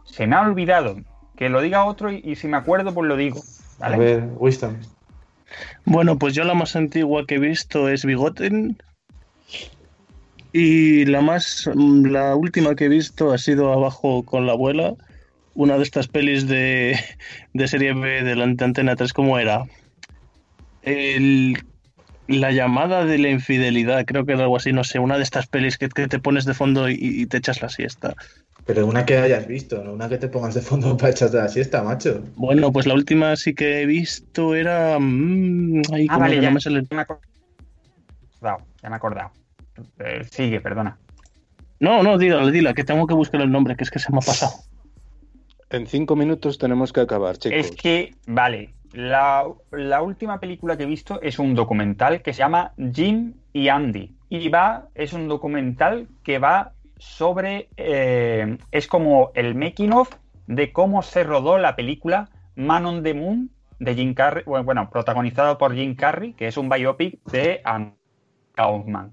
Se 0.05 0.27
me 0.27 0.37
ha 0.37 0.43
olvidado. 0.43 0.97
Que 1.37 1.49
lo 1.49 1.63
diga 1.63 1.85
otro 1.87 2.13
y, 2.13 2.21
y 2.25 2.37
si 2.37 2.47
me 2.49 2.57
acuerdo, 2.59 2.93
pues 2.93 3.09
lo 3.09 3.17
digo. 3.17 3.41
A 3.81 3.97
ver, 3.97 4.29
Winston. 4.37 4.79
Bueno, 5.85 6.19
pues 6.19 6.35
yo 6.35 6.45
la 6.45 6.55
más 6.55 6.77
antigua 6.77 7.25
que 7.27 7.37
he 7.37 7.39
visto 7.39 7.89
es 7.89 8.05
Bigoten. 8.05 8.77
Y 10.53 11.07
la 11.07 11.23
más 11.23 11.69
mm, 11.75 12.07
la 12.07 12.37
última 12.37 12.75
que 12.75 12.85
he 12.85 12.89
visto 12.89 13.33
ha 13.33 13.39
sido 13.39 13.73
Abajo 13.73 14.23
con 14.25 14.47
la 14.47 14.53
abuela, 14.53 14.95
una 15.55 15.77
de 15.77 15.83
estas 15.83 16.09
pelis 16.09 16.49
de, 16.49 16.99
de 17.53 17.69
serie 17.69 17.93
B 17.95 18.23
de 18.23 18.37
la 18.37 18.45
Antena 18.45 18.97
3, 18.97 19.13
¿cómo 19.13 19.39
era? 19.39 19.65
El- 20.83 21.57
la 22.29 22.51
llamada 22.53 23.05
de 23.05 23.19
la 23.19 23.29
infidelidad, 23.29 24.05
creo 24.07 24.25
que 24.25 24.33
era 24.33 24.43
algo 24.45 24.57
así, 24.57 24.73
no 24.73 24.85
sé, 24.85 24.99
una 24.99 25.17
de 25.17 25.23
estas 25.25 25.47
pelis 25.49 25.77
que, 25.77 25.89
que 25.89 26.07
te 26.09 26.19
pones 26.19 26.45
de 26.45 26.55
fondo 26.55 26.89
y, 26.89 26.97
y 27.01 27.27
te 27.27 27.37
echas 27.39 27.61
la 27.61 27.69
siesta. 27.69 28.15
Pero 28.65 28.87
una 28.87 29.05
que 29.05 29.17
hayas 29.19 29.47
visto, 29.47 29.83
no 29.83 29.93
una 29.93 30.09
que 30.09 30.19
te 30.19 30.29
pongas 30.29 30.55
de 30.55 30.63
fondo 30.63 30.97
para 30.97 31.11
echarte 31.11 31.37
la 31.37 31.49
siesta, 31.49 31.83
macho. 31.83 32.23
Bueno, 32.37 32.73
pues 32.73 32.87
la 32.87 32.95
última 32.95 33.35
sí 33.37 33.55
que 33.55 33.83
he 33.83 33.87
visto 33.87 34.55
era... 34.55 34.99
mm, 34.99 35.83
ay, 35.93 36.07
Ah, 36.09 36.15
¿cómo 36.15 36.21
vale, 36.21 36.37
que 36.37 36.43
no 36.43 36.43
ya, 36.45 36.51
me 36.53 36.61
sale? 36.61 36.83
ya 36.83 36.89
me 36.97 36.99
he 36.99 37.03
acordado. 37.03 38.67
Ya 38.83 38.89
me 38.89 38.95
he 38.95 38.97
acordado. 38.97 39.31
Eh, 39.99 40.23
sigue, 40.31 40.61
perdona. 40.61 40.97
No, 41.81 42.03
no, 42.03 42.17
dila, 42.17 42.49
dila, 42.51 42.73
que 42.75 42.85
tengo 42.85 43.07
que 43.07 43.15
buscar 43.15 43.41
el 43.41 43.51
nombre, 43.51 43.75
que 43.77 43.83
es 43.85 43.91
que 43.91 43.99
se 43.99 44.13
me 44.13 44.19
ha 44.19 44.21
pasado. 44.21 44.53
En 45.73 45.87
cinco 45.87 46.17
minutos 46.17 46.59
tenemos 46.59 46.93
que 46.93 47.01
acabar. 47.01 47.37
Es 47.45 47.71
que, 47.71 48.15
vale, 48.27 48.75
la, 48.93 49.47
la 49.71 50.03
última 50.03 50.39
película 50.39 50.77
que 50.77 50.83
he 50.83 50.87
visto 50.87 51.21
es 51.23 51.39
un 51.39 51.55
documental 51.55 52.21
que 52.21 52.35
se 52.35 52.41
llama 52.41 52.73
Jim 52.93 53.35
y 53.55 53.69
Andy. 53.69 54.15
Y 54.29 54.49
va, 54.51 54.89
es 54.95 55.15
un 55.15 55.29
documental 55.29 56.09
que 56.23 56.39
va 56.39 56.73
sobre, 56.99 57.69
eh, 57.77 58.59
es 58.71 58.87
como 58.87 59.31
el 59.35 59.55
making 59.55 59.93
of 59.93 60.11
de 60.47 60.73
cómo 60.73 61.03
se 61.03 61.25
rodó 61.25 61.59
la 61.59 61.75
película 61.75 62.29
Man 62.55 62.85
on 62.85 63.03
the 63.03 63.15
Moon 63.15 63.51
de 63.79 63.95
Jim 63.95 64.15
Carrey, 64.15 64.45
bueno, 64.45 64.65
bueno, 64.65 64.91
protagonizado 64.91 65.59
por 65.59 65.75
Jim 65.75 65.97
Carrey, 65.97 66.35
que 66.35 66.47
es 66.47 66.57
un 66.57 66.69
biopic 66.69 67.19
de 67.25 67.61
Anne 67.65 67.95
Kaufman. 68.55 69.13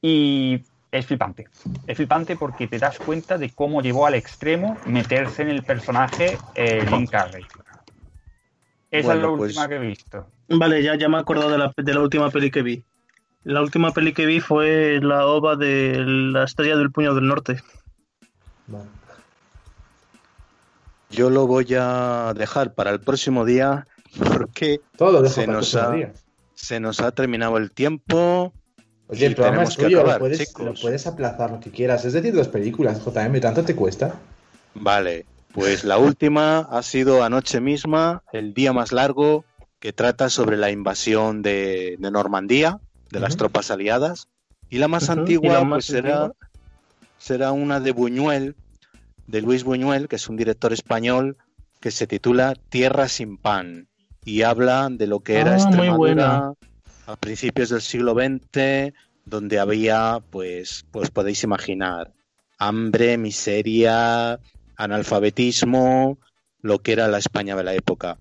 Y 0.00 0.62
es 0.98 1.06
flipante. 1.06 1.48
Es 1.86 1.96
flipante 1.96 2.36
porque 2.36 2.68
te 2.68 2.78
das 2.78 2.98
cuenta 2.98 3.36
de 3.36 3.50
cómo 3.50 3.82
llevó 3.82 4.06
al 4.06 4.14
extremo 4.14 4.76
meterse 4.86 5.42
en 5.42 5.48
el 5.50 5.62
personaje 5.64 6.38
eh, 6.54 6.86
Jim 6.88 7.06
Carrey. 7.06 7.44
Esa 8.90 9.08
Bueno, 9.08 9.20
es 9.20 9.22
la 9.32 9.36
pues- 9.36 9.40
última 9.50 9.68
que 9.68 9.74
he 9.74 9.78
visto. 9.80 10.26
Vale, 10.48 10.82
ya, 10.82 10.94
ya 10.96 11.08
me 11.08 11.16
he 11.16 11.20
acordado 11.20 11.50
de 11.50 11.58
la, 11.58 11.72
de 11.76 11.94
la 11.94 12.00
última 12.00 12.30
peli 12.30 12.50
que 12.50 12.62
vi. 12.62 12.84
La 13.42 13.60
última 13.60 13.92
peli 13.92 14.12
que 14.12 14.24
vi 14.26 14.40
fue 14.40 15.00
la 15.02 15.26
ova 15.26 15.56
de 15.56 16.02
la 16.06 16.44
estrella 16.44 16.76
del 16.76 16.92
puño 16.92 17.14
del 17.14 17.26
norte. 17.26 17.60
Vale. 18.68 18.88
Yo 21.10 21.30
lo 21.30 21.46
voy 21.46 21.66
a 21.78 22.32
dejar 22.36 22.74
para 22.74 22.90
el 22.90 23.00
próximo 23.00 23.44
día 23.44 23.86
porque 24.36 24.80
Todo 24.96 25.22
nos 25.46 25.74
ha- 25.74 25.90
día. 25.92 26.12
se 26.54 26.78
nos 26.80 27.00
ha 27.00 27.10
terminado 27.12 27.56
el 27.56 27.70
tiempo. 27.72 28.52
Oye, 29.08 29.26
el 29.26 29.32
y 29.32 29.34
programa 29.34 29.64
es 29.64 29.76
que 29.76 29.84
tuyo, 29.84 29.98
acabar, 30.00 30.14
lo, 30.14 30.18
puedes, 30.18 30.58
lo 30.58 30.74
puedes 30.74 31.06
aplazar 31.06 31.50
lo 31.50 31.60
que 31.60 31.70
quieras. 31.70 32.04
Es 32.04 32.12
decir, 32.14 32.32
dos 32.34 32.48
películas, 32.48 33.04
JM, 33.04 33.40
¿tanto 33.40 33.64
te 33.64 33.74
cuesta? 33.76 34.14
Vale, 34.74 35.26
pues 35.52 35.84
la 35.84 35.98
última 35.98 36.60
ha 36.60 36.82
sido 36.82 37.22
anoche 37.22 37.60
misma, 37.60 38.22
el 38.32 38.54
día 38.54 38.72
más 38.72 38.92
largo, 38.92 39.44
que 39.78 39.92
trata 39.92 40.30
sobre 40.30 40.56
la 40.56 40.70
invasión 40.70 41.42
de, 41.42 41.96
de 41.98 42.10
Normandía, 42.10 42.80
de 43.10 43.20
las 43.20 43.36
tropas 43.36 43.70
aliadas. 43.70 44.28
Y 44.70 44.78
la 44.78 44.88
más 44.88 45.10
antigua 45.10 45.46
¿y 45.46 45.50
la 45.50 45.58
pues 45.60 45.68
más 45.68 45.84
será, 45.84 46.24
antigua? 46.24 46.36
será 47.18 47.52
una 47.52 47.80
de 47.80 47.92
Buñuel, 47.92 48.56
de 49.26 49.42
Luis 49.42 49.62
Buñuel, 49.64 50.08
que 50.08 50.16
es 50.16 50.28
un 50.28 50.36
director 50.36 50.72
español, 50.72 51.36
que 51.80 51.90
se 51.90 52.06
titula 52.06 52.54
Tierra 52.70 53.08
sin 53.08 53.36
pan. 53.36 53.88
Y 54.24 54.42
habla 54.42 54.88
de 54.90 55.06
lo 55.06 55.20
que 55.20 55.34
era 55.38 55.52
Ah, 55.52 55.56
muy 55.56 55.62
Extremadura 55.62 55.96
buena. 55.96 56.52
A 57.06 57.16
principios 57.16 57.68
del 57.70 57.80
siglo 57.82 58.14
XX, 58.14 58.92
donde 59.24 59.58
había, 59.58 60.20
pues, 60.30 60.84
pues 60.90 61.10
podéis 61.10 61.42
imaginar, 61.44 62.12
hambre, 62.58 63.16
miseria, 63.18 64.38
analfabetismo, 64.76 66.18
lo 66.62 66.78
que 66.80 66.92
era 66.92 67.08
la 67.08 67.18
España 67.18 67.56
de 67.56 67.64
la 67.64 67.74
época. 67.74 68.18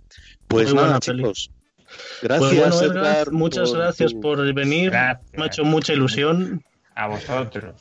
Pues 0.48 0.74
Muy 0.74 0.84
nada, 0.84 1.00
chicos. 1.00 1.50
Pues 1.86 2.22
Gracias, 2.22 2.56
bueno, 2.58 2.82
Edgar, 2.82 2.98
Edgar, 3.18 3.32
muchas 3.32 3.70
por 3.70 3.80
gracias 3.80 4.12
tu- 4.14 4.20
por 4.22 4.54
venir. 4.54 4.90
Gracias. 4.92 5.32
Me 5.34 5.44
ha 5.44 5.48
hecho 5.48 5.64
mucha 5.64 5.94
ilusión. 5.94 6.64
A 6.96 7.08
vosotros. 7.08 7.76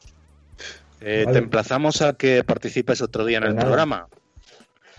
Eh, 1.01 1.23
Vale. 1.27 1.39
Te 1.39 1.45
emplazamos 1.45 2.01
a 2.03 2.13
que 2.15 2.45
participes 2.45 3.01
otro 3.03 3.25
día 3.25 3.39
en 3.39 3.45
Pues 3.45 3.55
el 3.57 3.61
programa. 3.61 4.07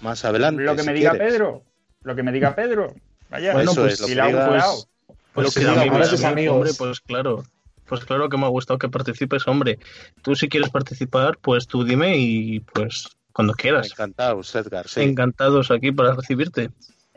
Más 0.01 0.25
adelante. 0.25 0.63
Lo 0.63 0.75
que 0.75 0.81
si 0.81 0.87
me 0.87 0.93
diga 0.93 1.11
quieres. 1.11 1.31
Pedro. 1.33 1.63
Lo 2.03 2.15
que 2.15 2.23
me 2.23 2.31
diga 2.31 2.55
Pedro. 2.55 2.93
Vaya. 3.29 3.53
Bueno, 3.53 3.71
Eso 3.71 3.81
pues 3.81 3.93
es, 3.93 3.99
lo 4.01 4.07
si 4.07 4.15
que 4.15 4.21
digas-. 4.21 4.87
Pues 5.33 5.47
Lo 5.47 5.51
que 5.51 5.59
sí, 5.61 5.65
a 5.65 5.83
mí, 5.83 6.25
a 6.25 6.31
mí, 6.35 6.47
hombre, 6.47 6.71
pues 6.77 6.99
claro. 7.01 7.43
Pues 7.85 8.05
claro 8.05 8.29
que 8.29 8.37
me 8.37 8.45
ha 8.45 8.49
gustado 8.49 8.77
que 8.77 8.89
participes, 8.89 9.47
hombre. 9.47 9.79
Tú 10.21 10.35
si 10.35 10.47
quieres 10.47 10.69
participar, 10.69 11.37
pues 11.41 11.67
tú 11.67 11.83
dime 11.83 12.17
y 12.17 12.59
pues 12.59 13.07
cuando 13.33 13.53
quieras. 13.53 13.91
Encantados, 13.91 14.55
Edgar. 14.55 14.87
sí. 14.87 15.01
Encantados 15.01 15.71
aquí 15.71 15.91
para 15.91 16.13
recibirte. 16.13 16.69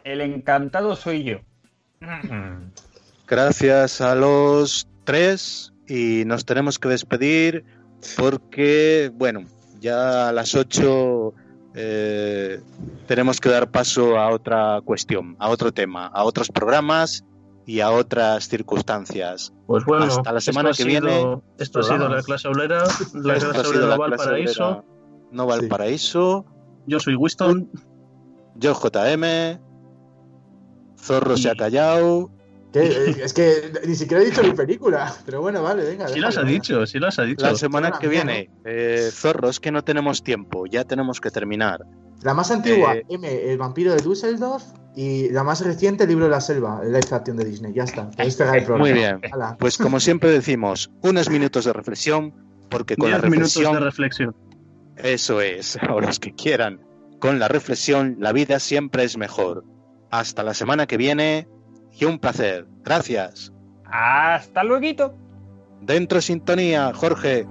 El 0.02 0.20
encantado 0.20 0.96
soy 0.96 1.24
yo. 1.24 1.40
Gracias 3.26 4.00
a 4.00 4.14
los 4.14 4.88
tres 5.04 5.72
y 5.88 6.24
nos 6.26 6.44
tenemos 6.44 6.78
que 6.78 6.88
despedir 6.88 7.64
porque, 8.16 9.10
bueno, 9.14 9.46
ya 9.80 10.28
a 10.28 10.32
las 10.32 10.54
ocho 10.54 11.34
eh, 11.74 12.60
tenemos 13.06 13.40
que 13.40 13.48
dar 13.48 13.70
paso 13.70 14.18
a 14.18 14.30
otra 14.30 14.80
cuestión, 14.84 15.36
a 15.38 15.48
otro 15.48 15.72
tema, 15.72 16.06
a 16.06 16.24
otros 16.24 16.50
programas 16.50 17.24
y 17.66 17.80
a 17.80 17.90
otras 17.90 18.48
circunstancias. 18.48 19.52
Pues 19.66 19.84
bueno, 19.84 20.04
Hasta 20.04 20.32
la 20.32 20.40
semana 20.40 20.70
que 20.70 20.76
sido- 20.84 20.86
viene, 20.88 21.40
Esto 21.58 21.80
ha 21.80 21.82
sido 21.82 22.08
la 22.08 22.22
clase 22.22 22.48
obrera, 22.48 22.84
la 23.12 23.34
Esto 23.36 23.50
clase 23.50 23.68
obrera 23.68 23.86
no 23.88 23.98
Valparaíso. 23.98 24.84
No 25.32 25.42
Sí. 25.42 25.48
Valparaíso, 25.48 26.44
Yo 26.86 27.00
soy 27.00 27.16
Winston. 27.16 27.68
yo 28.54 28.72
JM, 28.74 29.58
Zorro 30.98 31.36
se 31.36 31.50
ha 31.50 31.54
Y- 31.54 31.56
callado. 31.56 32.30
¿Qué? 32.72 32.80
Eh, 32.86 33.16
Es 33.24 33.32
que 33.32 33.72
ni 33.86 33.94
siquiera 33.94 34.22
he 34.22 34.26
dicho 34.26 34.42
mi 34.42 34.52
película. 34.52 35.14
Pero 35.24 35.40
bueno, 35.40 35.62
vale, 35.62 35.84
venga. 35.84 36.08
Sí 36.08 36.18
las 36.20 36.36
ha 36.36 36.42
dicho, 36.42 36.86
sí 36.86 36.98
las 36.98 37.18
ha 37.18 37.22
dicho. 37.22 37.44
La 37.46 37.54
semana 37.56 37.92
que 38.00 38.08
viene, 38.08 38.50
eh, 38.64 39.08
Zorro, 39.12 39.48
es 39.48 39.60
que 39.60 39.70
no 39.72 39.82
tenemos 39.84 40.22
tiempo, 40.22 40.66
ya 40.66 40.84
tenemos 40.84 41.20
que 41.20 41.30
terminar. 41.30 41.80
La 42.22 42.34
más 42.34 42.50
antigua, 42.50 42.96
Eh, 42.96 43.04
M, 43.08 43.50
El 43.52 43.58
vampiro 43.58 43.94
de 43.94 44.02
Dusseldorf. 44.02 44.64
Y 44.98 45.28
la 45.28 45.44
más 45.44 45.60
reciente, 45.62 46.04
El 46.04 46.08
libro 46.10 46.24
de 46.24 46.30
la 46.30 46.40
selva, 46.40 46.80
el 46.82 46.88
live 46.90 47.06
action 47.10 47.36
de 47.36 47.44
Disney. 47.44 47.74
Ya 47.74 47.84
está. 47.84 48.10
Pegar 48.10 48.26
el 48.26 48.34
programa. 48.64 48.78
Muy 48.78 48.92
bien. 48.94 49.20
Hala. 49.30 49.56
Pues 49.58 49.76
como 49.76 50.00
siempre 50.00 50.30
decimos, 50.30 50.90
unos 51.02 51.28
minutos 51.28 51.66
de 51.66 51.74
reflexión, 51.74 52.32
porque 52.70 52.96
con 52.96 53.10
la 53.10 53.18
Diez 53.18 53.30
minutos 53.30 53.54
reflexión, 53.56 53.74
de 53.74 53.80
reflexión. 53.80 54.36
eso 54.96 55.40
es, 55.42 55.78
o 55.90 56.00
los 56.00 56.18
que 56.18 56.34
quieran, 56.34 56.80
con 57.20 57.38
la 57.38 57.48
reflexión 57.48 58.16
la 58.20 58.32
vida 58.32 58.58
siempre 58.58 59.04
es 59.04 59.18
mejor. 59.18 59.64
Hasta 60.10 60.42
la 60.42 60.54
semana 60.54 60.86
que 60.86 60.96
viene 60.96 61.46
y 61.98 62.04
un 62.04 62.18
placer. 62.18 62.66
Gracias. 62.84 63.52
Hasta 63.84 64.62
luego. 64.62 65.14
Dentro 65.80 66.20
sintonía, 66.20 66.92
Jorge. 66.94 67.46